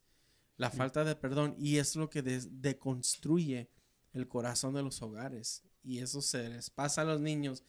La 0.58 0.70
falta 0.70 1.04
de 1.04 1.16
perdón 1.16 1.56
y 1.58 1.78
es 1.78 1.96
lo 1.96 2.10
que 2.10 2.22
deconstruye 2.22 3.70
el 4.14 4.28
corazón 4.28 4.74
de 4.76 4.84
los 4.84 5.02
hogares. 5.02 5.64
Y 5.84 6.00
eso 6.00 6.22
se 6.22 6.48
les 6.48 6.70
pasa 6.70 7.02
a 7.02 7.06
los 7.06 7.20
niños. 7.20 7.64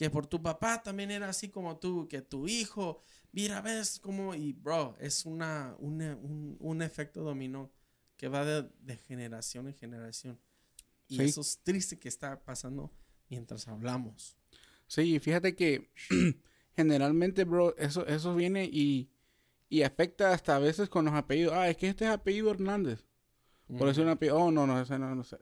Que 0.00 0.08
por 0.08 0.26
tu 0.26 0.40
papá 0.40 0.82
también 0.82 1.10
era 1.10 1.28
así 1.28 1.50
como 1.50 1.76
tú, 1.76 2.08
que 2.08 2.22
tu 2.22 2.48
hijo, 2.48 3.02
mira, 3.32 3.60
ves 3.60 4.00
como, 4.00 4.34
y 4.34 4.54
bro, 4.54 4.96
es 4.98 5.26
una, 5.26 5.76
un, 5.78 6.56
un, 6.58 6.80
efecto 6.80 7.20
dominó 7.20 7.70
que 8.16 8.26
va 8.26 8.46
de, 8.46 8.96
generación 8.96 9.68
en 9.68 9.74
generación. 9.74 10.40
Y 11.06 11.20
eso 11.20 11.42
es 11.42 11.58
triste 11.62 11.98
que 11.98 12.08
está 12.08 12.42
pasando 12.42 12.90
mientras 13.28 13.68
hablamos. 13.68 14.38
Sí, 14.86 15.18
fíjate 15.18 15.54
que 15.54 15.90
generalmente, 16.74 17.44
bro, 17.44 17.76
eso, 17.76 18.06
eso 18.06 18.34
viene 18.34 18.64
y, 18.72 19.10
y 19.68 19.82
afecta 19.82 20.32
hasta 20.32 20.56
a 20.56 20.60
veces 20.60 20.88
con 20.88 21.04
los 21.04 21.12
apellidos. 21.12 21.52
Ah, 21.52 21.68
es 21.68 21.76
que 21.76 21.90
este 21.90 22.06
es 22.06 22.10
apellido 22.10 22.50
Hernández. 22.50 23.04
Por 23.76 23.86
eso 23.90 24.00
un 24.00 24.08
apellido. 24.08 24.38
Oh, 24.38 24.50
no, 24.50 24.66
no, 24.66 24.80
ese 24.80 24.98
no, 24.98 25.14
no 25.14 25.24
sé. 25.24 25.36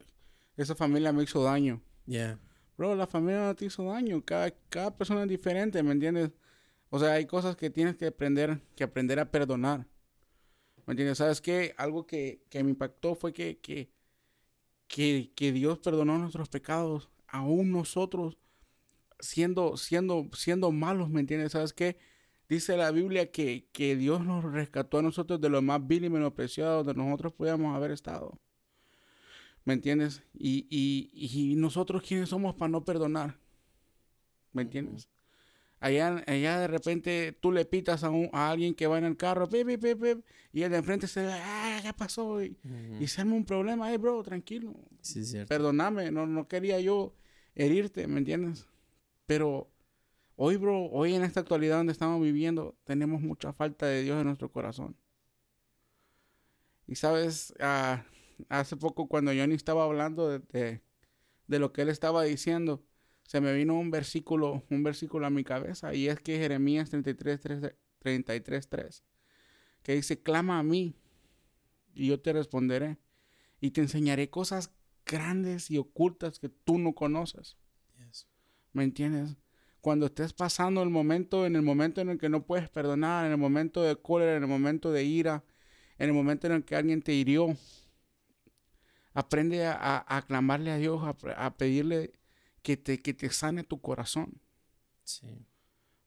Esa 0.57 0.75
familia 0.75 1.13
me 1.13 1.23
hizo 1.23 1.45
daño. 1.45 1.81
Yeah. 2.07 2.41
Bro, 2.79 2.95
la 2.97 3.07
familia 3.07 3.41
no 3.41 3.55
te 3.57 3.67
hizo 3.67 3.85
daño. 3.85 4.25
Cada, 4.25 4.53
cada 4.71 4.97
persona 4.97 5.23
es 5.25 5.29
diferente, 5.29 5.83
¿me 5.83 5.93
entiendes? 5.93 6.31
O 6.91 6.99
sea, 6.99 7.15
hay 7.15 7.27
cosas 7.27 7.57
que 7.57 7.71
tienes 7.71 7.97
que 7.97 8.07
aprender, 8.07 8.63
que 8.77 8.85
aprender 8.85 9.19
a 9.21 9.31
perdonar. 9.31 9.87
¿Me 10.87 10.93
entiendes? 10.93 11.19
¿Sabes 11.19 11.41
qué? 11.41 11.75
Algo 11.79 12.07
que, 12.07 12.43
que 12.51 12.63
me 12.65 12.71
impactó 12.71 13.15
fue 13.17 13.33
que, 13.33 13.59
que, 13.61 13.91
que, 14.89 15.33
que 15.37 15.53
Dios 15.53 15.79
perdonó 15.81 16.19
nuestros 16.19 16.49
pecados. 16.49 17.11
Aún 17.29 17.73
nosotros 17.73 18.39
siendo, 19.21 19.77
siendo, 19.77 20.29
siendo 20.35 20.73
malos, 20.73 21.11
¿me 21.11 21.21
entiendes? 21.21 21.53
¿Sabes 21.53 21.73
qué? 21.73 21.99
Dice 22.49 22.77
la 22.77 22.91
Biblia 22.93 23.31
que, 23.33 23.69
que 23.73 23.97
Dios 23.97 24.25
nos 24.25 24.45
rescató 24.45 24.99
a 24.99 25.03
nosotros 25.03 25.41
de 25.41 25.51
lo 25.51 25.63
más 25.63 25.87
vil 25.87 26.05
y 26.05 26.11
menospreciado 26.11 26.85
donde 26.85 27.03
nosotros 27.03 27.33
podíamos 27.35 27.77
haber 27.77 27.93
estado. 27.93 28.39
¿Me 29.69 29.75
entiendes? 29.75 30.23
Y, 30.33 30.67
y, 30.71 31.11
y 31.13 31.55
nosotros 31.55 32.03
quiénes 32.03 32.31
somos 32.31 32.55
para 32.55 32.71
no 32.71 32.87
perdonar. 32.87 33.37
¿Me 34.55 34.63
entiendes? 34.63 35.11
Allá, 35.79 36.25
allá 36.27 36.61
de 36.61 36.69
repente 36.69 37.37
tú 37.39 37.53
le 37.53 37.67
pitas 37.67 38.03
a, 38.03 38.09
un, 38.09 38.31
a 38.33 38.51
alguien 38.51 38.75
que 38.75 38.87
va 38.87 38.97
en 38.97 39.05
el 39.05 39.19
carro, 39.19 39.47
y 39.53 40.63
el 40.63 40.71
de 40.71 40.77
enfrente 40.79 41.07
se 41.07 41.21
ve, 41.21 41.33
ah, 41.35 41.81
¿qué 41.83 41.93
pasó? 41.93 42.43
Y, 42.43 42.57
se 43.07 43.21
arma 43.21 43.35
un 43.35 43.45
problema, 43.45 43.91
hey, 43.91 43.99
bro, 43.99 44.23
tranquilo. 44.23 44.75
Sí, 45.03 45.23
cierto. 45.23 45.51
Perdóname, 45.51 46.11
no, 46.13 46.27
no 46.27 46.49
quería 46.49 46.81
yo 46.81 47.15
herirte, 47.55 48.07
¿me 48.07 48.21
entiendes? 48.21 48.67
Pero 49.27 49.71
hoy, 50.37 50.57
bro, 50.57 50.87
hoy 50.87 51.13
en 51.13 51.25
esta 51.25 51.41
actualidad 51.41 51.77
donde 51.77 51.93
estamos 51.93 52.23
viviendo, 52.23 52.75
tenemos 52.85 53.21
mucha 53.21 53.53
falta 53.53 53.85
de 53.85 54.03
Dios 54.03 54.19
en 54.19 54.29
nuestro 54.29 54.51
corazón. 54.51 54.97
Y 56.87 56.95
sabes, 56.95 57.53
ah, 57.61 58.03
hace 58.49 58.77
poco 58.77 59.09
cuando 59.09 59.33
Johnny 59.33 59.55
estaba 59.55 59.85
hablando 59.85 60.29
de, 60.29 60.81
de, 61.47 61.59
lo 61.59 61.73
que 61.73 61.83
él 61.83 61.89
estaba 61.89 62.23
diciendo, 62.23 62.85
se 63.25 63.41
me 63.41 63.53
vino 63.53 63.79
un 63.79 63.91
versículo, 63.91 64.65
un 64.71 64.83
versículo 64.83 65.27
a 65.27 65.31
mi 65.31 65.45
cabeza, 65.45 65.95
y 65.95 66.09
es 66.09 66.21
que 66.21 66.39
Jeremías 66.39 66.91
33, 66.91 67.41
33, 67.99 68.69
3, 68.69 69.05
que 69.83 69.95
dice, 69.95 70.23
clama 70.23 70.59
a 70.59 70.63
mí, 70.63 70.95
y 71.95 72.09
yo 72.09 72.21
te 72.21 72.33
responderé, 72.33 72.99
y 73.61 73.71
te 73.73 73.81
enseñaré 73.81 74.31
cosas 74.31 74.73
grandes 75.05 75.71
y 75.71 75.79
ocultas 75.79 76.39
que 76.39 76.49
tú 76.49 76.79
no 76.79 76.95
conoces. 76.95 77.57
¿Me 78.73 78.85
entiendes? 78.85 79.37
Cuando 79.81 80.07
estés 80.07 80.33
pasando 80.33 80.83
el 80.83 80.91
momento, 80.91 81.47
en 81.47 81.57
el 81.57 81.63
momento 81.63 82.01
en 82.01 82.11
el 82.11 82.19
que 82.19 82.29
no 82.29 82.45
puedes 82.45 82.69
perdonar, 82.69 83.27
en 83.27 83.33
el 83.33 83.39
momento 83.39 83.83
de 83.83 83.97
cólera, 83.97 84.37
en 84.37 84.43
el 84.43 84.49
momento 84.49 84.93
de 84.93 85.05
ira, 85.05 85.45
en 85.99 86.09
el 86.09 86.15
momento 86.15 86.47
en 86.47 86.53
el 86.53 86.65
que 86.65 86.77
alguien 86.77 87.03
te 87.03 87.13
hirió, 87.13 87.57
aprende 89.19 89.67
a, 89.67 90.05
a, 90.07 90.23
clamarle 90.23 90.71
a 90.71 90.77
Dios, 90.77 91.03
a, 91.05 91.57
pedirle 91.57 92.13
que 92.63 92.77
te, 92.77 93.03
que 93.03 93.15
te 93.15 93.31
sane 93.31 93.65
tu 93.65 93.81
corazón. 93.81 94.41
Sí. 95.03 95.45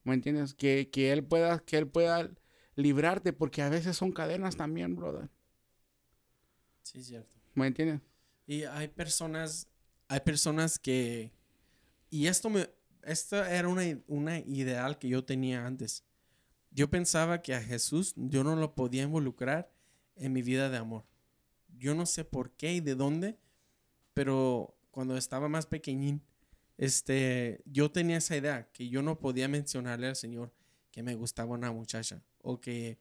¿Me 0.06 0.14
entiendes? 0.14 0.54
Que, 0.54 0.90
que, 0.90 1.12
él 1.12 1.22
pueda, 1.26 1.60
que 1.60 1.78
Él 1.78 1.88
pueda 1.88 2.32
librarte, 2.76 3.34
porque 3.34 3.62
a 3.64 3.70
veces 3.70 3.98
son 3.98 4.14
cadenas 4.14 4.56
también, 4.56 4.96
brother. 4.96 5.30
Sí, 6.84 7.04
cierto. 7.04 7.36
¿Me 7.54 7.68
entiendes? 7.68 8.00
Y 8.48 8.64
hay 8.64 8.88
personas, 8.88 9.68
hay 10.08 10.22
personas 10.22 10.80
que 10.80 11.34
y 12.10 12.28
esto 12.28 12.50
me, 12.50 12.70
esta 13.04 13.54
era 13.54 13.68
una, 13.68 13.84
una 14.08 14.40
ideal 14.40 14.98
que 15.00 15.10
yo 15.10 15.26
tenía 15.26 15.66
antes. 15.66 16.06
Yo 16.70 16.90
pensaba 16.90 17.42
que 17.42 17.56
a 17.56 17.62
Jesús 17.62 18.14
yo 18.16 18.46
no 18.46 18.56
lo 18.56 18.74
podía 18.74 19.04
involucrar 19.04 19.70
en 20.16 20.32
mi 20.32 20.42
vida 20.42 20.70
de 20.70 20.78
amor. 20.78 21.11
Yo 21.82 21.96
no 21.96 22.06
sé 22.06 22.24
por 22.24 22.52
qué 22.52 22.74
y 22.74 22.80
de 22.80 22.94
dónde, 22.94 23.40
pero 24.14 24.78
cuando 24.92 25.18
estaba 25.18 25.50
más 25.50 25.66
pequeñín, 25.66 26.22
este, 26.78 27.64
yo 27.66 27.92
tenía 27.92 28.18
esa 28.18 28.38
idea 28.38 28.70
que 28.72 28.88
yo 28.88 29.02
no 29.02 29.20
podía 29.20 29.48
mencionarle 29.48 30.08
al 30.08 30.16
Señor 30.16 30.54
que 30.92 31.02
me 31.02 31.16
gustaba 31.16 31.54
una 31.56 31.72
muchacha 31.72 32.22
o 32.44 32.62
que, 32.62 33.00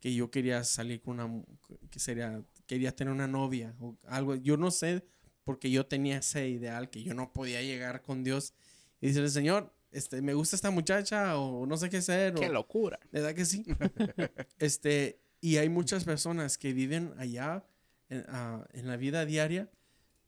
que 0.00 0.14
yo 0.14 0.30
quería 0.30 0.64
salir 0.64 1.02
con 1.02 1.20
una, 1.20 1.44
que 1.90 1.98
sería, 1.98 2.42
quería 2.66 2.96
tener 2.96 3.12
una 3.12 3.28
novia 3.28 3.74
o 3.80 3.98
algo. 4.06 4.34
Yo 4.36 4.56
no 4.56 4.70
sé 4.70 5.04
porque 5.44 5.70
yo 5.70 5.84
tenía 5.84 6.18
ese 6.18 6.48
ideal 6.48 6.88
que 6.88 7.02
yo 7.02 7.12
no 7.12 7.34
podía 7.34 7.60
llegar 7.60 8.00
con 8.00 8.24
Dios 8.24 8.54
y 9.00 9.08
decirle, 9.08 9.28
Señor, 9.28 9.74
este, 9.90 10.22
me 10.22 10.32
gusta 10.32 10.56
esta 10.56 10.70
muchacha 10.70 11.36
o 11.36 11.66
no 11.66 11.76
sé 11.76 11.90
qué 11.90 12.00
ser. 12.00 12.32
Qué 12.32 12.48
locura. 12.48 12.98
¿Verdad 13.10 13.34
que 13.34 13.44
sí? 13.44 13.66
este, 14.58 15.20
y 15.42 15.58
hay 15.58 15.68
muchas 15.68 16.04
personas 16.04 16.56
que 16.56 16.72
viven 16.72 17.12
allá 17.18 17.66
en, 18.12 18.24
ah, 18.28 18.66
en, 18.72 18.86
la 18.86 18.96
vida 18.96 19.24
diaria 19.24 19.70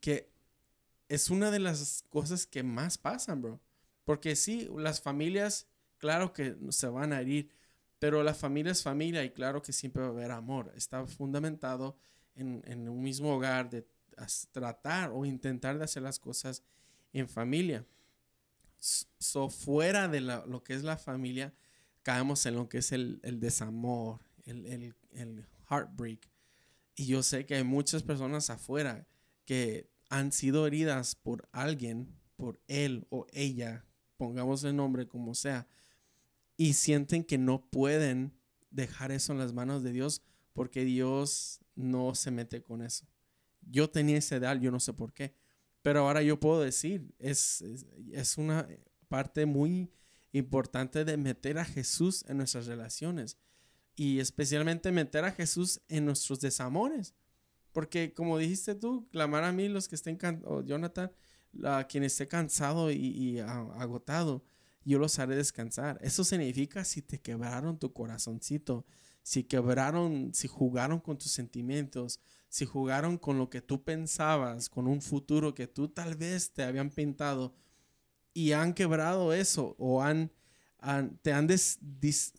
que 0.00 0.30
es 1.08 1.30
una 1.30 1.50
de 1.50 1.58
las 1.58 2.04
cosas 2.08 2.46
que 2.46 2.62
más 2.62 2.98
pasan, 2.98 3.42
bro. 3.42 3.60
Porque 4.04 4.36
sí, 4.36 4.68
las 4.76 5.00
familias, 5.00 5.66
claro 5.98 6.32
que 6.32 6.56
se 6.70 6.88
van 6.88 7.12
a 7.12 7.20
herir, 7.20 7.50
pero 7.98 8.22
la 8.22 8.34
familia 8.34 8.72
es 8.72 8.82
familia 8.82 9.24
y 9.24 9.30
claro 9.30 9.62
que 9.62 9.72
siempre 9.72 10.02
va 10.02 10.08
a 10.08 10.12
haber 10.12 10.30
amor. 10.30 10.72
Está 10.76 11.06
fundamentado 11.06 11.96
en, 12.34 12.62
en 12.66 12.88
un 12.88 13.02
mismo 13.02 13.34
hogar 13.34 13.70
de 13.70 13.86
tratar 14.52 15.10
o 15.12 15.24
intentar 15.24 15.78
de 15.78 15.84
hacer 15.84 16.02
las 16.02 16.18
cosas 16.18 16.62
en 17.12 17.28
familia. 17.28 17.86
So, 19.18 19.48
fuera 19.48 20.08
de 20.08 20.20
lo 20.20 20.62
que 20.62 20.74
es 20.74 20.82
la 20.82 20.98
familia, 20.98 21.54
caemos 22.02 22.44
en 22.44 22.56
lo 22.56 22.68
que 22.68 22.78
es 22.78 22.92
el, 22.92 23.20
desamor, 23.40 24.20
el, 24.44 24.66
el, 24.66 24.94
el, 25.12 25.46
heartbreak. 25.70 26.28
Y 26.94 27.06
yo 27.06 27.22
sé 27.22 27.46
que 27.46 27.56
hay 27.56 27.64
muchas 27.64 28.02
personas 28.02 28.50
afuera 28.50 29.06
que 29.44 29.90
han 30.08 30.32
sido 30.32 30.66
heridas 30.66 31.14
por 31.14 31.48
alguien, 31.52 32.14
por 32.36 32.60
él 32.68 33.06
o 33.10 33.26
ella, 33.32 33.84
pongamos 34.16 34.62
el 34.64 34.76
nombre 34.76 35.08
como 35.08 35.34
sea, 35.34 35.66
y 36.56 36.74
sienten 36.74 37.24
que 37.24 37.38
no 37.38 37.68
pueden 37.68 38.32
dejar 38.70 39.12
eso 39.12 39.32
en 39.32 39.38
las 39.38 39.52
manos 39.52 39.82
de 39.82 39.92
Dios 39.92 40.22
porque 40.52 40.84
Dios 40.84 41.60
no 41.74 42.14
se 42.14 42.30
mete 42.30 42.62
con 42.62 42.82
eso. 42.82 43.06
Yo 43.60 43.90
tenía 43.90 44.18
ese 44.18 44.36
ideal, 44.36 44.60
yo 44.60 44.70
no 44.70 44.80
sé 44.80 44.92
por 44.92 45.12
qué. 45.12 45.34
Pero 45.82 46.00
ahora 46.00 46.22
yo 46.22 46.40
puedo 46.40 46.62
decir, 46.62 47.14
es, 47.18 47.62
es, 48.12 48.38
una 48.38 48.66
parte 49.08 49.44
muy 49.44 49.90
importante 50.32 51.04
de 51.04 51.16
meter 51.16 51.58
a 51.58 51.64
Jesús 51.64 52.24
en 52.28 52.38
nuestras 52.38 52.66
relaciones. 52.66 53.36
Y 53.96 54.18
especialmente 54.20 54.92
meter 54.92 55.24
a 55.24 55.32
Jesús 55.32 55.80
en 55.88 56.04
nuestros 56.04 56.40
desamores. 56.40 57.14
Porque 57.72 58.12
como 58.14 58.38
dijiste 58.38 58.74
tú, 58.74 59.08
clamar 59.10 59.44
a 59.44 59.52
mí 59.52 59.68
los 59.68 59.88
que 59.88 59.96
estén, 59.96 60.18
o 60.44 60.62
Jonathan, 60.62 61.10
a 61.64 61.84
quien 61.84 62.04
esté 62.04 62.28
cansado 62.28 62.90
y 62.90 63.38
agotado, 63.38 64.44
yo 64.84 64.98
los 64.98 65.18
haré 65.18 65.36
descansar. 65.36 65.98
Eso 66.02 66.24
significa 66.24 66.84
si 66.84 67.02
te 67.02 67.20
quebraron 67.20 67.78
tu 67.78 67.92
corazoncito, 67.92 68.84
si 69.22 69.44
quebraron, 69.44 70.32
si 70.34 70.48
jugaron 70.48 71.00
con 71.00 71.18
tus 71.18 71.32
sentimientos, 71.32 72.20
si 72.48 72.66
jugaron 72.66 73.18
con 73.18 73.38
lo 73.38 73.48
que 73.48 73.62
tú 73.62 73.82
pensabas, 73.82 74.68
con 74.68 74.86
un 74.86 75.00
futuro 75.00 75.54
que 75.54 75.66
tú 75.66 75.88
tal 75.88 76.14
vez 76.14 76.52
te 76.52 76.62
habían 76.62 76.90
pintado 76.90 77.54
y 78.34 78.52
han 78.52 78.74
quebrado 78.74 79.32
eso 79.32 79.74
o 79.78 80.02
han, 80.02 80.30
te 81.22 81.32
han 81.32 81.46
des, 81.46 81.78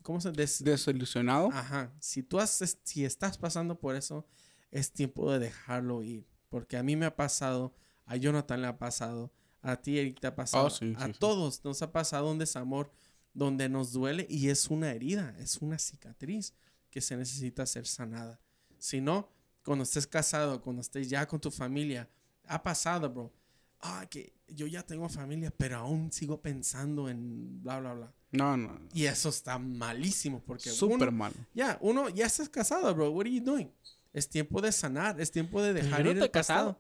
¿cómo 0.04 0.22
se 0.22 0.32
desilusionado. 0.32 1.50
Ajá. 1.52 1.94
Si 2.00 2.22
tú 2.22 2.40
has, 2.40 2.78
si 2.84 3.06
estás 3.06 3.38
pasando 3.38 3.80
por 3.80 3.96
eso, 3.96 4.26
es 4.72 4.92
tiempo 4.92 5.32
de 5.32 5.40
dejarlo 5.40 6.04
ir, 6.04 6.28
porque 6.50 6.78
a 6.78 6.84
mí 6.84 6.96
me 6.96 7.06
ha 7.06 7.16
pasado, 7.16 7.74
a 8.06 8.18
Jonathan 8.18 8.62
le 8.62 8.68
ha 8.68 8.78
pasado, 8.78 9.32
a 9.62 9.78
ti 9.78 9.98
Eric 9.98 10.20
te 10.20 10.28
ha 10.28 10.36
pasado, 10.36 10.68
oh, 10.68 11.04
a 11.04 11.12
todos 11.14 11.64
nos 11.64 11.82
ha 11.82 11.92
pasado 11.92 12.30
un 12.30 12.38
desamor 12.38 12.92
donde 13.34 13.68
nos 13.68 13.92
duele 13.94 14.28
y 14.30 14.50
es 14.50 14.70
una 14.70 14.92
herida, 14.92 15.36
es 15.40 15.58
una 15.58 15.80
cicatriz 15.80 16.54
que 16.92 17.02
se 17.02 17.18
necesita 17.18 17.66
ser 17.66 17.88
sanada. 17.88 18.40
Si 18.78 19.02
no, 19.02 19.30
cuando 19.64 19.84
estés 19.84 20.06
casado, 20.06 20.62
cuando 20.62 20.82
estés 20.82 21.10
ya 21.10 21.28
con 21.28 21.42
tu 21.42 21.50
familia, 21.50 22.10
ha 22.46 22.62
pasado, 22.62 23.10
bro. 23.10 23.34
Ah, 23.80 24.06
que 24.10 24.35
yo 24.48 24.68
ya 24.68 24.84
tengo 24.84 25.10
familia, 25.10 25.52
pero 25.56 25.78
aún 25.78 26.12
sigo 26.12 26.42
pensando 26.42 27.10
en 27.10 27.62
bla, 27.64 27.80
bla, 27.80 27.94
bla. 27.94 28.14
No, 28.32 28.58
no. 28.58 28.80
Y 28.94 29.06
eso 29.06 29.30
está 29.30 29.58
malísimo 29.58 30.42
porque... 30.46 30.70
Súper 30.70 31.12
malo. 31.12 31.36
Ya, 31.54 31.78
uno 31.82 32.10
ya 32.10 32.26
estás 32.26 32.50
casado, 32.50 32.94
bro. 32.94 33.12
What 33.12 33.26
are 33.26 33.34
you 33.34 33.44
doing? 33.44 33.72
Es 34.14 34.30
tiempo 34.30 34.62
de 34.62 34.72
sanar, 34.72 35.20
es 35.20 35.32
tiempo 35.32 35.62
de 35.62 35.74
dejar 35.74 36.06
ir 36.06 36.18
el 36.18 36.32
casado. 36.32 36.80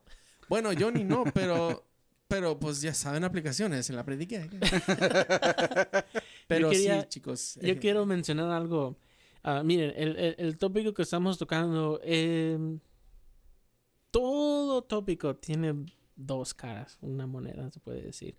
Bueno, 0.50 0.74
yo 0.74 0.92
ni 0.92 1.04
no, 1.04 1.24
pero... 1.34 1.86
Pero 2.28 2.60
pues 2.60 2.82
ya 2.82 2.92
saben 2.92 3.24
aplicaciones, 3.24 3.88
en 3.92 3.96
la 3.96 4.04
prediqué. 4.04 4.50
pero 6.48 6.74
sí, 6.74 6.88
chicos. 7.08 7.60
Yo 7.62 7.74
eh, 7.74 7.78
quiero 7.78 8.04
mencionar 8.08 8.50
algo. 8.50 8.98
Uh, 9.44 9.64
miren, 9.64 9.94
el, 9.96 10.36
el, 10.40 10.58
tópico 10.58 10.92
que 10.92 11.04
estamos 11.04 11.38
tocando, 11.38 12.02
eh, 12.04 12.58
todo 14.10 14.82
tópico 14.82 15.36
tiene 15.36 15.86
dos 16.16 16.54
caras, 16.54 16.98
una 17.02 17.28
moneda, 17.28 17.70
se 17.72 17.80
puede 17.80 18.02
decir. 18.02 18.38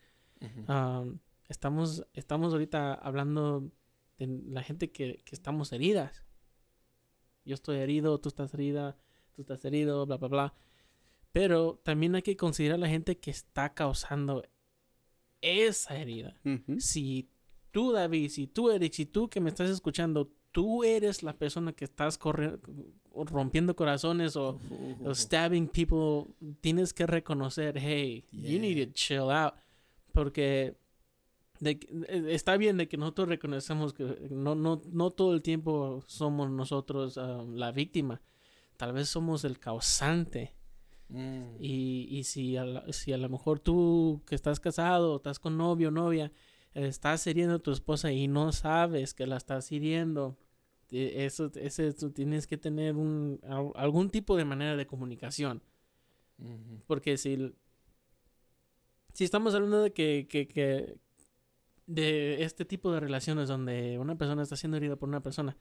estamos, 1.49 2.07
estamos 2.15 2.53
ahorita 2.53 2.95
hablando 2.95 3.71
de 4.19 4.27
la 4.49 4.63
gente 4.63 4.91
que, 4.91 5.23
que, 5.25 5.35
estamos 5.35 5.73
heridas. 5.73 6.25
Yo 7.45 7.55
estoy 7.55 7.79
herido, 7.79 8.19
tú 8.19 8.29
estás 8.29 8.53
herida, 8.55 8.97
tú 9.33 9.43
estás 9.43 9.65
herido, 9.65 10.07
bla, 10.07 10.17
bla, 10.17 10.29
bla. 10.29 10.55
Pero 11.33 11.81
también 11.85 12.15
hay 12.15 12.23
que 12.23 12.37
considerar 12.37 12.79
la 12.79 12.89
gente 12.89 13.19
que 13.19 13.31
está 13.31 13.75
causando 13.75 14.43
esa 15.41 15.97
herida. 15.97 16.41
Si 16.79 17.29
tú, 17.71 17.93
David, 17.93 18.31
si 18.31 18.47
tú, 18.47 18.71
Eric, 18.71 18.93
si 18.93 19.07
tú 19.07 19.29
que 19.29 19.41
me 19.41 19.51
estás 19.51 19.71
escuchando, 19.71 20.33
tú 20.57 20.85
eres 20.85 21.23
la 21.23 21.35
persona 21.35 21.75
que 21.75 21.85
estás 21.85 22.19
rompiendo 23.13 23.77
corazones 23.77 24.37
o, 24.37 24.59
stabbing 25.13 25.69
people, 25.69 26.33
tienes 26.63 26.95
que 26.95 27.07
reconocer, 27.07 27.77
hey, 27.77 28.25
you 28.33 28.59
need 28.59 28.83
to 28.83 28.91
chill 28.95 29.31
out. 29.31 29.53
Porque 30.13 30.79
e, 31.61 31.79
está 32.31 32.57
bien 32.57 32.79
de 32.79 32.89
que 32.89 32.97
nosotros 32.97 33.29
reconocemos 33.29 33.93
que 33.93 34.31
no, 34.31 34.55
no, 34.55 34.81
no 34.91 35.11
todo 35.11 35.35
el 35.35 35.43
tiempo 35.43 36.03
somos 36.07 36.51
nosotros 36.51 37.19
um, 37.19 37.55
la 37.55 37.71
víctima. 37.71 38.23
Tal 38.79 38.95
vez 38.95 39.11
somos 39.11 39.45
el 39.45 39.59
causante. 39.59 40.55
Mm. 41.11 41.57
Y, 41.61 42.09
y 42.11 42.25
si, 42.25 42.57
a 42.57 42.91
si 42.95 43.13
a 43.13 43.19
lo 43.19 43.29
mejor 43.29 43.61
tú 43.61 44.23
que 44.27 44.35
estás 44.35 44.59
casado, 44.59 45.17
estás 45.17 45.39
con 45.39 45.59
novio 45.59 45.89
o 45.89 45.91
novia, 45.91 46.33
estás 46.73 47.27
hiriendo 47.27 47.57
a 47.57 47.59
tu 47.59 47.73
esposa 47.73 48.11
y 48.11 48.27
no 48.27 48.53
sabes 48.53 49.13
que 49.13 49.27
la 49.27 49.37
estás 49.37 49.71
hiriendo, 49.71 50.39
eso, 50.91 51.51
ese, 51.55 51.93
tienes 52.11 52.47
que 52.47 52.57
tener 52.57 52.97
un, 52.97 53.41
algún 53.75 54.11
tipo 54.11 54.37
de 54.37 54.45
manera 54.45 54.77
de 54.77 54.87
comunicación. 54.87 55.63
Porque 56.87 57.17
si, 57.17 57.55
si 59.15 59.25
estamos 59.25 59.55
hablando 59.55 59.83
de 59.83 59.93
que, 59.93 60.27
que, 60.29 60.47
que, 60.47 60.99
de 61.87 62.43
este 62.43 62.65
tipo 62.65 62.93
de 62.93 63.01
relaciones 63.01 63.49
donde 63.49 63.99
una 63.99 64.17
persona 64.17 64.43
está 64.43 64.57
siendo 64.57 64.77
herida 64.77 64.97
por 64.97 65.09
una 65.09 65.23
persona, 65.23 65.57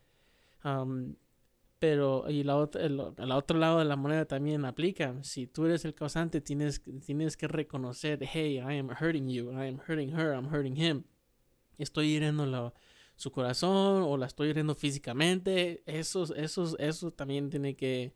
pero 1.79 2.29
y 2.29 2.43
la 2.43 2.55
otra, 2.57 2.83
el, 2.83 2.99
al 2.99 3.31
otro 3.31 3.57
lado 3.57 3.79
de 3.79 3.85
la 3.85 3.95
moneda 3.95 4.25
también 4.25 4.65
aplica. 4.65 5.21
Si 5.23 5.47
tú 5.47 5.65
eres 5.65 5.85
el 5.85 5.93
causante, 5.93 6.41
tienes, 6.41 6.81
tienes 7.05 7.37
que 7.37 7.47
reconocer, 7.47 8.19
hey, 8.23 8.55
I 8.55 8.77
am 8.77 8.89
hurting 8.89 9.27
you, 9.27 9.51
I 9.51 9.67
am 9.67 9.79
hurting 9.87 10.13
her, 10.13 10.33
I'm 10.33 10.53
hurting 10.53 10.75
him. 10.75 11.03
Estoy 11.77 12.15
hiriendo 12.15 12.45
la 12.45 12.73
su 13.15 13.31
corazón 13.31 14.03
o 14.03 14.17
la 14.17 14.25
estoy 14.25 14.49
hiriendo 14.49 14.75
físicamente, 14.75 15.83
eso, 15.85 16.33
eso, 16.35 16.77
eso 16.77 17.11
también 17.11 17.49
tiene 17.49 17.75
que, 17.75 18.13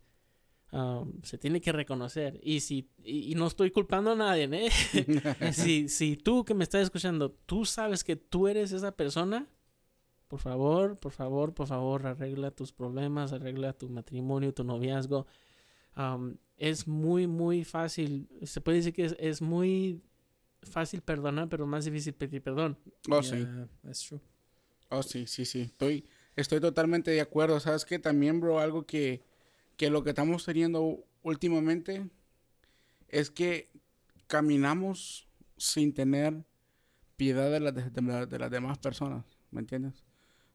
um, 0.71 1.21
se 1.23 1.37
tiene 1.37 1.61
que 1.61 1.71
reconocer. 1.71 2.39
Y 2.43 2.59
si, 2.59 2.89
y, 3.03 3.33
no 3.35 3.47
estoy 3.47 3.71
culpando 3.71 4.11
a 4.11 4.15
nadie, 4.15 4.49
¿eh? 4.51 4.69
si, 5.53 5.87
si 5.89 6.17
tú 6.17 6.43
que 6.43 6.53
me 6.53 6.63
estás 6.63 6.83
escuchando, 6.83 7.31
tú 7.45 7.65
sabes 7.65 8.03
que 8.03 8.15
tú 8.15 8.47
eres 8.47 8.71
esa 8.71 8.91
persona, 8.91 9.47
por 10.27 10.39
favor, 10.39 10.99
por 10.99 11.11
favor, 11.11 11.53
por 11.53 11.67
favor, 11.67 12.05
arregla 12.05 12.51
tus 12.51 12.71
problemas, 12.71 13.33
arregla 13.33 13.73
tu 13.73 13.89
matrimonio, 13.89 14.53
tu 14.53 14.63
noviazgo. 14.63 15.25
Um, 15.97 16.37
es 16.55 16.87
muy, 16.87 17.25
muy 17.25 17.63
fácil, 17.63 18.29
se 18.43 18.61
puede 18.61 18.77
decir 18.77 18.93
que 18.93 19.05
es, 19.05 19.15
es 19.17 19.41
muy 19.41 20.03
fácil 20.61 21.01
perdonar, 21.01 21.49
pero 21.49 21.65
más 21.65 21.85
difícil 21.85 22.13
pedir 22.13 22.43
perdón. 22.43 22.77
Oh, 23.09 23.23
sí. 23.23 23.47
That's 23.81 24.01
true. 24.01 24.21
Oh, 24.89 25.03
sí, 25.03 25.27
sí, 25.27 25.45
sí. 25.45 25.61
Estoy, 25.61 26.05
estoy 26.35 26.59
totalmente 26.59 27.11
de 27.11 27.21
acuerdo. 27.21 27.59
¿Sabes 27.59 27.85
qué? 27.85 27.99
También, 27.99 28.39
bro, 28.39 28.59
algo 28.59 28.85
que, 28.85 29.23
que 29.77 29.89
lo 29.89 30.03
que 30.03 30.09
estamos 30.09 30.45
teniendo 30.45 31.05
últimamente 31.21 32.09
es 33.07 33.29
que 33.29 33.69
caminamos 34.27 35.27
sin 35.57 35.93
tener 35.93 36.43
piedad 37.17 37.51
de, 37.51 38.25
de, 38.25 38.39
las 38.39 38.51
demás 38.51 38.79
personas. 38.79 39.25
¿Me 39.51 39.61
entiendes? 39.61 40.05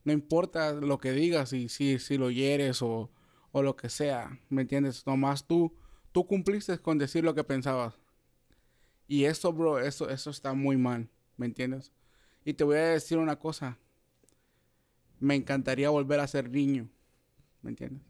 No 0.04 0.12
importa 0.12 0.72
lo 0.72 0.98
que 0.98 1.12
digas, 1.12 1.50
si, 1.50 1.68
si, 1.68 1.98
si 1.98 2.18
lo 2.18 2.30
hieres 2.30 2.82
o, 2.82 3.10
o 3.52 3.62
lo 3.62 3.76
que 3.76 3.88
sea. 3.88 4.40
¿Me 4.48 4.62
entiendes? 4.62 5.06
Nomás 5.06 5.46
tú, 5.46 5.76
tú 6.10 6.26
cumpliste 6.26 6.78
con 6.78 6.98
decir 6.98 7.22
lo 7.22 7.34
que 7.34 7.44
pensabas. 7.44 7.94
Y 9.06 9.24
eso, 9.24 9.52
bro, 9.52 9.78
eso, 9.78 10.08
eso 10.10 10.30
está 10.30 10.54
muy 10.54 10.76
mal. 10.76 11.08
¿Me 11.36 11.46
entiendes? 11.46 11.92
Y 12.44 12.54
te 12.54 12.64
voy 12.64 12.76
a 12.76 12.88
decir 12.88 13.18
una 13.18 13.38
cosa 13.38 13.78
me 15.20 15.34
encantaría 15.34 15.90
volver 15.90 16.20
a 16.20 16.26
ser 16.26 16.50
niño. 16.50 16.88
¿Me 17.62 17.70
entiendes? 17.70 18.02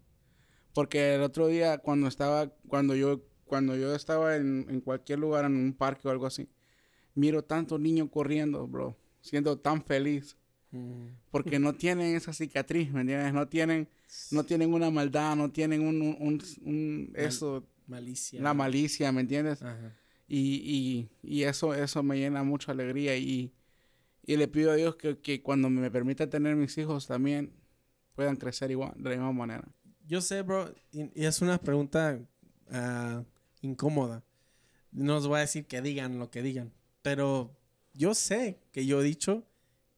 Porque 0.73 1.15
el 1.15 1.23
otro 1.23 1.47
día 1.47 1.79
cuando 1.79 2.09
estaba, 2.09 2.49
cuando 2.69 2.97
yo, 2.97 3.25
cuando 3.45 3.77
yo 3.77 3.95
estaba 3.95 4.37
en, 4.37 4.81
cualquier 4.81 5.21
lugar, 5.21 5.45
en 5.45 5.57
un 5.57 5.73
parque 5.73 6.09
o 6.09 6.11
algo 6.11 6.27
así, 6.27 6.49
miro 7.15 7.45
tantos 7.45 7.79
niños 7.79 8.09
corriendo, 8.11 8.67
bro, 8.67 8.99
siendo 9.21 9.59
tan 9.59 9.83
feliz. 9.83 10.37
Mm. 10.73 11.07
Porque 11.31 11.61
no 11.61 11.75
tienen 11.75 12.17
esa 12.17 12.33
cicatriz, 12.33 12.91
¿me 12.93 13.03
entiendes? 13.03 13.33
No 13.33 13.47
tienen, 13.47 13.89
no 14.33 14.45
tienen 14.45 14.75
una 14.75 14.91
maldad, 14.91 15.37
no 15.37 15.53
tienen 15.53 15.83
un, 15.83 16.03
un, 16.03 17.13
eso. 17.15 17.65
malicia. 17.87 18.43
La 18.43 18.53
malicia, 18.53 19.13
¿me 19.13 19.21
entiendes? 19.21 19.61
Y, 20.27 20.39
y, 20.39 21.11
y, 21.23 21.43
eso, 21.45 21.75
eso 21.75 22.03
me 22.03 22.17
llena 22.17 22.43
mucha 22.43 22.73
alegría 22.73 23.17
y, 23.17 23.53
y 24.27 24.37
le 24.37 24.49
pido 24.49 24.73
a 24.73 24.77
Dios 24.77 24.97
que, 24.97 25.19
que, 25.19 25.43
cuando 25.43 25.69
me 25.69 25.91
permita 25.91 26.29
tener 26.29 26.57
mis 26.57 26.77
hijos 26.79 27.07
también 27.07 27.53
puedan 28.15 28.37
crecer 28.37 28.71
igual, 28.71 28.95
de 28.97 29.11
la 29.11 29.17
misma 29.17 29.33
manera. 29.33 29.65
Yo 30.07 30.21
sé, 30.21 30.43
bro, 30.43 30.73
y, 30.93 31.11
es 31.15 31.43
una 31.43 31.59
pregunta 31.59 32.21
uh, 32.69 33.25
incómoda. 33.61 34.25
No 34.93 35.17
os 35.17 35.27
voy 35.27 35.39
a 35.39 35.41
decir 35.41 35.67
que 35.67 35.83
digan 35.83 36.19
lo 36.19 36.31
que 36.31 36.43
digan, 36.43 36.73
pero 37.03 37.57
yo 37.93 38.15
sé 38.15 38.61
que 38.73 38.87
yo 38.87 39.01
he 39.01 39.05
dicho 39.05 39.45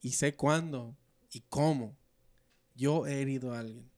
y 0.01 0.13
sé 0.13 0.35
cuándo 0.35 0.97
y 1.31 1.41
cómo 1.49 1.97
yo 2.75 3.07
he 3.07 3.21
herido 3.21 3.53
a 3.53 3.61
alguien. 3.61 3.91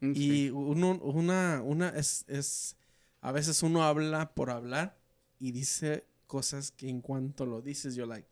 Mm, 0.00 0.12
y 0.14 0.50
uno, 0.50 0.98
una, 1.02 1.62
una 1.62 1.90
es, 1.90 2.24
es, 2.28 2.76
a 3.20 3.32
veces 3.32 3.62
uno 3.62 3.84
habla 3.84 4.34
por 4.34 4.50
hablar 4.50 4.98
y 5.38 5.52
dice 5.52 6.06
cosas 6.26 6.70
que 6.70 6.88
en 6.88 7.00
cuanto 7.00 7.44
lo 7.44 7.60
dices, 7.60 7.94
yo 7.94 8.06
like, 8.06 8.28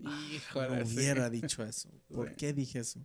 Híjole, 0.00 0.76
no 0.78 0.84
hubiera 0.84 1.30
dicho 1.30 1.62
eso. 1.64 1.90
¿Por 2.08 2.34
qué 2.36 2.52
dije 2.52 2.80
eso? 2.80 3.04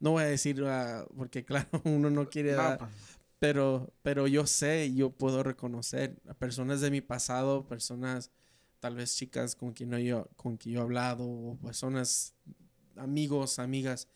No 0.00 0.12
voy 0.12 0.24
a 0.24 0.26
decir, 0.26 0.62
ah, 0.64 1.06
porque 1.16 1.44
claro, 1.44 1.68
uno 1.84 2.10
no 2.10 2.28
quiere 2.28 2.52
dar, 2.52 2.78
pues. 2.78 2.90
pero, 3.38 3.92
pero 4.02 4.26
yo 4.26 4.46
sé, 4.46 4.92
yo 4.94 5.10
puedo 5.10 5.42
reconocer 5.42 6.20
a 6.28 6.34
personas 6.34 6.80
de 6.80 6.90
mi 6.90 7.00
pasado, 7.00 7.66
personas, 7.66 8.30
tal 8.80 8.96
vez 8.96 9.16
chicas 9.16 9.56
con 9.56 9.72
quien, 9.72 9.90
yo, 9.98 10.28
con 10.36 10.56
quien 10.56 10.74
yo 10.74 10.80
he 10.80 10.82
hablado, 10.82 11.24
o 11.24 11.56
personas, 11.56 12.34
amigos, 12.96 13.58
amigas, 13.58 14.08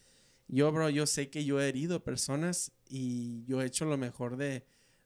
Yo, 0.48 0.72
bro, 0.72 0.88
yo 0.90 1.06
sé 1.06 1.30
que 1.30 1.44
yo 1.44 1.60
he 1.60 1.68
herido 1.68 2.02
personas 2.02 2.72
y 2.88 3.44
yo 3.44 3.60
he 3.62 3.66
hecho 3.66 3.84
lo 3.84 3.98
mejor 3.98 4.36
de, 4.36 4.64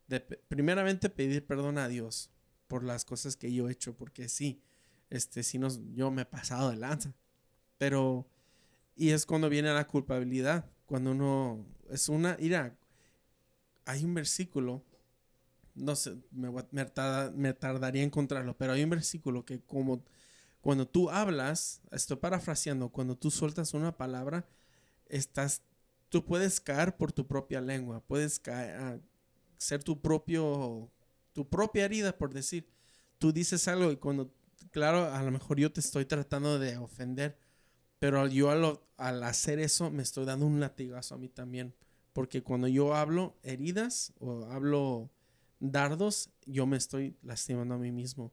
de 0.09 0.21
primeramente 0.21 1.11
pedir 1.11 1.45
perdón 1.47 1.79
a 1.79 1.89
Dios 1.89 2.31
por 2.69 2.85
las 2.85 3.05
cosas 3.05 3.37
que 3.37 3.53
yo 3.53 3.69
he 3.69 3.73
hecho, 3.73 3.95
porque 3.95 4.29
sí, 4.29 4.63
este, 5.13 5.43
sí 5.43 5.59
nos, 5.59 5.81
yo 5.95 6.11
me 6.11 6.23
he 6.23 6.27
pasado 6.27 6.71
de 6.71 6.77
lanza. 6.77 7.15
Pero, 7.79 8.27
y 8.97 9.11
es 9.11 9.27
cuando 9.27 9.49
viene 9.51 9.73
la 9.75 9.87
culpabilidad, 9.89 10.67
cuando 10.87 11.13
uno, 11.13 11.67
es 11.91 12.09
una, 12.09 12.37
mira, 12.41 12.77
hay 13.85 14.05
un 14.05 14.15
versículo, 14.15 14.83
no 15.75 15.97
sé, 15.97 16.17
me, 16.33 16.51
me 16.73 16.87
tarda- 16.87 17.33
me 17.33 17.53
tardaría 17.55 18.03
en 18.03 18.09
encontrarlo, 18.09 18.57
pero 18.57 18.73
hay 18.73 18.85
un 18.85 18.91
versículo 18.91 19.45
que 19.45 19.61
como 19.63 20.05
cuando 20.61 20.87
tú 20.89 21.11
hablas, 21.11 21.83
estoy 21.93 22.19
parafraseando, 22.19 22.91
cuando 22.91 23.17
tú 23.17 23.31
sueltas 23.31 23.75
una 23.75 23.97
palabra, 23.97 24.47
estás, 25.09 25.63
tú 26.11 26.25
puedes 26.27 26.61
caer 26.61 26.97
por 26.97 27.13
tu 27.13 27.27
propia 27.27 27.61
lengua, 27.61 28.01
puedes 28.01 28.39
caer, 28.41 29.01
ser 29.59 29.85
tu 29.85 30.01
propio, 30.01 30.91
tu 31.33 31.49
propia 31.49 31.85
herida, 31.87 32.17
por 32.19 32.35
decir. 32.35 32.69
Tú 33.19 33.33
dices 33.33 33.69
algo 33.69 33.93
y 33.93 33.97
cuando, 33.97 34.33
claro, 34.71 35.13
a 35.13 35.23
lo 35.23 35.31
mejor 35.31 35.59
yo 35.59 35.73
te 35.73 35.81
estoy 35.81 36.05
tratando 36.05 36.59
de 36.59 36.77
ofender, 36.77 37.37
pero 37.99 38.27
yo 38.27 38.51
al, 38.51 38.81
al 38.97 39.23
hacer 39.23 39.59
eso 39.59 39.91
me 39.91 40.03
estoy 40.03 40.25
dando 40.25 40.47
un 40.47 40.61
latigazo 40.61 41.15
a 41.15 41.19
mí 41.19 41.29
también. 41.29 41.75
Porque 42.13 42.43
cuando 42.43 42.69
yo 42.69 42.95
hablo 42.95 43.37
heridas 43.43 44.13
o 44.19 44.45
hablo 44.47 45.11
dardos, 45.61 46.31
yo 46.45 46.67
me 46.67 46.77
estoy 46.77 47.17
lastimando 47.23 47.75
a 47.75 47.79
mí 47.79 47.93
mismo. 47.93 48.33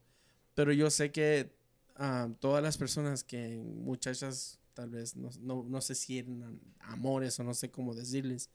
Pero 0.54 0.72
yo 0.72 0.90
sé 0.90 1.12
que 1.12 1.54
ah, 1.96 2.28
todas 2.40 2.62
las 2.62 2.76
personas 2.76 3.24
que, 3.24 3.62
muchachas, 3.64 4.58
tal 4.74 4.90
vez, 4.90 5.16
no, 5.16 5.30
no, 5.40 5.64
no 5.68 5.80
sé 5.80 5.94
si 5.94 6.18
eran 6.18 6.60
amores 6.80 7.38
o 7.40 7.44
no 7.44 7.54
sé 7.54 7.70
cómo 7.70 7.94
decirles, 7.94 8.50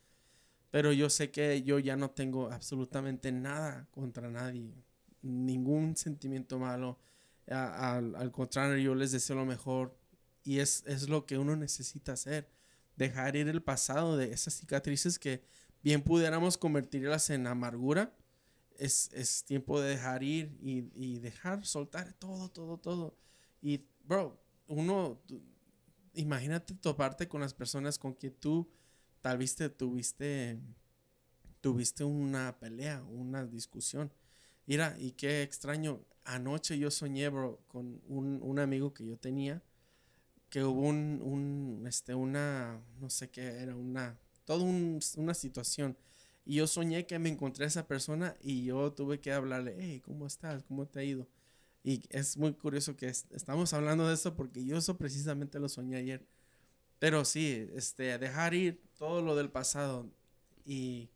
pero 0.72 0.92
yo 0.92 1.10
sé 1.10 1.32
que 1.32 1.64
yo 1.64 1.80
ya 1.80 1.96
no 1.96 2.12
tengo 2.12 2.52
absolutamente 2.52 3.32
nada 3.32 3.88
contra 3.92 4.30
nadie, 4.30 4.74
ningún 5.22 5.96
sentimiento 5.96 6.60
malo. 6.60 7.00
A- 7.50 7.96
al, 7.98 8.32
contrario, 8.32 8.78
yo 8.78 8.96
les 8.96 9.12
deseo 9.12 9.36
lo 9.36 9.46
mejor 9.46 9.96
y 10.43 10.60
es, 10.60 10.84
es 10.88 11.10
lo 11.10 11.26
que 11.26 11.38
uno 11.38 11.56
necesita 11.56 12.14
hacer. 12.14 12.50
Dejar 12.96 13.36
ir 13.36 13.48
el 13.50 13.62
pasado 13.62 14.18
de 14.18 14.32
esas 14.32 14.54
cicatrices 14.56 15.20
que 15.20 15.43
bien 15.84 16.02
pudiéramos 16.04 16.58
convertirlas 16.58 17.30
en 17.30 17.48
amargura. 17.48 18.16
Es, 18.78 19.10
es 19.14 19.43
tiempo 19.46 19.80
de 19.82 19.89
dejar 19.91 20.24
ir 20.24 20.58
y, 20.62 20.89
y 20.96 21.20
dejar 21.20 21.66
soltar 21.66 22.14
todo, 22.14 22.50
todo, 22.50 22.78
todo. 22.78 23.18
Y, 23.62 23.86
bro, 24.04 24.39
uno, 24.68 25.22
tú- 25.28 25.41
imagínate 26.14 26.76
toparte 26.76 27.28
con 27.28 27.41
las 27.41 27.54
personas 27.54 28.00
con 28.00 28.16
que 28.16 28.32
tú 28.32 28.70
tal 29.22 29.38
vez 29.39 29.56
te 29.56 29.70
tuviste, 29.70 30.60
tuviste 31.62 32.04
una 32.04 32.58
pelea, 32.60 33.04
una 33.04 33.46
discusión. 33.46 34.12
Mira, 34.66 34.96
y 35.00 35.12
qué 35.12 35.43
extraño. 35.43 36.02
Anoche 36.26 36.78
yo 36.78 36.90
soñé, 36.92 37.30
bro, 37.30 37.60
con 37.68 38.02
un, 38.08 38.40
un 38.42 38.60
amigo 38.60 38.94
que 38.94 39.06
yo 39.06 39.18
tenía, 39.18 39.62
que 40.50 40.64
hubo 40.64 40.82
un, 40.82 41.22
un, 41.24 41.86
este, 41.88 42.16
una, 42.16 42.82
no 43.00 43.10
sé 43.10 43.30
qué 43.30 43.44
era, 43.62 43.76
una, 43.76 44.18
toda 44.46 44.64
un- 44.64 45.00
una 45.18 45.34
situación. 45.34 45.98
Y 46.46 46.56
yo 46.56 46.68
soñé 46.68 47.06
que 47.08 47.20
me 47.20 47.30
encontré 47.30 47.66
a 47.66 47.68
esa 47.68 47.88
persona 47.88 48.36
y 48.42 48.66
yo 48.66 48.92
tuve 48.94 49.20
que 49.20 49.32
hablarle, 49.32 49.76
hey, 49.80 50.02
¿cómo 50.04 50.28
estás? 50.28 50.64
¿Cómo 50.64 50.86
te 50.88 51.00
ha 51.00 51.04
ido? 51.04 51.28
Y 51.84 52.02
es 52.10 52.38
muy 52.38 52.54
curioso 52.54 52.96
que 52.96 53.08
es- 53.08 53.26
estamos 53.32 53.74
hablando 53.74 54.08
de 54.08 54.14
eso 54.16 54.36
porque 54.36 54.64
yo 54.66 54.78
eso 54.78 54.98
precisamente 54.98 55.60
lo 55.60 55.70
soñé 55.70 55.98
ayer. 55.98 56.26
Pero 57.00 57.26
sí, 57.26 57.68
este, 57.76 58.18
dejar 58.18 58.54
ir 58.54 58.82
todo 58.98 59.22
lo 59.22 59.36
del 59.36 59.50
pasado 59.52 60.10
y 60.66 61.10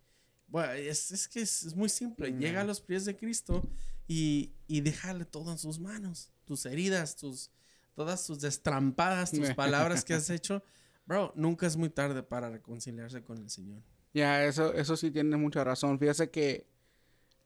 bueno, 0.47 0.73
es, 0.73 1.11
es 1.11 1.27
que 1.27 1.41
es, 1.41 1.63
es 1.63 1.75
muy 1.75 1.89
simple. 1.89 2.31
Llega 2.39 2.61
a 2.61 2.63
los 2.65 2.81
pies 2.81 3.05
de 3.05 3.15
Cristo 3.15 3.63
y, 4.09 4.51
y 4.67 4.81
dejarle 4.81 5.23
todo 5.23 5.51
en 5.51 5.59
sus 5.59 5.79
manos. 5.79 6.31
Tus 6.43 6.65
heridas, 6.65 7.15
tus, 7.15 7.51
todas 7.93 8.25
tus 8.25 8.41
destrampadas, 8.41 9.31
tus 9.31 9.51
palabras 9.55 10.03
que 10.03 10.15
has 10.15 10.31
hecho. 10.31 10.63
Bro, 11.05 11.31
nunca 11.35 11.67
es 11.67 11.77
muy 11.77 11.89
tarde 11.89 12.23
para 12.23 12.49
reconciliarse 12.49 13.23
con 13.23 13.37
el 13.37 13.51
Señor. 13.51 13.83
Ya, 14.13 14.43
eso, 14.43 14.73
eso 14.73 14.97
sí 14.97 15.11
tiene 15.11 15.37
mucha 15.37 15.63
razón. 15.63 15.99
Fíjese 15.99 16.31
que, 16.31 16.65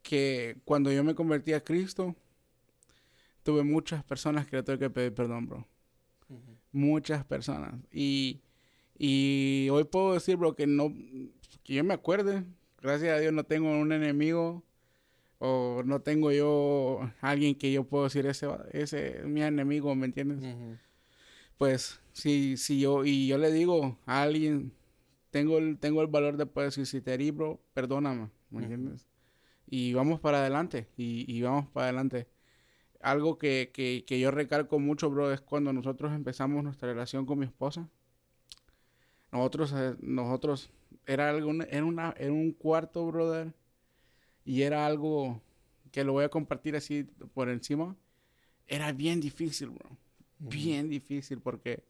que 0.02 0.58
cuando 0.64 0.90
yo 0.90 1.04
me 1.04 1.14
convertí 1.14 1.52
a 1.52 1.62
Cristo, 1.62 2.16
tuve 3.44 3.64
muchas 3.64 4.02
personas 4.06 4.48
que 4.48 4.56
le 4.56 4.64
tuve 4.64 4.80
que 4.80 4.90
pedir 4.90 5.14
perdón, 5.14 5.48
bro. 5.48 5.68
Muchas 6.72 7.26
personas. 7.26 7.76
Y, 7.92 8.42
y 8.98 9.68
hoy 9.70 9.84
puedo 9.84 10.14
decir, 10.14 10.38
bro, 10.38 10.56
que 10.56 10.66
no, 10.66 10.94
que 11.62 11.74
yo 11.74 11.84
me 11.84 11.94
acuerde. 11.94 12.46
Gracias 12.82 13.18
a 13.18 13.20
Dios 13.20 13.34
no 13.34 13.44
tengo 13.44 13.70
un 13.70 13.92
enemigo 13.92 14.64
o 15.46 15.84
no 15.86 16.02
tengo 16.02 16.32
yo 16.32 17.02
alguien 17.22 17.56
que 17.56 17.72
yo 17.72 17.84
puedo 17.84 18.06
decir 18.06 18.26
ese, 18.28 18.48
ese 18.72 19.20
es 19.20 19.26
mi 19.26 19.42
enemigo, 19.44 19.94
¿me 19.96 20.06
entiendes? 20.06 20.40
pues 21.58 22.02
si, 22.14 22.58
si 22.58 22.80
yo, 22.80 23.06
y 23.06 23.28
yo 23.28 23.38
le 23.38 23.52
digo 23.52 23.98
a 24.06 24.22
alguien, 24.24 24.74
tengo 25.32 25.58
el, 25.58 25.78
tengo 25.80 26.02
el 26.02 26.08
valor 26.08 26.38
de 26.38 26.46
poder 26.46 26.70
decir, 26.70 26.86
si 26.86 27.02
te 27.02 27.14
herí, 27.14 27.32
bro, 27.32 27.60
perdóname, 27.74 28.30
¿me 28.52 28.60
Ujú. 28.60 28.64
entiendes? 28.64 29.08
Y 29.68 29.94
vamos 29.94 30.20
para 30.20 30.40
adelante, 30.40 30.88
y, 30.98 31.26
y 31.34 31.42
vamos 31.44 31.68
para 31.70 31.86
adelante. 31.88 32.28
Algo 33.02 33.38
que, 33.38 33.72
que, 33.74 34.06
que 34.08 34.20
yo 34.20 34.32
recalco 34.32 34.80
mucho, 34.80 35.10
bro, 35.10 35.34
es 35.34 35.42
cuando 35.42 35.74
nosotros 35.74 36.14
empezamos 36.14 36.64
nuestra 36.64 36.90
relación 36.90 37.26
con 37.26 37.40
mi 37.40 37.46
esposa. 37.46 37.90
Nosotros, 39.32 39.74
eh, 39.76 39.96
nosotros, 40.02 40.70
era 41.06 41.30
algo, 41.30 41.52
era, 41.70 41.84
una, 41.86 42.14
era 42.18 42.32
un 42.32 42.52
cuarto, 42.54 43.06
brother, 43.08 43.54
y 44.46 44.64
era 44.64 44.86
algo 44.86 45.42
que 45.92 46.04
lo 46.04 46.14
voy 46.14 46.26
a 46.26 46.30
compartir 46.30 46.76
así 46.76 47.04
por 47.34 47.50
encima. 47.50 47.96
Era 48.68 48.92
bien 48.92 49.22
difícil, 49.22 49.70
bro 49.70 49.98
bien 50.44 50.90
difícil 50.90 51.40
porque 51.42 51.84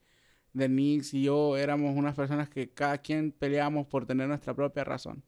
Denise 0.54 1.18
y 1.18 1.24
yo 1.24 1.58
éramos 1.58 1.96
unas 1.96 2.16
personas 2.16 2.50
que 2.50 2.70
cada 2.70 2.98
quien 3.00 3.32
peleábamos 3.32 3.88
por 3.88 4.06
tener 4.06 4.28
nuestra 4.28 4.54
propia 4.54 4.84
razón. 4.84 5.24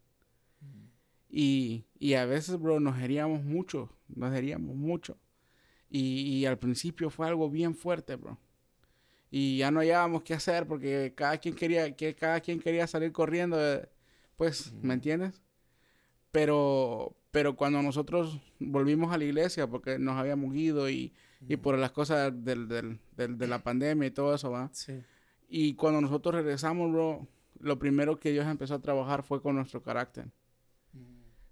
Y, 1.29 1.85
y 1.99 2.13
a 2.13 2.25
veces, 2.25 2.57
bro, 2.59 2.79
nos 2.79 2.97
heríamos 3.01 3.43
mucho, 3.43 3.89
nos 4.07 4.33
heríamos 4.33 4.75
mucho. 4.75 5.17
Y, 5.89 6.21
y 6.21 6.45
al 6.45 6.57
principio 6.57 7.09
fue 7.09 7.27
algo 7.27 7.49
bien 7.49 7.75
fuerte, 7.75 8.15
bro. 8.15 8.37
Y 9.31 9.57
ya 9.57 9.71
no 9.71 9.81
hallábamos 9.81 10.23
qué 10.23 10.33
hacer 10.35 10.65
porque 10.67 11.13
cada 11.15 11.37
quien 11.39 11.55
quería, 11.55 11.93
que 11.95 12.15
cada 12.15 12.39
quien 12.39 12.59
quería 12.59 12.87
salir 12.87 13.11
corriendo, 13.11 13.59
eh, 13.59 13.89
pues, 14.37 14.71
¿me 14.81 14.93
entiendes? 14.93 15.41
Pero, 16.35 17.15
pero 17.31 17.55
cuando 17.55 17.81
nosotros 17.81 18.39
volvimos 18.59 19.13
a 19.13 19.17
la 19.17 19.23
iglesia, 19.23 19.67
porque 19.67 19.97
nos 19.99 20.17
habíamos 20.17 20.53
ido 20.55 20.89
y, 20.89 21.13
y 21.47 21.55
por 21.57 21.77
las 21.77 21.91
cosas 21.91 22.33
del, 22.43 22.67
del- 22.67 22.99
del- 23.15 23.37
de 23.37 23.47
la 23.47 23.59
pandemia 23.63 24.07
y 24.07 24.11
todo 24.11 24.35
eso, 24.35 24.51
¿va? 24.51 24.69
Sí. 24.73 25.01
Y 25.47 25.75
cuando 25.75 26.01
nosotros 26.01 26.35
regresamos, 26.35 26.91
bro, 26.91 27.27
lo 27.59 27.79
primero 27.79 28.19
que 28.19 28.31
Dios 28.31 28.45
empezó 28.47 28.75
a 28.75 28.81
trabajar 28.81 29.23
fue 29.23 29.41
con 29.41 29.55
nuestro 29.55 29.81
carácter. 29.81 30.27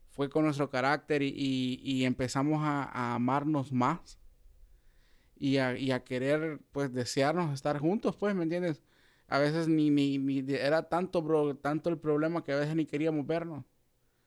Fue 0.08 0.30
con 0.30 0.44
nuestro 0.46 0.70
carácter 0.70 1.22
y, 1.24 1.30
y- 1.36 1.80
y 1.84 2.06
empezamos 2.06 2.62
a, 2.64 2.84
a 2.84 3.16
amarnos 3.16 3.72
más. 3.72 4.18
Y 5.36 5.58
a, 5.58 5.78
y 5.78 5.92
a 5.92 6.04
querer, 6.04 6.60
pues, 6.72 6.94
desearnos 6.94 7.54
estar 7.54 7.78
juntos, 7.80 8.16
pues, 8.16 8.34
¿me 8.36 8.44
entiendes? 8.44 8.82
A 9.28 9.40
veces 9.40 9.68
ni, 9.68 9.90
ni, 9.90 10.18
ni 10.18 10.44
era 10.54 10.88
tanto, 10.90 11.22
bro, 11.22 11.56
tanto 11.56 11.90
el 11.90 11.98
problema 11.98 12.44
que 12.44 12.54
a 12.54 12.58
veces 12.60 12.76
ni 12.76 12.86
queríamos 12.86 13.26
vernos. 13.28 13.66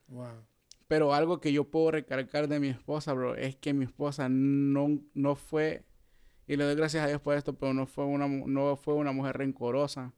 Wow. 0.07 0.45
Pero 0.87 1.13
algo 1.13 1.39
que 1.41 1.51
yo 1.51 1.69
puedo 1.69 1.91
recalcar 1.91 2.47
de 2.47 2.59
mi 2.59 2.69
esposa, 2.69 3.13
bro, 3.13 3.35
es 3.35 3.55
que 3.57 3.73
mi 3.73 3.85
esposa 3.85 4.29
no, 4.29 4.99
no 5.13 5.35
fue, 5.35 5.85
y 6.47 6.55
le 6.55 6.63
doy 6.63 6.75
gracias 6.75 7.03
a 7.03 7.07
Dios 7.07 7.19
por 7.21 7.35
esto, 7.35 7.57
pero 7.57 7.73
no 7.73 7.85
fue 7.85 8.05
una, 8.05 8.27
no 8.27 8.75
fue 8.77 8.93
una 8.93 9.11
mujer 9.11 9.37
rencorosa. 9.37 10.13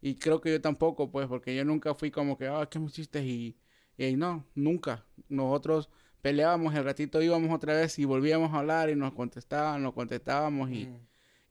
Y 0.00 0.16
creo 0.16 0.40
que 0.40 0.50
yo 0.52 0.60
tampoco, 0.60 1.10
pues, 1.10 1.26
porque 1.26 1.56
yo 1.56 1.64
nunca 1.64 1.94
fui 1.94 2.10
como 2.10 2.36
que, 2.36 2.46
ah, 2.46 2.68
¿qué 2.70 2.78
me 2.78 2.86
hiciste? 2.86 3.24
Y, 3.24 3.56
y 3.96 4.14
no, 4.16 4.44
nunca. 4.54 5.06
Nosotros 5.28 5.88
peleábamos, 6.20 6.74
el 6.74 6.84
ratito 6.84 7.22
íbamos 7.22 7.50
otra 7.52 7.74
vez 7.74 7.98
y 7.98 8.04
volvíamos 8.04 8.52
a 8.52 8.58
hablar 8.58 8.90
y 8.90 8.94
nos 8.94 9.14
contestaban, 9.14 9.82
nos 9.82 9.94
contestábamos 9.94 10.70
y, 10.70 10.86
Mm. 10.86 11.00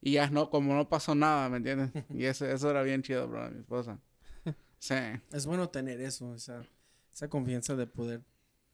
y 0.00 0.12
ya 0.12 0.30
no, 0.30 0.48
como 0.48 0.74
no 0.74 0.88
pasó 0.88 1.14
nada, 1.14 1.48
¿me 1.48 1.56
entiendes? 1.58 1.90
Y 2.10 2.24
eso, 2.24 2.46
eso 2.46 2.70
era 2.70 2.82
bien 2.82 3.02
chido, 3.02 3.26
bro, 3.28 3.50
mi 3.50 3.58
esposa. 3.60 3.98
Sí. 4.78 4.94
Es 5.32 5.44
bueno 5.44 5.68
tener 5.70 6.00
eso, 6.00 6.34
esa, 6.36 6.62
esa 7.18 7.28
confianza 7.28 7.74
de 7.74 7.86
poder 7.88 8.22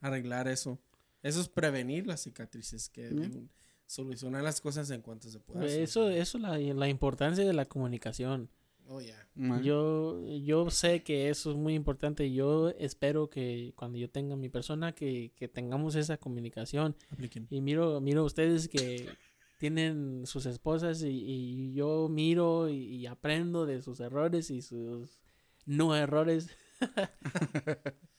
arreglar 0.01 0.47
eso. 0.47 0.77
Eso 1.23 1.41
es 1.41 1.49
prevenir 1.49 2.05
las 2.05 2.21
cicatrices, 2.21 2.89
que 2.89 3.11
Ujú. 3.11 3.47
solucionar 3.87 4.43
las 4.43 4.61
cosas 4.61 4.91
en 4.91 5.01
cuanto 5.01 5.29
se 5.31 5.39
pueda. 5.39 5.65
Eso, 5.65 6.09
eso 6.11 6.37
la, 6.37 6.57
la 6.59 6.87
importancia 6.87 7.43
de 7.43 7.53
la 7.53 7.65
comunicación. 7.65 8.49
Oh. 8.87 9.01
Ma- 9.33 9.59
Yo, 9.63 10.23
yo 10.43 10.69
sé 10.69 11.01
que 11.01 11.29
eso 11.29 11.49
es 11.49 11.57
muy 11.57 11.73
importante. 11.73 12.31
Yo 12.31 12.69
espero 12.77 13.31
que 13.31 13.73
cuando 13.75 13.97
yo 13.97 14.11
tenga 14.11 14.35
mi 14.35 14.47
persona, 14.49 14.93
que, 14.93 15.31
que 15.35 15.47
tengamos 15.47 15.95
esa 15.95 16.17
comunicación. 16.17 16.95
Apliquen. 17.09 17.47
Y 17.49 17.61
miro, 17.61 17.99
miro 17.99 18.21
a 18.21 18.25
ustedes 18.25 18.67
que 18.67 19.09
tienen 19.59 20.27
sus 20.27 20.45
esposas 20.45 21.01
y, 21.01 21.07
y 21.07 21.73
yo 21.73 22.07
miro 22.09 22.69
y, 22.69 22.75
y 22.75 23.07
aprendo 23.07 23.65
de 23.65 23.81
sus 23.81 23.99
errores 24.01 24.51
y 24.51 24.61
sus 24.61 25.19
no 25.65 25.95
errores. 25.95 26.49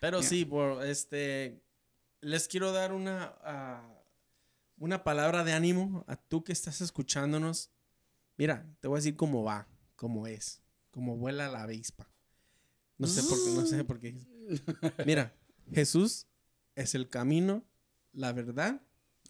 Pero 0.00 0.22
sí, 0.22 0.44
por 0.44 0.84
este, 0.84 1.60
les 2.20 2.48
quiero 2.48 2.72
dar 2.72 2.92
una, 2.92 3.34
ah, 3.42 4.02
una 4.76 5.02
palabra 5.02 5.44
de 5.44 5.52
ánimo 5.52 6.04
a 6.06 6.16
tú 6.16 6.44
que 6.44 6.52
estás 6.52 6.80
escuchándonos. 6.80 7.70
Mira, 8.36 8.66
te 8.80 8.88
voy 8.88 8.96
a 8.96 9.00
decir 9.00 9.16
cómo 9.16 9.42
va, 9.42 9.68
cómo 9.96 10.26
es, 10.26 10.62
cómo 10.90 11.16
vuela 11.16 11.48
la 11.48 11.62
avispa. 11.62 12.08
No 12.96 13.06
sé 13.06 13.22
por 13.22 13.44
qué, 13.44 13.50
no 13.50 13.66
sé 13.66 13.84
por 13.84 14.00
qué. 14.00 14.16
Mira, 15.06 15.34
Jesús 15.72 16.26
es 16.74 16.94
el 16.94 17.08
camino, 17.08 17.64
la 18.12 18.32
verdad 18.32 18.80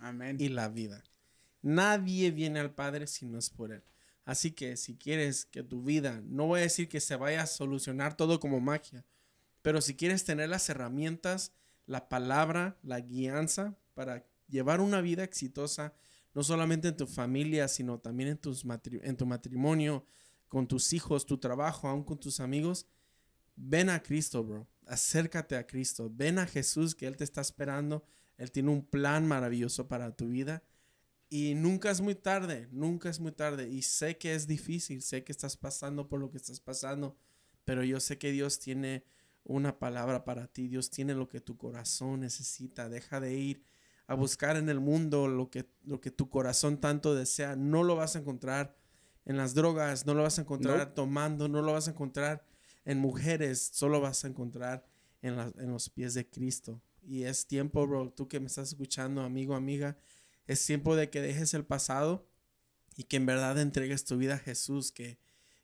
Amén. 0.00 0.36
y 0.38 0.48
la 0.48 0.68
vida. 0.68 1.02
Nadie 1.62 2.30
viene 2.30 2.60
al 2.60 2.74
Padre 2.74 3.06
si 3.06 3.26
no 3.26 3.38
es 3.38 3.50
por 3.50 3.72
Él. 3.72 3.82
Así 4.24 4.52
que 4.52 4.76
si 4.76 4.96
quieres 4.96 5.46
que 5.46 5.62
tu 5.62 5.82
vida, 5.82 6.22
no 6.24 6.46
voy 6.46 6.60
a 6.60 6.64
decir 6.64 6.88
que 6.88 7.00
se 7.00 7.16
vaya 7.16 7.42
a 7.42 7.46
solucionar 7.46 8.16
todo 8.16 8.38
como 8.40 8.60
magia, 8.60 9.04
pero 9.62 9.80
si 9.80 9.94
quieres 9.96 10.24
tener 10.24 10.48
las 10.48 10.68
herramientas, 10.68 11.52
la 11.86 12.08
palabra, 12.08 12.78
la 12.82 13.00
guianza 13.00 13.78
para 13.94 14.26
llevar 14.48 14.80
una 14.80 15.00
vida 15.00 15.24
exitosa, 15.24 15.94
no 16.34 16.42
solamente 16.42 16.88
en 16.88 16.96
tu 16.96 17.06
familia, 17.06 17.68
sino 17.68 17.98
también 17.98 18.30
en, 18.30 18.38
tus 18.38 18.64
matri- 18.64 19.00
en 19.02 19.16
tu 19.16 19.26
matrimonio, 19.26 20.04
con 20.48 20.66
tus 20.66 20.92
hijos, 20.92 21.26
tu 21.26 21.38
trabajo, 21.38 21.88
aún 21.88 22.04
con 22.04 22.18
tus 22.18 22.40
amigos, 22.40 22.86
ven 23.56 23.90
a 23.90 24.02
Cristo, 24.02 24.44
bro. 24.44 24.68
Acércate 24.86 25.56
a 25.56 25.66
Cristo. 25.66 26.10
Ven 26.10 26.38
a 26.38 26.46
Jesús 26.46 26.94
que 26.94 27.06
Él 27.06 27.16
te 27.16 27.24
está 27.24 27.42
esperando. 27.42 28.04
Él 28.38 28.50
tiene 28.50 28.70
un 28.70 28.86
plan 28.86 29.26
maravilloso 29.26 29.88
para 29.88 30.16
tu 30.16 30.28
vida. 30.28 30.62
Y 31.28 31.54
nunca 31.54 31.90
es 31.90 32.00
muy 32.00 32.14
tarde, 32.14 32.68
nunca 32.72 33.10
es 33.10 33.20
muy 33.20 33.32
tarde. 33.32 33.68
Y 33.68 33.82
sé 33.82 34.16
que 34.16 34.34
es 34.34 34.46
difícil, 34.46 35.02
sé 35.02 35.24
que 35.24 35.32
estás 35.32 35.58
pasando 35.58 36.08
por 36.08 36.20
lo 36.20 36.30
que 36.30 36.38
estás 36.38 36.60
pasando, 36.60 37.18
pero 37.64 37.84
yo 37.84 38.00
sé 38.00 38.16
que 38.16 38.32
Dios 38.32 38.58
tiene 38.60 39.04
una 39.48 39.78
palabra 39.78 40.24
para 40.24 40.46
ti. 40.46 40.68
Dios 40.68 40.90
tiene 40.90 41.14
lo 41.14 41.28
que 41.28 41.40
tu 41.40 41.56
corazón 41.56 42.20
necesita. 42.20 42.88
Deja 42.88 43.18
de 43.18 43.34
ir 43.34 43.64
a 44.06 44.14
buscar 44.14 44.56
en 44.56 44.68
el 44.68 44.78
mundo 44.80 45.26
lo 45.26 45.50
que, 45.50 45.68
lo 45.84 46.00
que 46.00 46.10
tu 46.10 46.28
corazón 46.30 46.80
tanto 46.80 47.14
desea. 47.14 47.56
No 47.56 47.82
lo 47.82 47.96
vas 47.96 48.14
a 48.14 48.20
encontrar 48.20 48.76
en 49.24 49.36
las 49.36 49.54
drogas, 49.54 50.06
no 50.06 50.14
lo 50.14 50.22
vas 50.22 50.38
a 50.38 50.42
encontrar 50.42 50.94
tomando, 50.94 51.48
no 51.48 51.60
lo 51.62 51.72
vas 51.72 51.88
a 51.88 51.90
encontrar 51.90 52.44
en 52.84 52.98
mujeres, 52.98 53.70
solo 53.74 54.00
vas 54.00 54.24
a 54.24 54.28
encontrar 54.28 54.86
en, 55.20 55.36
la- 55.36 55.52
en 55.58 55.70
los 55.70 55.90
pies 55.90 56.14
de 56.14 56.28
Cristo. 56.28 56.80
Y 57.02 57.24
es 57.24 57.46
tiempo, 57.46 57.86
bro, 57.86 58.10
tú 58.10 58.28
que 58.28 58.40
me 58.40 58.46
estás 58.46 58.68
escuchando, 58.68 59.22
amigo, 59.22 59.54
amiga, 59.54 59.96
es 60.46 60.64
tiempo 60.64 60.94
de 60.96 61.10
que 61.10 61.20
dejes 61.20 61.52
el 61.54 61.64
pasado 61.64 62.26
y 62.96 63.04
que 63.04 63.16
en 63.16 63.26
verdad 63.26 63.58
entregues 63.58 64.04
tu 64.04 64.16
vida 64.16 64.34
a 64.34 64.38
Jesús, 64.38 64.92
que, 64.92 65.18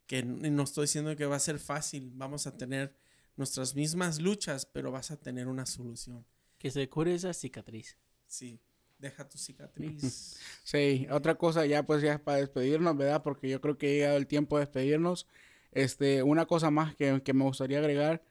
que 0.07 0.23
no 0.23 0.63
estoy 0.63 0.85
diciendo 0.85 1.17
que 1.17 1.25
va 1.27 1.37
a 1.37 1.41
ser 1.41 1.59
fácil, 1.59 2.13
vamos 2.15 2.47
a 2.47 2.57
tener 2.59 2.95
nuestras 3.37 3.75
mismas 3.75 4.21
luchas, 4.21 4.67
pero 4.67 4.91
vas 4.91 5.11
a 5.11 5.17
tener 5.17 5.49
una 5.49 5.67
solución. 5.67 6.25
Que 6.59 6.71
se 6.71 6.89
cure 6.89 7.15
esa 7.15 7.33
cicatriz. 7.33 7.99
Sí, 8.27 8.61
deja 8.99 9.29
tu 9.29 9.39
cicatriz. 9.39 10.39
Sí, 10.65 11.07
otra 11.11 11.35
cosa 11.37 11.67
ya 11.67 11.83
pues 11.85 12.03
ya 12.03 12.15
es 12.15 12.21
para 12.21 12.39
despedirnos, 12.39 12.97
¿verdad? 12.97 13.23
Porque 13.23 13.49
yo 13.49 13.61
creo 13.61 13.77
que 13.77 13.87
ha 13.87 13.91
llegado 13.91 14.17
el 14.17 14.27
tiempo 14.27 14.57
de 14.57 14.65
despedirnos. 14.65 15.27
Este, 15.73 16.23
una 16.23 16.47
cosa 16.47 16.71
más 16.71 16.95
que, 16.95 17.23
que 17.23 17.35
me 17.35 17.45
gustaría 17.45 17.79
agregar, 17.79 18.23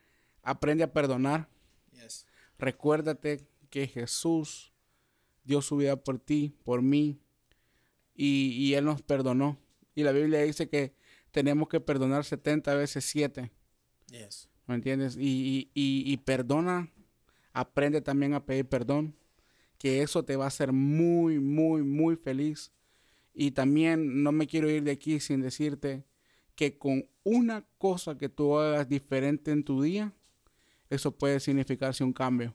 aprende 0.42 0.82
a 0.84 0.92
perdonar. 0.92 1.48
Yes. 1.92 2.26
Recuérdate 2.58 3.46
que 3.70 3.86
Jesús 3.86 4.72
dio 5.44 5.60
su 5.60 5.76
vida 5.76 5.96
por 5.96 6.18
ti, 6.18 6.56
por 6.64 6.82
mí, 6.82 7.20
y, 8.14 8.52
y 8.52 8.74
Él 8.74 8.86
nos 8.86 9.02
perdonó. 9.02 9.58
Y 9.94 10.02
la 10.02 10.12
Biblia 10.12 10.40
dice 10.40 10.68
que 10.68 10.94
tenemos 11.30 11.68
que 11.68 11.80
perdonar 11.80 12.24
70 12.24 12.74
veces 12.74 13.04
7, 13.04 13.52
Yes. 14.10 14.48
¿Me 14.66 14.74
entiendes? 14.76 15.16
Y, 15.16 15.70
y, 15.74 16.02
y- 16.12 16.16
perdona, 16.18 16.90
aprende 17.52 18.00
también 18.00 18.34
a 18.34 18.44
pedir 18.44 18.66
perdón, 18.68 19.14
que 19.78 20.02
eso 20.02 20.24
te 20.24 20.36
va 20.36 20.44
a 20.46 20.48
hacer 20.48 20.72
muy, 20.72 21.40
muy, 21.40 21.82
muy 21.82 22.16
feliz. 22.16 22.72
Y 23.34 23.52
también 23.52 24.22
no 24.22 24.32
me 24.32 24.46
quiero 24.46 24.70
ir 24.70 24.84
de 24.84 24.92
aquí 24.92 25.20
sin 25.20 25.40
decirte 25.42 26.04
que 26.56 26.78
con 26.78 27.06
una 27.24 27.64
cosa 27.78 28.18
que 28.18 28.28
tú 28.28 28.58
hagas 28.58 28.88
diferente 28.88 29.52
en 29.52 29.64
tu 29.64 29.82
día, 29.82 30.12
eso 30.90 31.12
puede 31.16 31.40
significarse 31.40 32.04
un 32.04 32.12
cambio. 32.12 32.54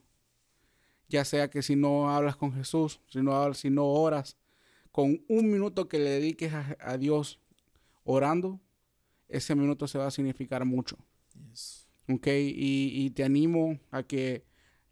Ya 1.08 1.26
sea 1.26 1.50
que 1.50 1.62
si 1.62 1.76
no 1.76 2.10
hablas 2.12 2.36
con 2.36 2.54
Jesús, 2.54 3.00
si 3.08 3.22
no, 3.22 3.34
hablas- 3.34 3.58
si 3.58 3.70
no 3.70 3.86
oras, 3.86 4.38
con 4.92 5.24
un 5.28 5.52
minuto 5.52 5.88
que 5.88 6.00
le 6.00 6.10
dediques 6.12 6.54
a, 6.54 6.98
Dios 6.98 7.40
orando, 8.04 8.60
ese 9.30 9.56
minuto 9.56 9.88
se 9.88 9.98
va 10.00 10.08
a 10.08 10.12
significar 10.12 10.66
mucho. 10.66 10.98
¿Ok? 12.10 12.28
Y, 12.28 12.92
y 13.06 13.10
te 13.12 13.24
animo 13.24 13.80
a 13.92 14.04
que, 14.04 14.44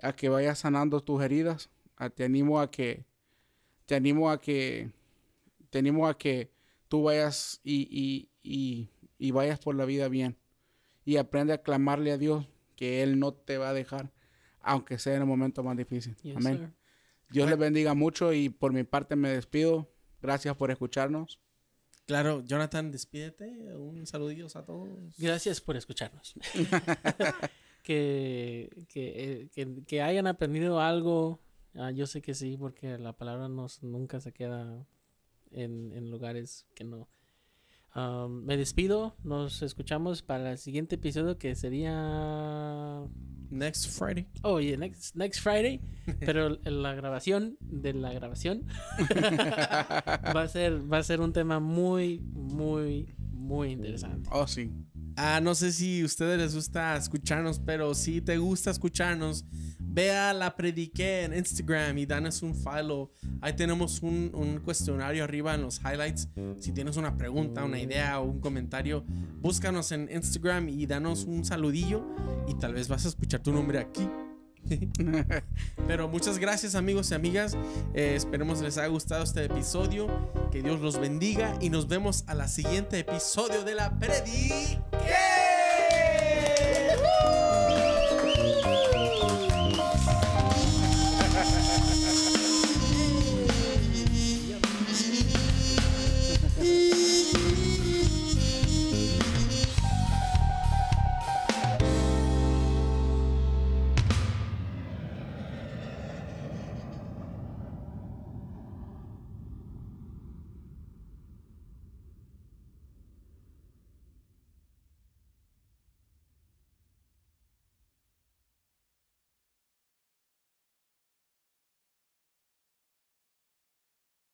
a 0.01 0.15
que 0.15 0.30
vayas 0.30 0.59
sanando 0.59 1.01
tus 1.01 1.22
heridas. 1.24 1.70
a- 1.97 2.09
te 2.09 2.24
animo 2.26 2.59
a 2.61 2.70
que, 2.72 3.05
te 3.86 3.95
animo 3.95 4.30
a 4.30 4.39
que, 4.39 4.91
te 5.70 5.80
animo 5.80 6.07
a 6.07 6.18
que 6.18 6.51
tú 6.88 7.03
vayas 7.03 7.59
y, 7.63 7.88
y, 7.91 8.30
y, 8.43 8.89
y 9.18 9.32
vayas 9.32 9.59
por 9.59 9.76
la 9.76 9.86
vida 9.86 10.07
bien. 10.09 10.38
Y 11.05 11.18
aprende 11.18 11.53
a 11.53 11.61
clamarle 11.63 12.11
a 12.11 12.18
Dios 12.18 12.47
que 12.76 13.01
Él 13.03 13.20
no 13.20 13.34
te 13.34 13.57
va 13.57 13.70
a 13.70 13.74
dejar, 13.74 14.11
aunque 14.61 14.99
sea 14.99 15.15
en 15.15 15.22
el 15.22 15.28
momento 15.28 15.63
más 15.63 15.76
difícil. 15.78 16.15
Yes, 16.22 16.36
Amén. 16.38 16.57
sir. 16.57 16.74
Dios 17.30 17.49
les 17.49 17.57
bendiga 17.57 17.93
mucho 17.93 18.34
y 18.34 18.49
por 18.49 18.74
mi 18.74 18.84
parte 18.84 19.15
me 19.15 19.30
despido. 19.30 19.89
Gracias 20.22 20.55
por 20.55 20.72
escucharnos. 20.72 21.39
Claro, 22.08 22.41
Jonathan, 22.45 22.89
despídete. 22.89 23.45
Un 23.76 24.08
saludillo 24.08 24.47
a 24.55 24.66
todos. 24.66 24.89
Gracias 25.18 25.60
por 25.60 25.76
escucharnos. 25.76 26.34
que, 27.84 28.86
que, 28.88 29.41
eh, 29.41 29.49
que, 29.53 29.84
que 29.86 30.01
hayan 30.01 30.26
aprendido 30.26 30.80
algo. 30.80 31.41
Ah, 31.76 31.91
yo 31.91 32.08
sé 32.08 32.22
que 32.22 32.34
sí, 32.34 32.58
porque 32.58 32.97
la 32.97 33.14
palabra 33.14 33.49
nos, 33.49 33.84
nunca 33.84 34.22
se 34.22 34.32
queda 34.32 34.88
en, 35.51 35.91
en 35.93 36.10
lugares 36.10 36.66
que 36.74 36.86
no. 36.86 37.10
Um, 37.93 38.45
me 38.45 38.55
despido. 38.55 39.16
Nos 39.24 39.62
escuchamos 39.62 40.22
para 40.22 40.51
el 40.51 40.58
siguiente 40.58 40.95
episodio 40.95 41.38
que 41.38 41.55
sería. 41.55 43.03
Next 43.49 43.87
Friday. 43.97 44.27
Oh, 44.43 44.57
yeah, 44.57 44.75
next, 44.77 45.15
next 45.15 45.39
Friday. 45.39 45.79
Pero 46.19 46.57
la 46.65 46.93
grabación 46.95 47.57
de 47.61 47.93
la 47.93 48.13
grabación 48.13 48.65
va 49.15 50.41
a 50.41 50.47
ser 50.47 50.91
va 50.91 50.97
a 50.97 51.03
ser 51.03 51.21
un 51.21 51.33
tema 51.33 51.59
muy, 51.59 52.19
muy, 52.19 53.13
muy 53.47 53.71
interesante. 53.71 54.29
Oh, 54.31 54.45
sí. 54.45 54.69
Ah, 55.15 55.39
no 55.41 55.55
sé 55.55 55.71
si 55.71 56.01
a 56.01 56.05
ustedes 56.05 56.37
les 56.37 56.53
gusta 56.53 56.95
escucharnos, 56.95 57.59
pero 57.59 57.95
si 57.95 58.21
te 58.21 58.37
gusta 58.37 58.69
escucharnos, 58.69 59.45
vea 59.79 60.31
la 60.33 60.55
prediqué 60.55 61.23
en 61.23 61.33
Instagram 61.33 61.97
y 61.97 62.05
danos 62.05 62.43
un 62.43 62.53
follow. 62.53 63.11
Ahí 63.41 63.53
tenemos 63.53 64.03
un, 64.03 64.29
un 64.35 64.59
cuestionario 64.59 65.23
arriba 65.23 65.55
en 65.55 65.63
los 65.63 65.79
highlights. 65.79 66.29
Si 66.59 66.71
tienes 66.71 66.97
una 66.97 67.17
pregunta, 67.17 67.63
una 67.63 67.79
idea 67.79 68.19
o 68.19 68.25
un 68.25 68.39
comentario, 68.39 69.03
búscanos 69.41 69.91
en 69.91 70.07
Instagram 70.13 70.69
y 70.69 70.85
danos 70.85 71.23
un 71.23 71.43
saludillo 71.43 72.05
y 72.47 72.53
tal 72.53 72.75
vez 72.75 72.87
vas 72.87 73.05
a 73.05 73.09
escuchar 73.09 73.41
tu 73.41 73.51
nombre 73.51 73.79
aquí. 73.79 74.07
Pero 75.88 76.07
muchas 76.07 76.38
gracias 76.38 76.76
amigos 76.76 77.11
y 77.11 77.15
amigas. 77.15 77.55
Eh, 77.93 78.13
esperemos 78.15 78.61
les 78.61 78.78
haya 78.78 78.88
gustado 78.88 79.24
este 79.24 79.45
episodio. 79.45 80.07
Que 80.51 80.61
Dios 80.61 80.80
los 80.80 80.99
bendiga 80.99 81.57
y 81.61 81.70
nos 81.70 81.88
vemos 81.88 82.24
a 82.28 82.34
la 82.34 82.47
siguiente 82.47 82.99
episodio 82.99 83.63
de 83.63 83.76
la 83.76 83.97
Predique. 83.99 84.80